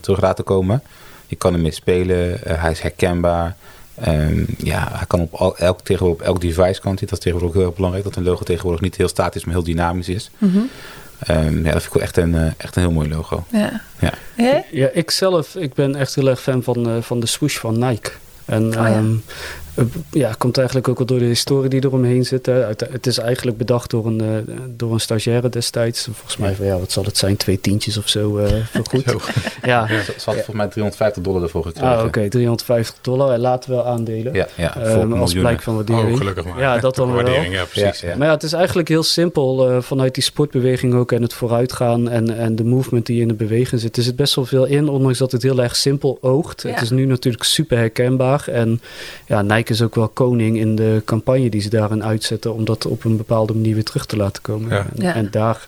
terug 0.00 0.20
laten 0.20 0.44
komen. 0.44 0.82
Je 1.26 1.36
kan 1.36 1.54
ermee 1.54 1.72
spelen. 1.72 2.40
hij 2.42 2.70
is 2.70 2.80
herkenbaar. 2.80 3.56
Um, 4.06 4.46
ja, 4.58 4.88
hij 4.92 5.06
kan 5.06 5.20
op 5.20 5.34
al, 5.34 5.56
elk, 5.56 5.80
tegenwoordig 5.80 6.20
op 6.20 6.26
elk 6.26 6.40
device 6.40 6.80
kan 6.80 6.94
hij. 6.98 7.06
Dat 7.06 7.12
is 7.12 7.18
tegenwoordig 7.18 7.56
ook 7.56 7.62
heel 7.62 7.72
belangrijk. 7.72 8.04
Dat 8.04 8.16
een 8.16 8.22
logo 8.22 8.44
tegenwoordig 8.44 8.80
niet 8.80 8.96
heel 8.96 9.08
statisch, 9.08 9.44
maar 9.44 9.54
heel 9.54 9.64
dynamisch 9.64 10.08
is. 10.08 10.30
Mm 10.38 10.50
-hmm. 10.50 10.70
um, 11.36 11.64
ja, 11.64 11.72
dat 11.72 11.82
vind 11.82 11.84
ik 11.84 11.92
wel 11.92 12.02
echt 12.02 12.16
een, 12.16 12.34
uh, 12.34 12.46
echt 12.56 12.76
een 12.76 12.82
heel 12.82 12.92
mooi 12.92 13.08
logo. 13.08 13.44
Ja. 13.50 13.80
Ja. 13.98 14.12
ja. 14.36 14.64
ja 14.70 14.88
ik 14.92 15.10
zelf 15.10 15.54
ik 15.54 15.74
ben 15.74 15.94
echt 15.94 16.14
heel 16.14 16.28
erg 16.28 16.40
fan 16.40 16.62
van, 16.62 16.88
uh, 16.88 17.02
van 17.02 17.20
de 17.20 17.26
swoosh 17.26 17.58
van 17.58 17.78
Nike. 17.88 18.10
En 18.44 18.66
oh, 18.66 18.72
ja. 18.72 18.96
um, 18.96 19.22
ja, 20.10 20.32
komt 20.38 20.56
eigenlijk 20.56 20.88
ook 20.88 20.98
wel 20.98 21.06
door 21.06 21.18
de 21.18 21.24
historie 21.24 21.70
die 21.70 21.84
eromheen 21.84 22.24
zit. 22.24 22.46
Hè. 22.46 22.52
Het 22.90 23.06
is 23.06 23.18
eigenlijk 23.18 23.56
bedacht 23.56 23.90
door 23.90 24.06
een, 24.06 24.22
uh, 24.22 24.54
door 24.68 24.92
een 24.92 25.00
stagiaire 25.00 25.48
destijds. 25.48 26.08
Volgens 26.12 26.36
mij, 26.36 26.54
van, 26.54 26.66
ja, 26.66 26.78
wat 26.78 26.92
zal 26.92 27.04
het 27.04 27.16
zijn, 27.16 27.36
twee 27.36 27.60
tientjes 27.60 27.96
of 27.96 28.08
zo 28.08 28.38
uh, 28.38 28.46
vergoed. 28.70 29.04
zo. 29.06 29.20
Ja. 29.62 29.86
ja. 29.88 30.02
Ze 30.02 30.12
had 30.24 30.34
volgens 30.34 30.56
mij 30.56 30.66
350 30.66 31.22
dollar 31.22 31.42
ervoor 31.42 31.64
gekregen. 31.64 31.90
Ah, 31.90 31.98
oké, 31.98 32.06
okay, 32.06 32.28
350 32.28 32.98
dollar. 33.02 33.32
En 33.32 33.40
laten 33.40 33.70
wel 33.70 33.86
aandelen. 33.86 34.34
Ja, 34.34 34.48
ja 34.56 34.96
um, 34.96 35.12
als 35.12 35.32
blijk 35.32 35.62
van 35.62 35.74
waardering. 35.74 36.10
Oh, 36.10 36.16
gelukkig 36.16 36.44
maar. 36.44 36.60
Ja, 36.60 36.78
dat 36.78 36.96
dan 37.00 37.12
wel. 37.12 37.28
Ja, 37.28 37.64
precies. 37.64 38.00
Ja, 38.00 38.16
Maar 38.16 38.26
ja, 38.26 38.32
het 38.32 38.42
is 38.42 38.52
eigenlijk 38.52 38.88
heel 38.88 39.02
simpel. 39.02 39.70
Uh, 39.70 39.82
vanuit 39.82 40.14
die 40.14 40.22
sportbeweging 40.22 40.94
ook 40.94 41.12
en 41.12 41.22
het 41.22 41.32
vooruitgaan 41.32 42.08
en, 42.08 42.36
en 42.36 42.56
de 42.56 42.64
movement 42.64 43.06
die 43.06 43.20
in 43.20 43.28
de 43.28 43.34
beweging 43.34 43.80
zit. 43.80 43.96
Er 43.96 44.02
zit 44.02 44.16
best 44.16 44.34
wel 44.34 44.44
veel 44.44 44.64
in, 44.64 44.88
ondanks 44.88 45.18
dat 45.18 45.32
het 45.32 45.42
heel 45.42 45.62
erg 45.62 45.76
simpel 45.76 46.18
oogt. 46.20 46.62
Het 46.62 46.80
is 46.80 46.90
nu 46.90 47.04
natuurlijk 47.04 47.44
super 47.44 47.76
herkenbaar. 47.76 48.48
En 48.48 48.80
ja, 49.26 49.42
Nike 49.42 49.67
is 49.70 49.82
ook 49.82 49.94
wel 49.94 50.08
koning 50.08 50.58
in 50.58 50.76
de 50.76 51.02
campagne 51.04 51.50
die 51.50 51.60
ze 51.60 51.68
daarin 51.68 52.04
uitzetten, 52.04 52.54
om 52.54 52.64
dat 52.64 52.86
op 52.86 53.04
een 53.04 53.16
bepaalde 53.16 53.54
manier 53.54 53.74
weer 53.74 53.84
terug 53.84 54.06
te 54.06 54.16
laten 54.16 54.42
komen. 54.42 54.70
Ja. 54.70 54.86
En, 54.96 55.02
ja. 55.02 55.14
en, 55.14 55.28
daar 55.30 55.66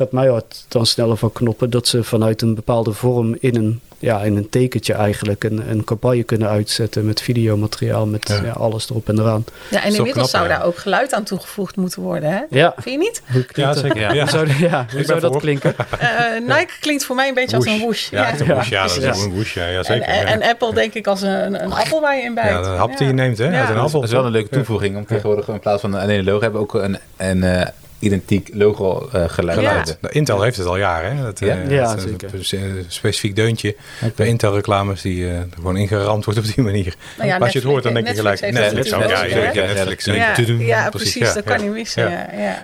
gaat 0.00 0.12
mij 0.12 0.28
hart 0.28 0.64
dan 0.68 0.86
sneller 0.86 1.16
van 1.16 1.32
knoppen 1.32 1.70
dat 1.70 1.88
ze 1.88 2.04
vanuit 2.04 2.42
een 2.42 2.54
bepaalde 2.54 2.92
vorm 2.92 3.36
in 3.40 3.56
een, 3.56 3.80
ja, 3.98 4.20
in 4.20 4.36
een 4.36 4.48
tekentje 4.48 4.94
eigenlijk 4.94 5.44
een, 5.44 5.70
een 5.70 5.84
campagne 5.84 6.22
kunnen 6.22 6.48
uitzetten 6.48 7.06
met 7.06 7.20
videomateriaal, 7.20 8.06
met 8.06 8.28
ja. 8.28 8.42
ja 8.44 8.50
alles 8.52 8.90
erop 8.90 9.08
en 9.08 9.18
eraan. 9.18 9.44
Ja, 9.70 9.82
en 9.82 9.94
inmiddels 9.94 10.30
zou 10.30 10.48
daar 10.48 10.64
ook 10.64 10.76
geluid 10.76 11.14
aan 11.14 11.22
toegevoegd 11.22 11.76
moeten 11.76 12.02
worden, 12.02 12.30
hè? 12.30 12.40
Ja. 12.50 12.74
Vind 12.76 13.02
je 13.02 13.08
niet? 13.08 13.46
Ja, 13.52 13.72
zeker. 13.72 14.14
Ja. 14.14 14.20
Hoe 14.20 14.30
zou, 14.30 14.48
ja, 14.58 14.86
hoe 14.92 15.04
zou 15.04 15.20
dat 15.20 15.36
klinken? 15.36 15.74
Uh, 16.00 16.56
Nike 16.56 16.72
klinkt 16.80 17.04
voor 17.04 17.16
mij 17.16 17.28
een 17.28 17.34
beetje 17.34 17.56
woosh. 17.56 17.66
als 17.68 17.76
een 17.80 17.86
woosh. 17.86 18.10
Ja, 18.10 18.34
ja. 18.38 18.54
Woosh, 18.54 18.68
ja, 18.68 18.82
dat 18.82 19.16
is 19.16 19.22
een 19.22 19.32
woosh, 19.32 19.54
ja, 19.54 19.82
zeker. 19.82 20.08
En, 20.08 20.26
en, 20.26 20.42
Apple 20.42 20.74
denk 20.74 20.94
ik 20.94 21.06
als 21.06 21.22
een, 21.22 21.62
een 21.62 21.72
appel 21.72 22.00
waar 22.00 22.16
je 22.16 22.22
in 22.22 22.34
bijt. 22.34 22.50
Ja, 22.50 22.72
een 22.72 22.76
hap 22.76 22.96
die 22.96 23.06
je 23.06 23.12
neemt, 23.12 23.38
hè? 23.38 23.50
Uit 23.50 23.68
een 23.68 23.76
appel. 23.76 24.00
Dat 24.00 24.08
is 24.08 24.14
wel 24.14 24.24
een 24.24 24.30
leuke 24.30 24.48
toevoeging 24.48 24.96
om 24.96 25.06
tegenwoordig 25.06 25.48
in 25.48 25.60
plaats 25.60 25.80
van 25.80 25.94
alleen 25.94 26.18
een 26.18 26.24
logo 26.24 26.40
hebben 26.40 26.60
ook 26.60 26.74
een... 26.74 26.98
een 27.16 27.36
uh, 27.36 27.62
identiek 28.00 28.48
logo 28.52 29.08
uh, 29.14 29.24
geluid. 29.26 29.60
Ja. 29.60 29.84
Nou, 30.00 30.14
Intel 30.14 30.42
heeft 30.42 30.56
het 30.56 30.66
al 30.66 30.76
jaren. 30.76 31.16
Hè? 31.16 31.22
Dat, 31.22 31.38
ja, 31.38 31.56
uh, 31.56 31.70
ja 31.70 31.94
dat 31.94 32.02
zeker. 32.02 32.30
Een 32.32 32.84
specifiek 32.88 33.36
deuntje 33.36 33.74
okay. 33.96 34.12
bij 34.16 34.26
Intel 34.26 34.54
reclames 34.54 35.02
die 35.02 35.24
uh, 35.24 35.38
gewoon 35.54 35.76
ingeramd 35.76 36.24
wordt 36.24 36.40
op 36.40 36.46
die 36.54 36.64
manier. 36.64 36.94
Nou 37.16 37.28
ja, 37.28 37.38
als 37.38 37.52
je 37.52 37.58
het 37.58 37.68
hoort, 37.68 37.82
dan 37.82 37.94
denk 37.94 38.08
je 38.08 38.14
gelijk 38.14 38.40
Netflix. 38.40 38.90
Netflix. 38.90 39.10
Ja, 39.10 39.24
ja, 39.24 39.52
ja, 39.52 39.72
Netflix. 39.72 40.04
Ja, 40.04 40.34
ja, 40.58 40.88
precies. 40.88 41.34
Dat 41.34 41.44
kan 41.44 41.62
niet 41.62 41.72
missen. 41.72 42.12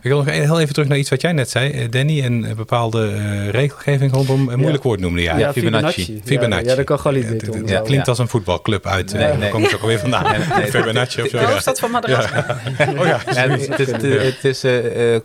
Ik 0.03 0.11
wil 0.11 0.17
nog 0.17 0.35
heel 0.35 0.61
even 0.61 0.73
terug 0.73 0.89
naar 0.89 0.99
iets 0.99 1.11
wat 1.11 1.21
jij 1.21 1.33
net 1.33 1.51
zei, 1.51 1.89
Danny. 1.89 2.25
Een 2.25 2.53
bepaalde 2.57 3.15
regelgeving 3.51 4.13
rondom 4.13 4.49
een 4.49 4.59
moeilijk 4.59 4.83
woord 4.83 5.01
noemde 5.01 5.23
jij. 5.23 5.39
Ja, 5.39 5.53
Fibonacci. 5.53 6.21
Fibonacci. 6.25 6.67
Ja, 6.67 6.75
dat 6.75 6.85
kan 6.85 7.13
weten. 7.13 7.67
Het 7.67 7.83
klinkt 7.83 8.09
als 8.09 8.19
een 8.19 8.29
voetbalclub 8.29 8.87
uit. 8.87 9.11
Daar 9.11 9.49
kom 9.49 9.65
ik 9.65 9.75
ook 9.75 9.81
alweer 9.81 9.99
vandaan. 9.99 10.43
Fibonacci 10.69 11.23
of 11.23 11.29
zo. 11.29 11.39
De 11.39 11.45
hoofdstad 11.45 11.79
van 11.79 11.91
Madagaskar. 11.91 12.57
Oh 12.99 13.07
ja. 13.07 13.21
Het 13.25 14.45
is 14.45 14.65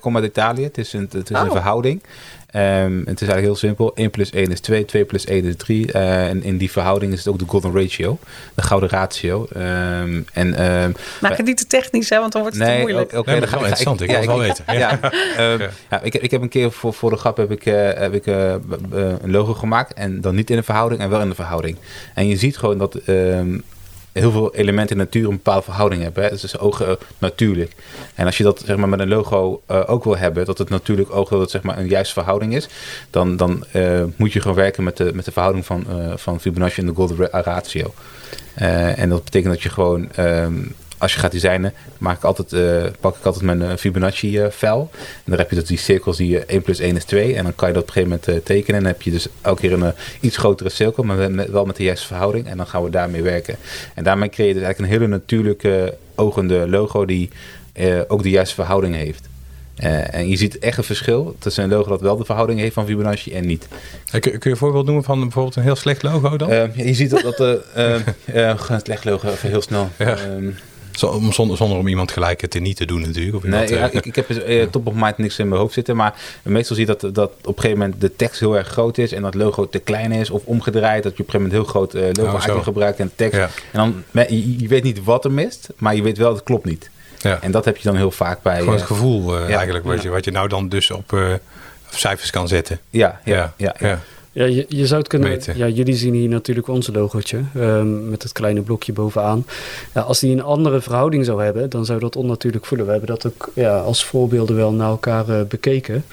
kom 0.01 0.15
uit 0.15 0.25
Italië. 0.25 0.63
Het 0.63 0.77
is 0.77 0.93
een, 0.93 1.09
het 1.11 1.29
is 1.29 1.35
oh. 1.37 1.43
een 1.43 1.51
verhouding. 1.51 2.01
Um, 2.55 2.97
het 2.97 3.21
is 3.21 3.27
eigenlijk 3.27 3.41
heel 3.41 3.55
simpel. 3.55 3.95
1 3.95 4.09
plus 4.09 4.31
1 4.31 4.51
is 4.51 4.59
2, 4.59 4.85
2 4.85 5.05
plus 5.05 5.25
1 5.25 5.43
is 5.43 5.55
3. 5.55 5.87
Uh, 5.87 6.27
en 6.27 6.43
in 6.43 6.57
die 6.57 6.71
verhouding 6.71 7.13
is 7.13 7.17
het 7.17 7.27
ook 7.27 7.39
de 7.39 7.45
golden 7.47 7.73
ratio. 7.73 8.17
De 8.55 8.61
gouden 8.61 8.89
ratio. 8.89 9.47
Um, 9.57 10.25
en, 10.33 10.71
um, 10.71 10.95
Maak 11.21 11.37
het 11.37 11.45
niet 11.45 11.57
te 11.57 11.67
technisch, 11.67 12.09
hè, 12.09 12.19
want 12.19 12.31
dan 12.31 12.41
wordt 12.41 12.57
het 12.57 12.67
nee, 12.67 12.75
te 12.75 12.81
moeilijk. 12.81 13.09
Oké, 13.09 13.19
okay, 13.19 13.33
nee, 13.33 13.41
dat 13.41 13.49
is 13.49 13.55
interessant. 13.55 14.01
Ik, 14.01 14.07
wil 14.07 14.17
het 14.17 14.25
wel 14.25 14.39
weten. 14.39 14.63
Ja, 14.67 14.99
ja, 15.37 15.57
ja 15.89 16.01
ik, 16.01 16.15
ik 16.15 16.31
heb 16.31 16.41
een 16.41 16.49
keer 16.49 16.71
voor, 16.71 16.93
voor 16.93 17.09
de 17.09 17.17
grap 17.17 17.37
heb 17.37 17.51
ik, 17.51 17.65
uh, 17.65 17.73
heb 17.93 18.13
ik 18.13 18.25
uh, 18.25 18.53
een 19.21 19.31
logo 19.31 19.53
gemaakt. 19.53 19.93
En 19.93 20.21
dan 20.21 20.35
niet 20.35 20.49
in 20.49 20.57
een 20.57 20.63
verhouding 20.63 21.01
en 21.01 21.09
wel 21.09 21.21
in 21.21 21.29
een 21.29 21.35
verhouding. 21.35 21.77
En 22.13 22.27
je 22.27 22.37
ziet 22.37 22.57
gewoon 22.57 22.77
dat 22.77 22.99
heel 24.11 24.31
veel 24.31 24.55
elementen 24.55 24.95
in 24.95 25.01
natuur 25.01 25.23
een 25.23 25.35
bepaalde 25.35 25.63
verhouding 25.63 26.01
hebben. 26.03 26.29
Dus 26.29 26.43
is 26.43 26.57
ogen 26.57 26.87
uh, 26.87 26.93
natuurlijk. 27.17 27.71
En 28.15 28.25
als 28.25 28.37
je 28.37 28.43
dat 28.43 28.63
zeg 28.65 28.77
maar, 28.77 28.89
met 28.89 28.99
een 28.99 29.07
logo 29.07 29.61
uh, 29.71 29.83
ook 29.85 30.03
wil 30.03 30.17
hebben, 30.17 30.45
dat 30.45 30.57
het 30.57 30.69
natuurlijk 30.69 31.15
oog 31.15 31.29
dat 31.29 31.51
zeg 31.51 31.61
maar, 31.61 31.77
een 31.77 31.87
juiste 31.87 32.13
verhouding 32.13 32.55
is, 32.55 32.69
dan, 33.09 33.37
dan 33.37 33.65
uh, 33.73 34.03
moet 34.15 34.33
je 34.33 34.41
gewoon 34.41 34.57
werken 34.57 34.83
met 34.83 34.97
de, 34.97 35.11
met 35.13 35.25
de 35.25 35.31
verhouding 35.31 35.65
van, 35.65 35.85
van 36.15 36.39
Fibonacci 36.39 36.81
en 36.81 36.87
de 36.87 36.93
Golden 36.93 37.27
Ratio. 37.31 37.93
en 38.55 39.09
dat 39.09 39.23
betekent 39.23 39.53
dat 39.53 39.61
je 39.61 39.69
gewoon 39.69 40.09
um, 40.19 40.75
als 41.01 41.13
je 41.13 41.19
gaat 41.19 41.31
designen, 41.31 41.73
maak 41.97 42.17
ik 42.17 42.23
altijd, 42.23 42.51
uh, 42.51 42.83
pak 42.99 43.17
ik 43.17 43.25
altijd 43.25 43.43
mijn 43.43 43.61
uh, 43.61 43.75
Fibonacci 43.75 44.39
uh, 44.39 44.49
vel. 44.49 44.89
En 44.93 45.23
dan 45.25 45.37
heb 45.37 45.49
je 45.49 45.55
dat 45.55 45.67
die 45.67 45.77
cirkels 45.77 46.17
die 46.17 46.45
1 46.45 46.61
plus 46.61 46.79
1 46.79 46.95
is 46.95 47.03
2. 47.03 47.35
En 47.35 47.43
dan 47.43 47.55
kan 47.55 47.67
je 47.67 47.73
dat 47.73 47.83
op 47.83 47.87
een 47.89 47.93
gegeven 47.93 48.21
moment 48.25 48.45
tekenen. 48.45 48.77
En 48.77 48.83
dan 48.83 48.91
heb 48.91 49.01
je 49.01 49.11
dus 49.11 49.27
elke 49.41 49.61
keer 49.61 49.73
een 49.73 49.93
iets 50.19 50.37
grotere 50.37 50.69
cirkel, 50.69 51.03
maar 51.03 51.31
met, 51.31 51.49
wel 51.49 51.65
met 51.65 51.75
de 51.75 51.83
juiste 51.83 52.07
verhouding. 52.07 52.47
En 52.47 52.57
dan 52.57 52.67
gaan 52.67 52.83
we 52.83 52.89
daarmee 52.89 53.21
werken. 53.21 53.55
En 53.93 54.03
daarmee 54.03 54.29
creëer 54.29 54.47
je 54.47 54.53
dus 54.53 54.63
eigenlijk 54.63 54.93
een 54.93 54.99
hele 54.99 55.11
natuurlijke 55.11 55.97
ogende 56.15 56.69
logo 56.69 57.05
die 57.05 57.29
ook 58.07 58.23
de 58.23 58.29
juiste 58.29 58.55
verhouding 58.55 58.95
heeft. 58.95 59.29
Uh, 59.83 60.13
en 60.13 60.29
je 60.29 60.35
ziet 60.35 60.59
echt 60.59 60.77
een 60.77 60.83
verschil 60.83 61.35
tussen 61.39 61.63
een 61.63 61.69
logo 61.69 61.89
dat 61.89 62.01
wel 62.01 62.17
de 62.17 62.25
verhouding 62.25 62.59
heeft 62.59 62.73
van 62.73 62.85
Fibonacci 62.85 63.33
en 63.33 63.45
niet. 63.45 63.67
Kun, 64.09 64.21
kun 64.21 64.39
je 64.39 64.49
een 64.49 64.57
voorbeeld 64.57 64.85
noemen 64.85 65.03
van 65.03 65.19
bijvoorbeeld 65.19 65.55
een 65.55 65.63
heel 65.63 65.75
slecht 65.75 66.03
logo 66.03 66.37
dan? 66.37 66.51
Uh, 66.51 66.75
je 66.75 66.93
ziet 66.93 67.09
dat, 67.09 67.21
dat 67.21 67.39
uh, 67.75 68.55
een 68.67 68.79
slecht 68.83 69.05
logo 69.05 69.29
even 69.29 69.49
heel 69.49 69.61
snel. 69.61 69.89
Ja. 69.97 70.17
Um, 70.23 70.55
zonder, 70.91 71.57
zonder 71.57 71.77
om 71.77 71.87
iemand 71.87 72.11
gelijk 72.11 72.47
te 72.47 72.59
niet 72.59 72.77
te 72.77 72.85
doen 72.85 73.01
natuurlijk. 73.01 73.35
Of 73.35 73.43
nee, 73.43 73.69
ja, 73.69 73.89
ik, 73.91 74.05
ik 74.05 74.15
heb 74.15 74.29
uh, 74.47 74.63
top 74.63 74.87
of 74.87 74.93
mind 74.93 75.17
niks 75.17 75.39
in 75.39 75.47
mijn 75.47 75.61
hoofd 75.61 75.73
zitten. 75.73 75.95
Maar 75.95 76.13
meestal 76.43 76.75
zie 76.75 76.85
je 76.85 76.95
dat, 76.97 77.15
dat 77.15 77.31
op 77.43 77.55
een 77.55 77.61
gegeven 77.61 77.77
moment 77.77 78.01
de 78.01 78.15
tekst 78.15 78.39
heel 78.39 78.57
erg 78.57 78.67
groot 78.67 78.97
is. 78.97 79.11
En 79.11 79.21
dat 79.21 79.35
logo 79.35 79.69
te 79.69 79.79
klein 79.79 80.11
is. 80.11 80.29
Of 80.29 80.41
omgedraaid. 80.45 81.03
Dat 81.03 81.17
je 81.17 81.23
op 81.23 81.33
een 81.33 81.41
gegeven 81.41 81.59
moment 81.59 81.93
heel 81.93 81.99
groot 81.99 82.17
uh, 82.17 82.25
logo 82.25 82.53
oh, 82.53 82.63
gebruikt 82.63 82.99
en 82.99 83.11
tekst. 83.15 83.39
Ja. 83.39 83.49
En 83.71 84.03
dan, 84.11 84.27
je, 84.27 84.59
je 84.59 84.67
weet 84.67 84.83
niet 84.83 85.03
wat 85.03 85.25
er 85.25 85.31
mist. 85.31 85.69
Maar 85.77 85.95
je 85.95 86.01
weet 86.01 86.17
wel 86.17 86.27
dat 86.27 86.35
het 86.35 86.45
klopt 86.45 86.65
niet. 86.65 86.89
Ja. 87.17 87.41
En 87.41 87.51
dat 87.51 87.65
heb 87.65 87.77
je 87.77 87.83
dan 87.83 87.95
heel 87.95 88.11
vaak 88.11 88.41
bij... 88.41 88.59
Gewoon 88.59 88.73
het 88.73 88.83
gevoel 88.83 89.39
uh, 89.39 89.49
ja, 89.49 89.55
eigenlijk. 89.55 89.85
Wat, 89.85 90.01
je, 90.01 90.09
wat 90.09 90.25
je 90.25 90.31
nou 90.31 90.47
dan 90.47 90.69
dus 90.69 90.91
op 90.91 91.39
cijfers 91.89 92.29
kan 92.29 92.47
zetten. 92.47 92.79
Ja, 92.89 93.21
ja, 93.23 93.53
ja. 93.57 93.99
Ja, 94.31 94.45
je, 94.45 94.65
je 94.67 94.87
zou 94.87 94.99
het 94.99 95.09
kunnen. 95.09 95.39
Ja, 95.55 95.67
jullie 95.67 95.95
zien 95.95 96.13
hier 96.13 96.29
natuurlijk 96.29 96.67
ons 96.67 96.89
logootje 96.93 97.41
um, 97.55 98.09
met 98.09 98.23
het 98.23 98.31
kleine 98.31 98.61
blokje 98.61 98.93
bovenaan. 98.93 99.45
Ja, 99.93 100.01
als 100.01 100.19
die 100.19 100.31
een 100.31 100.43
andere 100.43 100.81
verhouding 100.81 101.25
zou 101.25 101.43
hebben, 101.43 101.69
dan 101.69 101.85
zou 101.85 101.99
dat 101.99 102.15
onnatuurlijk 102.15 102.65
voelen. 102.65 102.85
We 102.85 102.91
hebben 102.91 103.09
dat 103.09 103.25
ook 103.25 103.51
ja, 103.53 103.79
als 103.79 104.05
voorbeelden 104.05 104.55
wel 104.55 104.71
naar 104.71 104.89
elkaar 104.89 105.29
uh, 105.29 105.41
bekeken. 105.41 106.05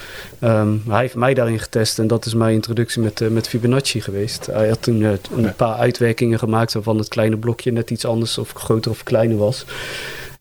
Um, 0.44 0.82
hij 0.88 1.00
heeft 1.00 1.14
mij 1.14 1.34
daarin 1.34 1.58
getest 1.58 1.98
en 1.98 2.06
dat 2.06 2.26
is 2.26 2.34
mijn 2.34 2.54
introductie 2.54 3.02
met, 3.02 3.20
uh, 3.20 3.28
met 3.28 3.48
Fibonacci 3.48 4.00
geweest. 4.00 4.46
Hij 4.46 4.68
had 4.68 4.82
toen 4.82 5.00
uh, 5.00 5.10
een 5.36 5.54
paar 5.56 5.76
uitwerkingen 5.76 6.38
gemaakt 6.38 6.72
waarvan 6.72 6.98
het 6.98 7.08
kleine 7.08 7.36
blokje 7.36 7.72
net 7.72 7.90
iets 7.90 8.04
anders 8.04 8.38
of 8.38 8.52
groter 8.52 8.90
of 8.90 9.02
kleiner 9.02 9.36
was. 9.36 9.64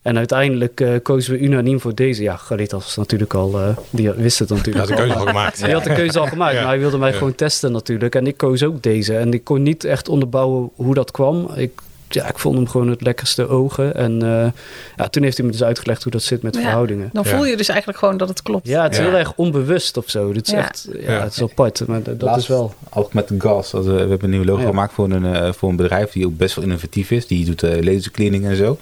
En 0.08 0.17
uiteindelijk 0.17 0.80
uh, 0.82 0.89
kozen 1.04 1.34
we 1.34 1.39
unaniem 1.39 1.80
voor 1.80 1.96
deze. 1.96 2.24
Ja, 2.24 2.36
Galit 2.36 2.72
was 2.72 2.96
natuurlijk 2.96 3.34
al, 3.34 3.60
uh, 3.60 3.78
die 3.89 4.12
wist 4.12 4.39
het 4.39 4.50
natuurlijk. 4.50 4.88
Die 4.88 4.96
had 4.96 4.98
de 4.98 5.04
keuze 5.04 5.20
al 5.20 5.26
gemaakt. 5.26 5.63
Die 5.63 5.74
had 5.74 5.84
de 5.84 5.93
keuze 5.93 6.20
al 6.20 6.28
gemaakt, 6.28 6.56
maar 6.56 6.65
hij 6.65 6.80
wilde 6.80 6.98
mij 6.98 7.13
gewoon 7.13 7.36
testen 7.36 7.72
natuurlijk. 7.72 8.15
En 8.15 8.28
ik 8.28 8.38
koos 8.38 8.63
ook 8.63 8.84
deze. 8.84 9.17
En 9.17 9.34
ik 9.34 9.43
kon 9.43 9.63
niet 9.63 9.84
echt 9.84 10.10
onderbouwen 10.10 10.70
hoe 10.76 10.93
dat 10.93 11.12
kwam. 11.12 11.50
Ik 11.56 11.72
ja, 12.10 12.28
ik 12.28 12.39
vond 12.39 12.56
hem 12.56 12.67
gewoon 12.67 12.89
het 12.89 13.02
lekkerste 13.02 13.48
ogen. 13.48 13.96
En 13.96 14.24
uh, 14.24 14.48
ja, 14.96 15.08
toen 15.10 15.24
heeft 15.24 15.38
hij 15.38 15.46
me 15.46 15.52
dus 15.52 15.63
uitgelegd 15.63 16.04
hoe 16.04 16.12
dat 16.12 16.22
zit 16.22 16.41
met 16.41 16.58
verhoudingen. 16.58 17.10
Dan 17.13 17.26
voel 17.26 17.46
je 17.46 17.58
dus 17.58 17.67
eigenlijk 17.70 18.00
gewoon 18.00 18.17
dat 18.17 18.30
het 18.30 18.41
klopt. 18.41 18.67
Ja, 18.67 18.84
het 18.84 18.91
is 18.91 19.00
heel 19.00 19.13
erg 19.13 19.34
onbewust 19.36 19.98
of 19.98 20.10
zo. 20.10 20.34
Het 20.34 20.48
is 20.48 20.54
echt, 20.54 20.88
ja, 21.00 21.24
het 21.24 21.34
is 21.34 21.41
apart. 21.41 21.88
Maar 21.88 22.02
dat 22.17 22.38
is 22.38 22.48
wel... 22.48 22.74
Ook 22.93 23.13
met 23.13 23.32
gas. 23.38 23.72
we 23.72 23.91
hebben 23.91 24.24
een 24.24 24.30
nieuw 24.30 24.43
logo 24.43 24.65
gemaakt 24.65 24.93
voor 24.93 25.10
een, 25.10 25.24
uh, 25.24 25.52
voor 25.54 25.70
een 25.70 25.76
bedrijf 25.76 26.12
die 26.12 26.26
ook 26.26 26.38
best 26.38 26.56
wel 26.56 26.65
innovatief 26.65 27.12
is. 27.12 27.28
Die 27.28 27.46
doet 27.46 27.63
uh, 27.63 27.82
lasercleaning 27.82 28.46
en 28.46 28.56
zo. 28.56 28.78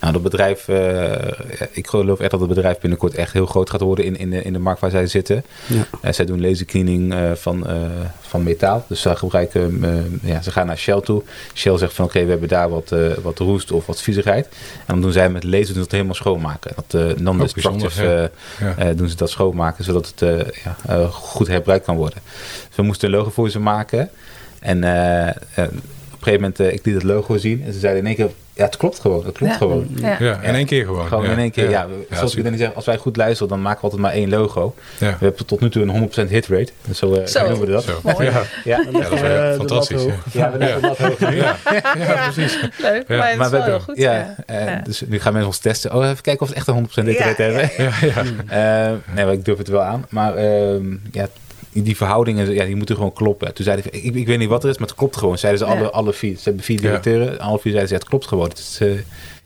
Nou, 0.00 0.12
dat 0.12 0.22
bedrijf, 0.22 0.68
ik 1.72 1.86
geloof 1.86 2.20
echt 2.20 2.30
dat 2.30 2.40
het 2.40 2.48
bedrijf 2.48 2.78
binnenkort 2.78 3.14
echt 3.14 3.32
heel 3.32 3.46
groot 3.46 3.70
gaat 3.70 3.80
worden 3.80 4.04
in, 4.04 4.16
in, 4.16 4.30
de, 4.30 4.42
in 4.42 4.52
de 4.52 4.58
markt 4.58 4.80
waar 4.80 4.90
zij 4.90 5.06
zitten. 5.06 5.44
Ja. 6.02 6.12
zij 6.12 6.24
doen 6.24 6.40
lasercleaning 6.40 7.14
van, 7.34 7.66
van 8.20 8.42
metaal. 8.42 8.84
Dus 8.88 9.00
ze 9.00 9.16
gebruiken, 9.16 9.84
ja, 10.22 10.42
ze 10.42 10.50
gaan 10.50 10.66
naar 10.66 10.78
Shell 10.78 11.00
toe. 11.00 11.22
Shell 11.54 11.78
zegt 11.78 11.94
van 11.94 12.04
oké, 12.04 12.24
we 12.24 12.30
hebben 12.30 12.48
daar 12.48 12.69
wat, 12.70 12.92
uh, 12.92 13.12
wat 13.22 13.38
roest 13.38 13.72
of 13.72 13.86
wat 13.86 14.02
viezigheid. 14.02 14.46
En 14.46 14.84
dan 14.86 15.00
doen 15.00 15.12
zij 15.12 15.30
met 15.30 15.44
laser 15.44 15.74
doen 15.74 15.82
het 15.82 15.92
helemaal 15.92 16.14
schoonmaken. 16.14 16.72
Dat 16.74 17.02
uh, 17.02 17.16
non-destructive 17.16 18.30
uh, 18.62 18.86
doen 18.96 19.08
ze 19.08 19.16
dat 19.16 19.30
schoonmaken, 19.30 19.84
zodat 19.84 20.12
het 20.16 20.52
ja, 20.62 21.06
goed 21.06 21.46
herbruikt 21.46 21.84
kan 21.84 21.96
worden. 21.96 22.18
Dus 22.68 22.76
we 22.76 22.82
moesten 22.82 23.08
een 23.08 23.14
logo 23.14 23.30
voor 23.30 23.50
ze 23.50 23.58
maken. 23.58 24.10
En 24.58 24.76
op 24.76 24.84
een 24.84 25.72
gegeven 26.20 26.40
moment, 26.40 26.58
ik 26.58 26.84
liet 26.86 26.94
het 26.94 27.02
logo 27.02 27.36
zien. 27.36 27.64
En 27.64 27.72
ze 27.72 27.78
zeiden 27.78 28.00
in 28.02 28.06
één 28.06 28.16
keer, 28.16 28.30
ja, 28.60 28.66
het 28.66 28.76
klopt 28.76 28.98
gewoon. 28.98 29.24
Het 29.24 29.36
klopt 29.36 29.56
gewoon. 29.56 29.86
Ja. 29.94 30.16
ja. 30.18 30.40
in 30.40 30.54
één 30.54 30.66
keer 30.66 30.84
gewoon. 30.84 31.06
Gewoon 31.06 31.24
in 31.24 31.38
één 31.38 31.50
keer, 31.50 31.70
ja. 31.70 31.86
Zoals 32.10 32.34
ik 32.34 32.44
dan 32.44 32.56
zeg, 32.56 32.74
als 32.74 32.84
wij 32.84 32.96
goed 32.96 33.16
luisteren, 33.16 33.48
dan 33.48 33.62
maken 33.62 33.76
we 33.76 33.84
altijd 33.84 34.02
maar 34.02 34.12
één 34.12 34.28
logo. 34.28 34.74
We 34.98 35.06
hebben 35.06 35.46
tot 35.46 35.60
nu 35.60 35.70
toe 35.70 35.82
een 35.82 36.10
100% 36.26 36.28
hit 36.28 36.46
rate. 36.46 36.72
Dus 36.86 36.98
zo, 36.98 37.14
uh, 37.14 37.26
zo. 37.26 37.48
noemen 37.48 37.66
we 37.66 37.72
dat. 37.72 37.84
Zo. 37.84 38.22
Ja. 38.22 38.42
Ja. 38.64 38.84
dat 38.92 39.12
is 39.12 39.22
uh, 39.22 39.54
fantastisch. 39.54 40.02
Ja, 40.32 40.52
we 40.52 40.58
leggen 40.58 40.82
dat 40.82 40.98
hoog. 40.98 41.20
Ja. 41.20 41.56
ja, 41.98 42.30
precies. 42.30 42.60
Leuk, 42.78 43.08
maar 43.08 43.30
het 43.30 43.40
is 43.40 43.48
wel 43.50 43.62
heel 43.62 43.80
goed. 43.80 43.96
Ja, 43.96 44.34
uh, 44.50 44.72
dus 44.84 45.02
nu 45.06 45.20
gaan 45.20 45.32
mensen 45.32 45.50
ons 45.50 45.58
testen. 45.58 45.94
Oh, 45.94 46.04
even 46.04 46.22
kijken 46.22 46.42
of 46.42 46.48
we 46.48 46.54
echt 46.54 46.66
een 46.66 46.88
100% 46.88 47.04
hit 47.04 47.18
rate 47.18 47.42
hebben. 47.42 47.70
Ja, 47.76 47.92
ja. 48.00 48.90
nee, 49.14 49.24
maar 49.24 49.34
ik 49.34 49.44
durf 49.44 49.58
het 49.58 49.68
wel 49.68 49.82
aan. 49.82 50.06
Maar 50.08 50.34
ehm, 50.34 50.96
ja, 51.10 51.28
die 51.72 51.96
verhoudingen, 51.96 52.52
ja, 52.52 52.64
die 52.64 52.76
moeten 52.76 52.94
gewoon 52.94 53.12
kloppen. 53.12 53.54
Toen 53.54 53.64
zeiden 53.64 53.84
ik, 53.90 54.14
ik 54.14 54.26
weet 54.26 54.38
niet 54.38 54.48
wat 54.48 54.64
er 54.64 54.70
is, 54.70 54.78
maar 54.78 54.88
het 54.88 54.96
klopt 54.96 55.16
gewoon. 55.16 55.38
Zeiden 55.38 55.66
ze 55.66 55.74
alle, 55.74 55.90
alle 55.90 56.12
vier. 56.12 56.36
Ze 56.36 56.42
hebben 56.44 56.64
vier 56.64 56.80
directeuren. 56.80 57.38
Alle 57.38 57.58
vier 57.58 57.72
zeiden 57.72 57.88
ze, 57.88 57.94
het 57.94 58.08
klopt 58.08 58.26
gewoon. 58.26 58.48
Het 58.48 58.58
is, 58.58 58.78
uh, 58.82 58.92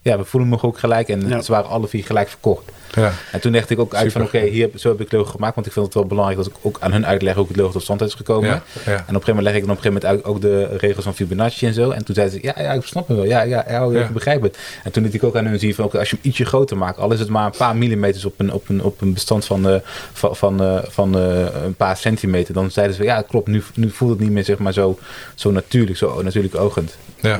ja, 0.09 0.17
we 0.17 0.25
voelen 0.25 0.49
me 0.49 0.61
ook 0.61 0.79
gelijk. 0.79 1.09
En 1.09 1.43
ze 1.43 1.51
waren 1.51 1.69
alle 1.69 1.87
vier 1.87 2.03
gelijk 2.03 2.27
verkocht. 2.27 2.71
Ja. 2.91 3.11
En 3.31 3.39
toen 3.39 3.51
dacht 3.51 3.69
ik 3.69 3.79
ook 3.79 3.93
uit 3.95 4.11
van 4.11 4.21
oké, 4.21 4.39
hier 4.39 4.69
zo 4.75 4.89
heb 4.89 5.01
ik 5.01 5.11
logo 5.11 5.31
gemaakt. 5.31 5.55
Want 5.55 5.67
ik 5.67 5.73
vind 5.73 5.85
het 5.85 5.93
wel 5.93 6.05
belangrijk 6.05 6.37
dat 6.37 6.47
ik 6.47 6.53
ook 6.61 6.77
aan 6.79 6.91
hun 6.91 7.05
uitleg 7.05 7.35
hoe 7.35 7.47
het 7.47 7.55
logo 7.55 7.71
tot 7.71 7.81
stand 7.81 8.01
is 8.01 8.13
gekomen. 8.13 8.49
Ja. 8.49 8.63
Ja. 8.85 8.91
En 8.91 8.91
op 8.91 8.99
een 8.99 9.05
gegeven 9.05 9.35
moment 9.35 9.45
leg 9.45 9.55
ik 9.55 9.61
dan 9.61 9.71
op 9.71 9.77
een 9.77 9.91
gegeven 9.91 10.07
moment 10.07 10.27
ook 10.27 10.41
de 10.41 10.77
regels 10.77 11.03
van 11.03 11.15
Fibonacci 11.15 11.65
en 11.65 11.73
zo. 11.73 11.89
En 11.89 12.05
toen 12.05 12.15
zeiden 12.15 12.39
ze, 12.39 12.45
ja, 12.45 12.53
ja 12.61 12.73
ik 12.73 12.85
snap 12.85 13.07
het 13.07 13.17
wel. 13.17 13.25
Ja, 13.25 13.41
ja, 13.41 13.65
ja, 13.67 13.83
ik 13.83 14.09
begrijp 14.09 14.41
het. 14.41 14.57
En 14.83 14.91
toen 14.91 15.03
liet 15.03 15.13
ik 15.13 15.23
ook 15.23 15.35
aan 15.35 15.45
hun 15.45 15.59
zien 15.59 15.75
van 15.75 15.91
als 15.91 16.09
je 16.09 16.15
hem 16.15 16.31
ietsje 16.31 16.45
groter 16.45 16.77
maakt. 16.77 16.97
Al 16.97 17.11
is 17.11 17.19
het 17.19 17.29
maar 17.29 17.45
een 17.45 17.57
paar 17.57 17.75
millimeters 17.75 18.25
op 18.25 18.33
een, 18.39 18.53
op 18.53 18.69
een, 18.69 18.83
op 18.83 19.01
een 19.01 19.13
bestand 19.13 19.45
van, 19.45 19.69
uh, 19.69 19.75
van, 20.13 20.35
van, 20.35 20.61
uh, 20.61 20.79
van 20.83 21.17
uh, 21.17 21.63
een 21.63 21.75
paar 21.75 21.97
centimeter. 21.97 22.53
Dan 22.53 22.71
zeiden 22.71 22.95
ze, 22.95 23.03
ja 23.03 23.21
klopt, 23.21 23.47
nu, 23.47 23.63
nu 23.73 23.89
voelt 23.89 24.11
het 24.11 24.19
niet 24.19 24.31
meer 24.31 24.43
zeg 24.43 24.57
maar 24.57 24.73
zo, 24.73 24.99
zo 25.35 25.51
natuurlijk, 25.51 25.97
zo 25.97 26.21
natuurlijk 26.21 26.55
ogend. 26.55 26.97
Ja. 27.19 27.39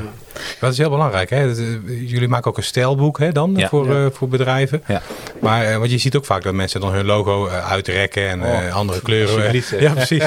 Dat 0.59 0.71
is 0.71 0.77
heel 0.77 0.89
belangrijk. 0.89 1.29
Hè? 1.29 1.43
Jullie 1.85 2.27
maken 2.27 2.49
ook 2.51 2.57
een 2.57 2.63
stijlboek 2.63 3.19
hè, 3.19 3.31
dan 3.31 3.61
voor. 3.69 3.87
Uh, 3.87 4.05
voor 4.11 4.27
bedrijven. 4.27 4.83
Ja. 4.87 5.01
Maar 5.41 5.71
uh, 5.71 5.77
want 5.77 5.91
je 5.91 5.97
ziet 5.97 6.15
ook 6.15 6.25
vaak 6.25 6.43
dat 6.43 6.53
mensen 6.53 6.79
dan 6.81 6.93
hun 6.93 7.05
logo 7.05 7.47
uitrekken 7.47 8.29
en 8.29 8.43
oh. 8.43 8.75
andere 8.75 9.01
kleuren. 9.01 9.63
ja, 9.79 9.93
precies. 9.93 10.23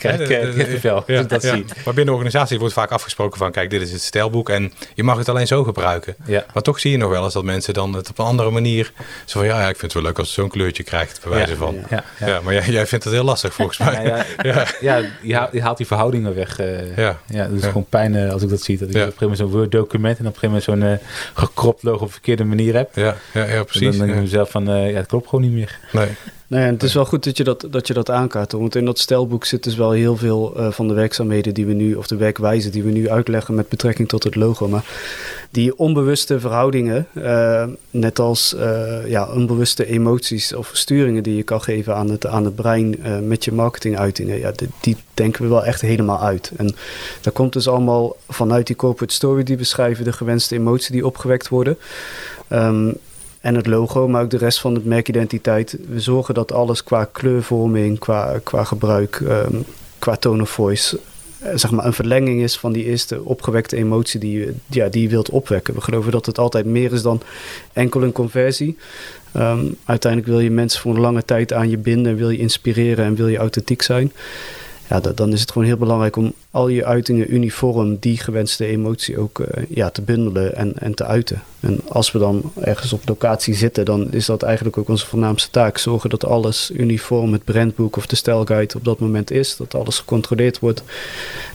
kijk, 0.00 0.24
kijk, 0.28 0.78
veel. 0.80 1.02
Ja, 1.06 1.22
dat 1.22 1.42
ja. 1.42 1.58
Maar 1.84 1.94
binnen 1.94 2.14
organisaties 2.14 2.58
wordt 2.58 2.74
vaak 2.74 2.90
afgesproken 2.90 3.38
van 3.38 3.52
kijk, 3.52 3.70
dit 3.70 3.80
is 3.80 3.92
het 3.92 4.02
stijlboek 4.02 4.48
en 4.48 4.72
je 4.94 5.02
mag 5.02 5.18
het 5.18 5.28
alleen 5.28 5.46
zo 5.46 5.64
gebruiken. 5.64 6.16
Maar 6.26 6.62
toch 6.62 6.80
zie 6.80 6.90
je 6.90 6.96
nog 6.96 7.10
wel 7.10 7.24
eens 7.24 7.32
dat 7.32 7.44
mensen 7.44 7.74
dan 7.74 7.92
het 7.92 8.08
op 8.10 8.18
een 8.18 8.24
andere 8.24 8.50
manier 8.50 8.92
zo 9.24 9.38
van 9.38 9.48
ja, 9.48 9.60
ik 9.60 9.64
vind 9.64 9.80
het 9.80 9.92
wel 9.92 10.02
leuk 10.02 10.18
als 10.18 10.26
het 10.26 10.36
zo'n 10.36 10.48
kleurtje 10.48 10.82
krijgt, 10.82 11.20
bij 11.22 11.32
wijze 11.32 11.56
van. 11.56 11.76
Ja, 12.18 12.40
maar 12.40 12.54
jij, 12.54 12.64
jij 12.66 12.86
vindt 12.86 13.04
het 13.04 13.12
heel 13.12 13.24
lastig 13.24 13.54
volgens 13.54 13.78
mij. 13.78 14.04
ja, 14.42 14.66
ja. 15.22 15.48
je, 15.52 15.62
haalt, 15.62 15.76
die 15.76 15.86
verhoudingen 15.86 16.34
weg. 16.34 16.58
ja. 16.96 17.18
ja, 17.26 17.46
dat 17.48 17.58
is 17.58 17.64
gewoon 17.64 17.86
pijn 17.88 18.30
als 18.30 18.42
ik 18.42 18.48
dat 18.48 18.62
zie. 18.62 18.78
Dat 18.78 18.88
ik 18.88 18.94
op 18.94 19.00
een 19.00 19.06
gegeven 19.06 19.28
moment 19.28 19.43
zo'n 19.44 19.58
Word 19.58 19.72
document 19.72 20.18
en 20.18 20.26
op 20.26 20.34
een 20.34 20.38
gegeven 20.38 20.74
moment 20.76 21.00
zo'n 21.00 21.08
uh, 21.08 21.44
gekropt 21.44 21.82
logo 21.82 22.04
op 22.04 22.12
verkeerde 22.12 22.44
manier 22.44 22.74
heb. 22.74 22.90
Ja, 22.94 23.16
ja, 23.32 23.44
ja 23.44 23.62
precies. 23.62 23.92
En 23.92 23.98
dan 23.98 24.06
denk 24.06 24.18
ik 24.18 24.22
mezelf 24.22 24.50
van, 24.50 24.70
uh, 24.70 24.90
ja, 24.90 24.96
het 24.96 25.06
klopt 25.06 25.28
gewoon 25.28 25.44
niet 25.44 25.52
meer. 25.52 25.78
Nee. 25.92 26.08
Nee, 26.54 26.64
het 26.64 26.82
is 26.82 26.94
wel 26.94 27.04
goed 27.04 27.24
dat 27.24 27.36
je 27.36 27.44
dat, 27.44 27.66
dat, 27.70 27.86
je 27.86 27.94
dat 27.94 28.10
aankaart. 28.10 28.52
Want 28.52 28.74
in 28.74 28.84
dat 28.84 28.98
stelboek 28.98 29.44
zit 29.44 29.62
dus 29.62 29.74
wel 29.74 29.90
heel 29.90 30.16
veel 30.16 30.54
uh, 30.56 30.70
van 30.70 30.88
de 30.88 30.94
werkzaamheden 30.94 31.54
die 31.54 31.66
we 31.66 31.72
nu, 31.72 31.94
of 31.94 32.06
de 32.06 32.16
werkwijze 32.16 32.70
die 32.70 32.82
we 32.82 32.90
nu 32.90 33.10
uitleggen 33.10 33.54
met 33.54 33.68
betrekking 33.68 34.08
tot 34.08 34.24
het 34.24 34.34
logo. 34.34 34.68
Maar 34.68 34.84
die 35.50 35.78
onbewuste 35.78 36.40
verhoudingen, 36.40 37.06
uh, 37.12 37.64
net 37.90 38.18
als 38.18 38.54
uh, 38.58 39.08
ja, 39.08 39.32
onbewuste 39.32 39.86
emoties 39.86 40.54
of 40.54 40.70
sturingen 40.72 41.22
die 41.22 41.36
je 41.36 41.42
kan 41.42 41.62
geven 41.62 41.94
aan 41.96 42.10
het, 42.10 42.26
aan 42.26 42.44
het 42.44 42.54
brein 42.54 42.96
met 43.28 43.44
je 43.44 43.52
marketinguitingen, 43.52 44.38
ja, 44.38 44.52
die, 44.52 44.68
die, 44.80 44.96
denken 45.14 45.42
we 45.42 45.48
wel 45.48 45.64
echt 45.64 45.80
helemaal 45.80 46.20
uit. 46.20 46.52
En 46.56 46.74
dat 47.20 47.32
komt 47.32 47.52
dus 47.52 47.68
allemaal 47.68 48.16
vanuit 48.28 48.66
die 48.66 48.76
corporate 48.76 49.14
story 49.14 49.42
die 49.42 49.56
beschrijven, 49.56 50.04
de 50.04 50.12
gewenste 50.12 50.54
emotie 50.54 50.92
die 50.92 51.06
opgewekt 51.06 51.48
worden. 51.48 51.78
Um, 52.48 52.94
en 53.44 53.54
het 53.54 53.66
logo, 53.66 54.08
maar 54.08 54.22
ook 54.22 54.30
de 54.30 54.36
rest 54.36 54.60
van 54.60 54.74
het 54.74 54.84
merkidentiteit. 54.84 55.78
We 55.88 56.00
zorgen 56.00 56.34
dat 56.34 56.52
alles 56.52 56.84
qua 56.84 57.04
kleurvorming, 57.04 57.98
qua, 57.98 58.40
qua 58.42 58.64
gebruik, 58.64 59.20
um, 59.20 59.64
qua 59.98 60.16
tone 60.16 60.42
of 60.42 60.50
voice, 60.50 61.00
eh, 61.38 61.50
zeg 61.54 61.70
maar 61.70 61.84
een 61.84 61.92
verlenging 61.92 62.42
is 62.42 62.58
van 62.58 62.72
die 62.72 62.84
eerste 62.84 63.24
opgewekte 63.24 63.76
emotie 63.76 64.20
die, 64.20 64.48
ja, 64.66 64.88
die 64.88 65.02
je 65.02 65.08
wilt 65.08 65.30
opwekken. 65.30 65.74
We 65.74 65.80
geloven 65.80 66.12
dat 66.12 66.26
het 66.26 66.38
altijd 66.38 66.64
meer 66.64 66.92
is 66.92 67.02
dan 67.02 67.20
enkel 67.72 68.02
een 68.02 68.12
conversie. 68.12 68.76
Um, 69.36 69.76
uiteindelijk 69.84 70.32
wil 70.32 70.40
je 70.40 70.50
mensen 70.50 70.80
voor 70.80 70.94
een 70.94 71.00
lange 71.00 71.24
tijd 71.24 71.52
aan 71.52 71.70
je 71.70 71.78
binden, 71.78 72.16
wil 72.16 72.30
je 72.30 72.38
inspireren 72.38 73.04
en 73.04 73.14
wil 73.14 73.28
je 73.28 73.36
authentiek 73.36 73.82
zijn 73.82 74.12
ja, 74.88 75.00
dan 75.00 75.32
is 75.32 75.40
het 75.40 75.50
gewoon 75.50 75.66
heel 75.66 75.76
belangrijk 75.76 76.16
om 76.16 76.32
al 76.50 76.68
je 76.68 76.84
uitingen 76.84 77.34
uniform 77.34 77.96
die 78.00 78.18
gewenste 78.18 78.66
emotie 78.66 79.18
ook 79.18 79.38
uh, 79.38 79.46
ja, 79.68 79.90
te 79.90 80.02
bundelen 80.02 80.56
en, 80.56 80.72
en 80.78 80.94
te 80.94 81.04
uiten. 81.04 81.42
En 81.60 81.80
als 81.88 82.12
we 82.12 82.18
dan 82.18 82.52
ergens 82.60 82.92
op 82.92 83.08
locatie 83.08 83.54
zitten, 83.54 83.84
dan 83.84 84.12
is 84.12 84.26
dat 84.26 84.42
eigenlijk 84.42 84.78
ook 84.78 84.88
onze 84.88 85.06
voornaamste 85.06 85.50
taak. 85.50 85.78
Zorgen 85.78 86.10
dat 86.10 86.24
alles 86.24 86.70
uniform, 86.74 87.32
het 87.32 87.44
brandboek 87.44 87.96
of 87.96 88.06
de 88.06 88.16
stijlguide 88.16 88.74
op 88.76 88.84
dat 88.84 88.98
moment 88.98 89.30
is. 89.30 89.56
Dat 89.56 89.74
alles 89.74 89.98
gecontroleerd 89.98 90.58
wordt. 90.58 90.82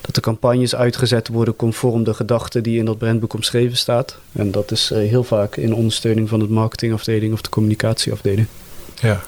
Dat 0.02 0.16
de 0.16 0.22
campagnes 0.22 0.76
uitgezet 0.76 1.28
worden 1.28 1.56
conform 1.56 2.04
de 2.04 2.14
gedachten 2.14 2.64
die 2.64 2.80
in 2.80 2.86
dat 2.86 2.98
brandboek 2.98 3.34
omschreven 3.34 3.78
staat. 3.78 4.18
En 4.32 4.52
dat 4.52 4.72
is 4.72 4.92
uh, 4.92 4.98
heel 4.98 5.24
vaak 5.24 5.56
in 5.56 5.74
ondersteuning 5.74 6.30
van 6.30 6.40
het 6.40 6.50
marketingafdeling 6.50 7.34
of 7.34 7.42
de 7.42 7.50
communicatieafdeling. 7.50 8.48
Ja. 9.02 9.24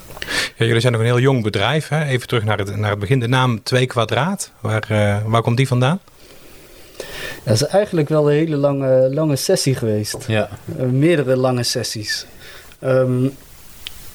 Ja, 0.56 0.66
jullie 0.66 0.82
zijn 0.82 0.94
nog 0.94 1.02
een 1.02 1.08
heel 1.08 1.20
jong 1.20 1.44
bedrijf. 1.44 1.88
Hè? 1.88 2.06
Even 2.06 2.28
terug 2.28 2.44
naar 2.44 2.58
het, 2.58 2.76
naar 2.76 2.90
het 2.90 3.00
begin. 3.00 3.20
De 3.20 3.28
naam 3.28 3.64
2 3.64 3.86
kwadraat. 3.86 4.52
Waar, 4.60 4.88
uh, 4.92 5.18
waar 5.26 5.42
komt 5.42 5.58
die 5.58 5.68
vandaan? 5.68 6.00
Dat 7.44 7.54
is 7.54 7.64
eigenlijk 7.64 8.10
wel 8.10 8.32
een 8.32 8.38
hele 8.38 8.56
lange, 8.56 9.10
lange 9.14 9.36
sessie 9.36 9.76
geweest. 9.76 10.26
Ja. 10.28 10.50
Uh, 10.80 10.86
meerdere 10.86 11.36
lange 11.36 11.64
sessies. 11.64 12.26
Um, 12.84 13.38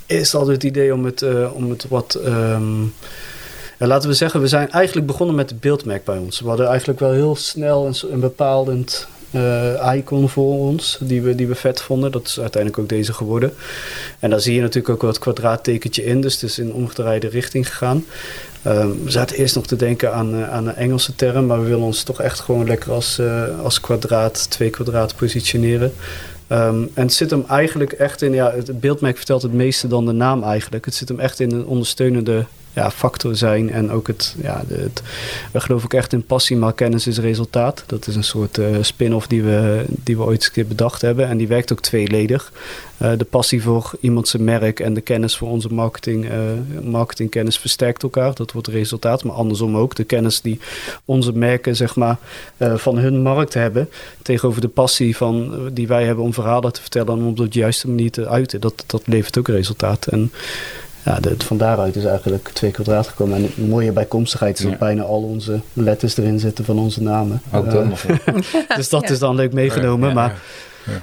eerst 0.06 0.32
hadden 0.32 0.50
we 0.50 0.54
het 0.54 0.64
idee 0.64 0.94
om 0.94 1.04
het, 1.04 1.22
uh, 1.22 1.54
om 1.54 1.70
het 1.70 1.88
wat... 1.88 2.20
Um, 2.26 2.94
laten 3.78 4.08
we 4.08 4.14
zeggen, 4.14 4.40
we 4.40 4.48
zijn 4.48 4.70
eigenlijk 4.70 5.06
begonnen 5.06 5.36
met 5.36 5.50
het 5.50 5.60
beeldmerk 5.60 6.04
bij 6.04 6.18
ons. 6.18 6.40
We 6.40 6.48
hadden 6.48 6.66
eigenlijk 6.66 7.00
wel 7.00 7.12
heel 7.12 7.36
snel 7.36 7.86
een, 7.86 8.12
een 8.12 8.20
bepalend 8.20 9.08
icon 9.94 10.28
voor 10.28 10.58
ons, 10.58 10.98
die 11.00 11.22
we, 11.22 11.34
die 11.34 11.46
we 11.46 11.54
vet 11.54 11.80
vonden. 11.80 12.12
Dat 12.12 12.26
is 12.26 12.40
uiteindelijk 12.40 12.82
ook 12.82 12.88
deze 12.88 13.12
geworden. 13.12 13.52
En 14.18 14.30
daar 14.30 14.40
zie 14.40 14.54
je 14.54 14.60
natuurlijk 14.60 14.94
ook 14.94 15.02
wat 15.02 15.18
kwadraattekentje 15.18 16.04
in, 16.04 16.20
dus 16.20 16.32
het 16.32 16.42
is 16.42 16.58
in 16.58 16.72
omgedraaide 16.72 17.28
richting 17.28 17.68
gegaan. 17.68 18.04
Um, 18.66 19.04
we 19.04 19.10
zaten 19.10 19.36
eerst 19.36 19.54
nog 19.54 19.66
te 19.66 19.76
denken 19.76 20.12
aan, 20.12 20.34
uh, 20.34 20.50
aan 20.50 20.66
een 20.66 20.74
Engelse 20.74 21.14
term, 21.14 21.46
maar 21.46 21.60
we 21.60 21.68
willen 21.68 21.84
ons 21.84 22.02
toch 22.02 22.20
echt 22.20 22.40
gewoon 22.40 22.66
lekker 22.66 22.92
als, 22.92 23.18
uh, 23.18 23.60
als 23.62 23.80
kwadraat, 23.80 24.50
twee 24.50 24.70
kwadraat 24.70 25.16
positioneren. 25.16 25.92
Um, 26.48 26.90
en 26.94 27.02
het 27.02 27.12
zit 27.12 27.30
hem 27.30 27.44
eigenlijk 27.48 27.92
echt 27.92 28.22
in, 28.22 28.32
ja, 28.32 28.52
het 28.52 28.80
beeldmerk 28.80 29.16
vertelt 29.16 29.42
het 29.42 29.52
meeste 29.52 29.88
dan 29.88 30.06
de 30.06 30.12
naam 30.12 30.42
eigenlijk. 30.42 30.84
Het 30.84 30.94
zit 30.94 31.08
hem 31.08 31.20
echt 31.20 31.40
in 31.40 31.50
een 31.50 31.66
ondersteunende 31.66 32.46
ja, 32.76 32.90
factor 32.90 33.36
zijn. 33.36 33.70
En 33.70 33.90
ook 33.90 34.06
het, 34.06 34.36
ja, 34.42 34.62
het, 34.68 35.02
we 35.52 35.60
geloven 35.60 35.84
ook 35.84 35.94
echt 35.94 36.12
in 36.12 36.24
passie, 36.24 36.56
maar 36.56 36.72
kennis 36.72 37.06
is 37.06 37.18
resultaat. 37.18 37.84
Dat 37.86 38.06
is 38.06 38.16
een 38.16 38.24
soort 38.24 38.58
uh, 38.58 38.66
spin-off 38.80 39.26
die 39.26 39.42
we, 39.42 39.84
die 39.88 40.16
we 40.16 40.22
ooit 40.22 40.44
een 40.44 40.52
keer 40.52 40.66
bedacht 40.66 41.00
hebben. 41.00 41.28
En 41.28 41.36
die 41.36 41.48
werkt 41.48 41.72
ook 41.72 41.80
tweeledig. 41.80 42.52
Uh, 43.02 43.12
de 43.16 43.24
passie 43.24 43.62
voor 43.62 43.92
iemand 44.00 44.28
zijn 44.28 44.44
merk 44.44 44.80
en 44.80 44.94
de 44.94 45.00
kennis 45.00 45.36
voor 45.36 45.48
onze 45.48 45.68
marketing, 45.68 46.24
uh, 46.24 46.30
marketingkennis 46.82 47.58
versterkt 47.58 48.02
elkaar. 48.02 48.34
Dat 48.34 48.52
wordt 48.52 48.68
resultaat. 48.68 49.24
Maar 49.24 49.36
andersom 49.36 49.76
ook. 49.76 49.94
De 49.94 50.04
kennis 50.04 50.40
die 50.40 50.60
onze 51.04 51.32
merken 51.32 51.76
zeg 51.76 51.96
maar, 51.96 52.18
van 52.58 52.98
hun 52.98 53.22
markt 53.22 53.54
hebben. 53.54 53.88
Tegenover 54.22 54.60
de 54.60 54.68
passie 54.68 55.16
van, 55.16 55.60
die 55.72 55.86
wij 55.86 56.04
hebben 56.04 56.24
om 56.24 56.34
verhalen 56.34 56.72
te 56.72 56.80
vertellen. 56.80 57.08
En 57.08 57.18
om 57.18 57.26
op 57.26 57.36
de 57.36 57.46
juiste 57.50 57.88
manier 57.88 58.10
te 58.10 58.28
uiten. 58.28 58.60
Dat, 58.60 58.84
dat 58.86 59.02
levert 59.06 59.38
ook 59.38 59.48
resultaat. 59.48 60.06
En 60.06 60.32
ja, 61.06 61.20
de, 61.20 61.34
van 61.38 61.56
daaruit 61.56 61.96
is 61.96 62.04
eigenlijk 62.04 62.48
twee 62.52 62.70
kwadraat 62.70 63.08
gekomen. 63.08 63.36
En 63.36 63.50
een 63.56 63.68
mooie 63.68 63.92
bijkomstigheid 63.92 64.58
is 64.58 64.64
dat 64.64 64.78
bijna 64.78 65.02
al 65.02 65.22
onze 65.22 65.60
letters 65.72 66.16
erin 66.16 66.38
zitten 66.38 66.64
van 66.64 66.78
onze 66.78 67.02
namen. 67.02 67.42
Ook 67.52 67.72
uh, 67.72 67.88
dus 68.76 68.88
dat 68.88 69.10
is 69.10 69.18
dan 69.18 69.34
leuk 69.34 69.52
meegenomen. 69.52 70.14
maar 70.14 70.40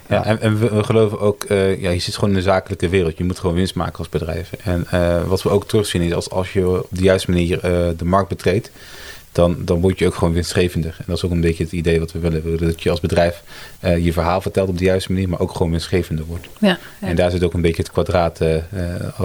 ja, 0.07 0.25
en, 0.25 0.41
en 0.41 0.59
we, 0.59 0.83
geloven 0.83 1.19
ook, 1.19 1.45
uh, 1.47 1.81
ja, 1.81 1.89
je 1.89 1.99
zit 1.99 2.15
gewoon 2.15 2.29
in 2.29 2.35
de 2.35 2.41
zakelijke 2.41 2.89
wereld. 2.89 3.17
Je 3.17 3.23
moet 3.23 3.39
gewoon 3.39 3.55
winst 3.55 3.75
maken 3.75 3.97
als 3.97 4.09
bedrijf. 4.09 4.51
En 4.63 4.87
uh, 4.93 5.23
wat 5.23 5.41
we 5.41 5.49
ook 5.49 5.67
terugzien 5.67 6.01
is, 6.01 6.13
als, 6.13 6.29
als 6.29 6.53
je 6.53 6.67
op 6.67 6.87
de 6.89 7.03
juiste 7.03 7.31
manier 7.31 7.55
uh, 7.55 7.87
de 7.97 8.05
markt 8.05 8.29
betreedt, 8.29 8.71
dan, 9.33 9.57
dan 9.59 9.81
word 9.81 9.99
je 9.99 10.07
ook 10.07 10.15
gewoon 10.15 10.33
winstgevender. 10.33 10.95
En 10.97 11.03
dat 11.07 11.17
is 11.17 11.25
ook 11.25 11.31
een 11.31 11.41
beetje 11.41 11.63
het 11.63 11.71
idee 11.71 11.99
wat 11.99 12.11
we 12.11 12.19
willen. 12.19 12.43
We 12.43 12.49
willen 12.49 12.67
dat 12.67 12.83
je 12.83 12.89
als 12.89 12.99
bedrijf 12.99 13.43
uh, 13.83 14.05
je 14.05 14.13
verhaal 14.13 14.41
vertelt 14.41 14.69
op 14.69 14.77
de 14.77 14.83
juiste 14.83 15.11
manier, 15.11 15.29
maar 15.29 15.39
ook 15.39 15.51
gewoon 15.55 15.71
winstgevender 15.71 16.25
wordt. 16.25 16.47
Ja, 16.59 16.77
ja. 17.01 17.07
En 17.07 17.15
daar 17.15 17.31
zit 17.31 17.43
ook 17.43 17.53
een 17.53 17.61
beetje 17.61 17.81
het 17.81 17.91
kwadraat, 17.91 18.41
uh, 18.41 18.55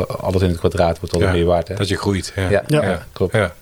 alles 0.07 0.43
in 0.43 0.49
het 0.49 0.59
kwadraat 0.59 1.01
wordt 1.01 1.15
al 1.15 1.21
ja, 1.21 1.33
meer 1.33 1.45
waard. 1.45 1.69
Hè? 1.69 1.75
Dat 1.75 1.89
je 1.89 1.97
groeit. 1.97 2.33
Ja, 2.37 2.63
ja. 2.67 3.07
klopt. 3.13 3.33
Ja, 3.33 3.55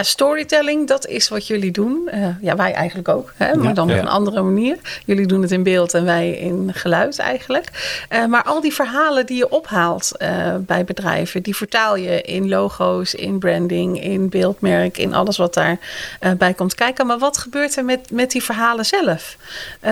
storytelling, 0.00 0.88
dat 0.88 1.06
is 1.06 1.28
wat 1.28 1.46
jullie 1.46 1.70
doen. 1.70 2.08
Uh, 2.14 2.26
ja, 2.40 2.56
wij 2.56 2.72
eigenlijk 2.72 3.08
ook, 3.08 3.32
hè? 3.36 3.56
maar 3.56 3.74
dan 3.74 3.90
op 3.90 3.96
een 3.96 4.08
andere 4.08 4.42
manier. 4.42 4.78
Jullie 5.04 5.26
doen 5.26 5.42
het 5.42 5.50
in 5.50 5.62
beeld 5.62 5.94
en 5.94 6.04
wij 6.04 6.30
in 6.30 6.70
geluid 6.74 7.18
eigenlijk. 7.18 7.96
Uh, 8.10 8.24
maar 8.24 8.42
al 8.42 8.60
die 8.60 8.72
verhalen 8.72 9.26
die 9.26 9.36
je 9.36 9.48
ophaalt 9.48 10.12
uh, 10.18 10.54
bij 10.58 10.84
bedrijven, 10.84 11.42
die 11.42 11.56
vertaal 11.56 11.96
je 11.96 12.22
in 12.22 12.48
logo's, 12.48 13.14
in 13.14 13.38
branding, 13.38 14.02
in 14.02 14.28
beeldmerk, 14.28 14.98
in 14.98 15.14
alles 15.14 15.36
wat 15.36 15.54
daarbij 15.54 16.36
bij 16.36 16.54
komt 16.54 16.74
kijken. 16.74 17.06
Maar 17.06 17.18
wat 17.18 17.38
gebeurt 17.38 17.76
er 17.76 17.84
met, 17.84 18.10
met 18.10 18.30
die 18.30 18.42
verhalen 18.42 18.84
zelf? 18.84 19.36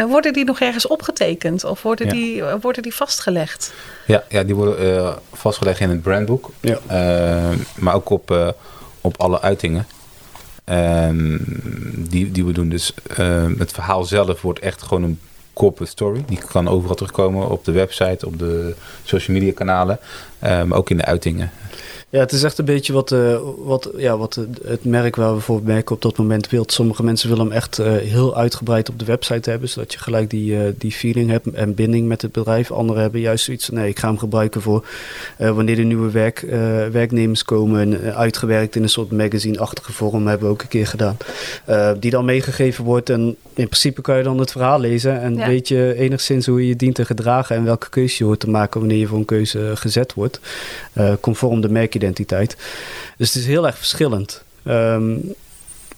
worden 0.09 0.33
die 0.33 0.45
nog 0.45 0.61
ergens 0.61 0.87
opgetekend 0.87 1.65
of 1.65 1.83
worden, 1.83 2.07
ja. 2.07 2.13
die, 2.13 2.45
worden 2.61 2.83
die 2.83 2.95
vastgelegd? 2.95 3.73
Ja, 4.07 4.25
ja 4.29 4.43
die 4.43 4.55
worden 4.55 5.19
vastgelegd 5.33 5.81
in 5.81 5.91
het 5.91 6.03
brandboek. 6.03 6.51
Ja. 6.61 6.79
maar 7.75 7.95
ook 7.95 8.11
op 8.11 8.55
op 9.01 9.21
alle 9.21 9.41
uitingen. 9.41 9.87
Um, 10.65 11.45
die, 12.09 12.31
die 12.31 12.45
we 12.45 12.53
doen. 12.53 12.69
Dus 12.69 12.95
um, 13.19 13.55
het 13.59 13.73
verhaal 13.73 14.05
zelf 14.05 14.43
wordt 14.43 14.59
echt 14.59 14.83
gewoon 14.83 15.03
een 15.03 15.19
corporate 15.53 15.91
story. 15.91 16.25
Die 16.27 16.39
kan 16.39 16.69
overal 16.69 16.95
terugkomen 16.95 17.49
op 17.49 17.65
de 17.65 17.73
website, 17.73 18.27
op 18.27 18.39
de 18.39 18.75
social 19.05 19.37
media 19.37 19.53
kanalen, 19.53 19.99
maar 20.41 20.73
ook 20.73 20.91
in 20.91 20.97
de 20.97 21.05
uitingen. 21.05 21.51
Ja, 22.13 22.21
het 22.21 22.33
is 22.33 22.43
echt 22.43 22.59
een 22.59 22.65
beetje 22.65 22.93
wat, 22.93 23.11
uh, 23.11 23.39
wat, 23.59 23.91
ja, 23.97 24.19
wat 24.19 24.41
het 24.65 24.85
merk 24.85 25.17
waar 25.17 25.35
we 25.35 25.41
voor 25.41 25.61
merken 25.65 25.95
op 25.95 26.03
dat 26.03 26.17
moment 26.17 26.49
wilt. 26.49 26.73
Sommige 26.73 27.03
mensen 27.03 27.29
willen 27.29 27.45
hem 27.45 27.55
echt 27.55 27.79
uh, 27.79 27.97
heel 27.97 28.37
uitgebreid 28.37 28.89
op 28.89 28.99
de 28.99 29.05
website 29.05 29.51
hebben, 29.51 29.69
zodat 29.69 29.93
je 29.93 29.99
gelijk 29.99 30.31
die, 30.31 30.53
uh, 30.53 30.61
die 30.79 30.93
feeling 30.93 31.31
hebt 31.31 31.51
en 31.51 31.75
binding 31.75 32.09
met 32.09 32.23
het 32.23 32.33
bedrijf. 32.33 32.71
Anderen 32.71 33.03
hebben 33.03 33.21
juist 33.21 33.45
zoiets 33.45 33.67
van, 33.67 33.75
nee, 33.75 33.89
ik 33.89 33.99
ga 33.99 34.09
hem 34.09 34.19
gebruiken 34.19 34.63
voor 34.63 34.87
wanneer 35.37 35.77
de 35.77 35.83
nieuwe 35.83 36.11
werk, 36.11 36.41
werknemers 36.93 37.45
komen. 37.45 38.15
uitgewerkt 38.15 38.77
in 38.77 38.83
een 38.83 38.89
soort 38.89 39.13
magazine-achtige 39.13 39.93
vorm 39.93 40.27
hebben 40.27 40.47
we 40.47 40.53
ook 40.53 40.63
een 40.63 40.69
keer 40.69 40.87
gedaan. 40.87 41.17
die 42.01 42.11
dan 42.11 42.25
meegegeven 42.25 42.85
wordt 42.85 43.11
en 43.11 43.37
in 43.55 43.67
principe 43.67 44.01
kan 44.01 44.17
je 44.17 44.23
dan 44.23 44.39
het 44.39 44.51
verhaal 44.51 44.81
lezen 44.81 45.21
en 45.21 45.37
ja. 45.37 45.47
weet 45.47 45.69
je 45.69 45.95
enigszins 45.97 46.47
hoe 46.47 46.61
je 46.61 46.69
je 46.69 46.77
dient 46.77 46.95
te 46.95 47.05
gedragen 47.05 47.57
en 47.57 47.65
welke 47.65 47.89
keuze 47.89 48.15
je 48.19 48.25
hoort 48.25 48.41
te 48.41 48.51
maken 48.51 48.81
wanneer 48.81 48.99
je 48.99 49.07
voor 49.07 49.19
een 49.19 49.25
keuze 49.25 49.73
gezet 49.75 50.15
wordt. 50.15 50.41
conform 51.21 51.61
de 51.61 51.69
merk 51.69 51.99
identiteit. 52.03 52.57
Dus 53.17 53.33
het 53.33 53.43
is 53.43 53.47
heel 53.47 53.67
erg 53.67 53.79
verschillend. 53.79 54.43
Um, 54.65 55.35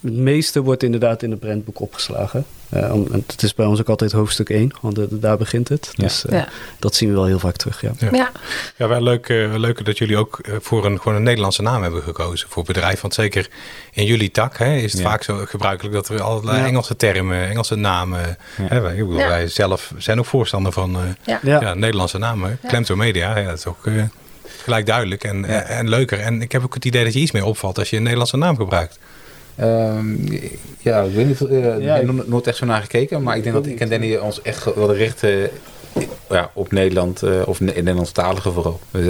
het 0.03 0.12
meeste 0.12 0.62
wordt 0.62 0.82
inderdaad 0.82 1.22
in 1.22 1.30
het 1.30 1.40
brandboek 1.40 1.80
opgeslagen. 1.80 2.44
Uh, 2.74 2.92
het 3.26 3.42
is 3.42 3.55
bij 3.55 3.66
ons 3.66 3.80
ook 3.80 3.88
altijd 3.88 4.12
hoofdstuk 4.12 4.50
1, 4.50 4.70
want 4.80 4.98
uh, 4.98 5.05
daar 5.11 5.36
begint 5.36 5.68
het. 5.68 5.90
Ja. 5.94 6.03
Dus 6.03 6.24
uh, 6.24 6.32
ja. 6.32 6.48
dat 6.78 6.94
zien 6.94 7.09
we 7.09 7.14
wel 7.14 7.24
heel 7.24 7.38
vaak 7.38 7.57
terug. 7.57 7.80
Ja, 7.80 7.92
ja. 7.98 8.09
ja. 8.12 8.30
ja 8.76 8.88
wel 8.88 9.03
leuk, 9.03 9.28
leuk 9.57 9.84
dat 9.84 9.98
jullie 9.98 10.16
ook 10.16 10.40
voor 10.61 10.86
een, 10.86 10.98
gewoon 10.98 11.16
een 11.16 11.22
Nederlandse 11.22 11.62
naam 11.62 11.82
hebben 11.82 12.03
gekozen 12.03 12.48
voor 12.48 12.64
bedrijf. 12.64 13.00
Want 13.00 13.14
zeker 13.14 13.48
in 13.92 14.05
jullie 14.05 14.30
tak 14.30 14.59
hè, 14.59 14.74
is 14.74 14.92
het 14.92 15.03
vaak 15.03 15.22
zo 15.22 15.36
gebruikelijk 15.36 15.94
dat 15.94 16.09
er 16.09 16.22
allerlei 16.22 16.64
Engelse 16.64 16.96
termen, 16.96 17.48
Engelse 17.48 17.76
namen. 17.76 18.38
Hè, 18.55 18.80
wij, 18.80 18.96
bedoel, 18.96 19.16
wij, 19.16 19.48
zelf 19.48 19.92
zijn 19.98 20.18
ook 20.18 20.26
voorstander 20.26 20.72
van 20.72 21.16
ja. 21.42 21.74
Nederlandse 21.74 22.18
namen. 22.18 22.59
Klemto 22.66 22.96
Media, 22.96 23.38
ja, 23.38 23.48
dat 23.48 23.59
is 23.59 23.66
ook 23.66 23.84
gelijk 24.63 24.87
duidelijk 24.87 25.25
en, 25.25 25.45
ja. 25.49 25.63
en 25.63 25.89
leuker. 25.89 26.21
En 26.21 26.43
ik 26.43 26.53
heb 26.53 26.63
ook 26.63 26.75
het 26.75 26.85
idee 26.85 27.05
dat 27.05 27.13
je 27.13 27.21
iets 27.21 27.33
meer 27.33 27.45
opvalt 27.45 27.79
als 27.79 27.91
je 27.91 27.97
een 27.97 28.03
Nederlandse 28.03 28.37
naam 28.37 28.57
gebruikt. 28.57 28.99
Um, 29.61 30.29
ja, 30.79 31.03
ik 31.03 31.15
weet 31.15 31.27
niet, 31.27 31.41
uh, 31.41 31.81
ja, 31.81 31.97
ik 31.97 32.07
heb 32.07 32.29
nooit 32.29 32.47
echt 32.47 32.57
zo 32.57 32.67
naar 32.67 32.81
gekeken, 32.81 33.23
maar 33.23 33.37
ik 33.37 33.43
denk 33.43 33.55
dat 33.55 33.67
ik 33.67 33.81
en 33.81 33.89
Danny 33.89 34.17
ons 34.17 34.43
echt 34.43 34.75
wel 34.75 34.95
richten 34.95 35.51
ja, 36.31 36.51
op 36.53 36.73
Nederland, 36.73 37.23
uh, 37.23 37.43
of 37.45 37.61
Nederlandstalige 37.61 38.51
vooral. 38.51 38.81
ja, 38.91 39.01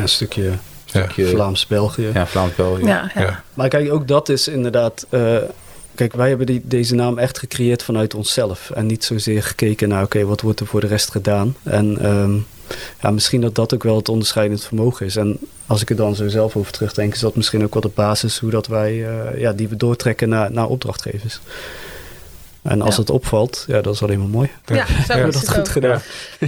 een 0.00 0.08
stukje, 0.08 0.52
stukje 0.84 1.26
Vlaams-België. 1.26 2.10
Ja, 2.14 2.26
Vlaams-België. 2.26 2.84
Ja, 2.84 3.10
ja. 3.14 3.42
Maar 3.54 3.68
kijk, 3.68 3.92
ook 3.92 4.08
dat 4.08 4.28
is 4.28 4.48
inderdaad... 4.48 5.06
Uh, 5.10 5.36
Kijk, 5.94 6.12
wij 6.12 6.28
hebben 6.28 6.46
die, 6.46 6.62
deze 6.64 6.94
naam 6.94 7.18
echt 7.18 7.38
gecreëerd 7.38 7.82
vanuit 7.82 8.14
onszelf. 8.14 8.70
En 8.70 8.86
niet 8.86 9.04
zozeer 9.04 9.42
gekeken 9.42 9.88
naar, 9.88 10.02
oké, 10.02 10.24
wat 10.24 10.40
wordt 10.40 10.60
er 10.60 10.66
voor 10.66 10.80
de 10.80 10.86
rest 10.86 11.10
gedaan? 11.10 11.56
En 11.62 12.06
um, 12.06 12.46
ja, 13.02 13.10
misschien 13.10 13.40
dat 13.40 13.54
dat 13.54 13.74
ook 13.74 13.82
wel 13.82 13.96
het 13.96 14.08
onderscheidend 14.08 14.64
vermogen 14.64 15.06
is. 15.06 15.16
En 15.16 15.38
als 15.66 15.82
ik 15.82 15.90
er 15.90 15.96
dan 15.96 16.14
zo 16.14 16.28
zelf 16.28 16.56
over 16.56 16.72
terugdenk, 16.72 17.12
is 17.12 17.20
dat 17.20 17.36
misschien 17.36 17.64
ook 17.64 17.72
wel 17.72 17.82
de 17.82 17.90
basis 17.94 18.38
hoe 18.38 18.50
dat 18.50 18.66
wij, 18.66 18.94
uh, 18.94 19.40
ja, 19.40 19.52
die 19.52 19.68
we 19.68 19.76
doortrekken 19.76 20.28
naar, 20.28 20.52
naar 20.52 20.68
opdrachtgevers. 20.68 21.40
En 22.68 22.82
als 22.82 22.96
het 22.96 23.10
opvalt, 23.10 23.64
ja, 23.66 23.80
dat 23.80 23.94
is 23.94 24.02
alleen 24.02 24.18
maar 24.18 24.28
mooi. 24.28 24.50
Ja, 24.64 24.86
zo 24.86 25.26
is 25.26 25.34
dat 25.34 25.34
het 25.34 25.48
goed 25.48 25.58
ook. 25.58 25.68
gedaan. 25.68 26.02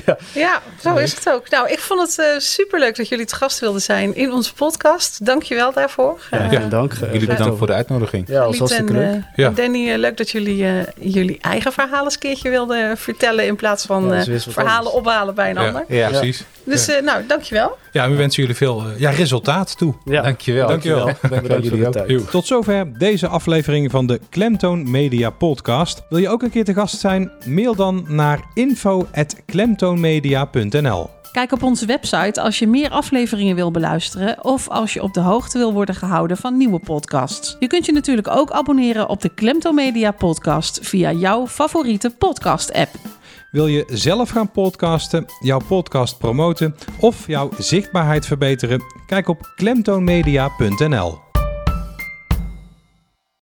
Ja. 0.07 0.17
ja, 0.35 0.63
zo 0.83 0.97
is 0.97 1.15
het 1.15 1.31
ook. 1.31 1.51
Nou, 1.51 1.71
ik 1.71 1.79
vond 1.79 2.01
het 2.01 2.19
uh, 2.19 2.39
superleuk 2.39 2.97
dat 2.97 3.09
jullie 3.09 3.27
te 3.27 3.35
gast 3.35 3.59
wilden 3.59 3.81
zijn 3.81 4.15
in 4.15 4.33
onze 4.33 4.55
podcast. 4.55 5.27
Dank 5.27 5.43
je 5.43 5.55
wel 5.55 5.73
daarvoor. 5.73 6.21
Ja, 6.31 6.53
uh, 6.53 6.71
dank. 6.71 6.93
Jullie 7.13 7.27
bedankt 7.27 7.59
voor 7.59 7.67
de 7.67 7.73
uitnodiging. 7.73 8.29
Ja, 8.29 8.35
dat 8.35 8.47
was 8.47 8.59
hartstikke 8.59 8.93
leuk. 8.93 9.15
Uh, 9.15 9.23
ja. 9.35 9.51
Danny, 9.51 9.95
leuk 9.95 10.17
dat 10.17 10.31
jullie 10.31 10.85
jullie 11.01 11.39
eigen 11.41 11.73
verhaal 11.73 12.05
eens 12.05 12.15
een 12.15 12.21
keertje 12.21 12.51
wilden 12.51 12.97
vertellen... 12.97 13.47
in 13.47 13.57
plaats 13.57 13.85
van 13.85 14.25
verhalen 14.49 14.93
ophalen 14.93 15.35
bij 15.35 15.51
een 15.51 15.59
ander. 15.59 15.85
Ja, 15.89 16.09
precies. 16.09 16.45
Dus 16.65 16.87
ja. 16.87 17.01
nou, 17.01 17.27
dankjewel. 17.27 17.77
Ja, 17.99 18.11
we 18.11 18.17
wensen 18.17 18.43
jullie 18.43 18.57
veel 18.57 18.83
ja, 18.97 19.11
resultaat 19.11 19.79
toe. 19.79 19.95
Ja. 20.05 20.23
Dankjewel. 20.23 20.69
Dankjewel. 20.69 21.05
Dankjewel. 21.05 21.39
Dank 21.49 21.67
jullie 22.09 22.21
ook. 22.21 22.31
Tot 22.31 22.47
zover 22.47 22.99
deze 22.99 23.29
aflevering 23.29 23.91
van 23.91 24.07
de 24.07 24.21
Klemtoon 24.31 24.91
Media 24.91 25.31
Podcast. 25.31 26.03
Wil 26.09 26.19
je 26.19 26.29
ook 26.29 26.43
een 26.43 26.51
keer 26.51 26.65
te 26.65 26.75
gast 26.75 27.01
zijn? 27.01 27.31
Mail 27.45 27.75
dan 27.75 28.05
naar 28.09 28.41
info.klemtoonmedia.nl 28.55 31.11
Kijk 31.33 31.53
op 31.53 31.63
onze 31.63 31.87
website 31.87 32.41
als 32.41 32.59
je 32.59 32.67
meer 32.67 32.91
afleveringen 32.91 33.55
wil 33.55 33.71
beluisteren 33.71 34.45
of 34.45 34.69
als 34.69 34.93
je 34.93 35.03
op 35.03 35.15
de 35.15 35.21
hoogte 35.21 35.59
wil 35.59 35.73
worden 35.73 35.95
gehouden 35.95 36.37
van 36.37 36.57
nieuwe 36.57 36.79
podcasts. 36.79 37.57
Je 37.59 37.67
kunt 37.67 37.87
je 37.87 37.93
natuurlijk 37.93 38.29
ook 38.29 38.51
abonneren 38.51 39.09
op 39.09 39.21
de 39.21 39.35
Klemtoon 39.35 39.75
Media 39.75 40.11
podcast 40.11 40.79
via 40.83 41.13
jouw 41.13 41.47
favoriete 41.47 42.11
podcast 42.11 42.73
app. 42.73 43.18
Wil 43.51 43.67
je 43.67 43.85
zelf 43.87 44.29
gaan 44.31 44.51
podcasten, 44.51 45.27
jouw 45.41 45.61
podcast 45.69 46.19
promoten 46.19 46.75
of 47.01 47.27
jouw 47.27 47.51
zichtbaarheid 47.59 48.27
verbeteren? 48.27 48.83
Kijk 49.07 49.29
op 49.29 49.53
klemtoonmedia.nl. 49.57 51.28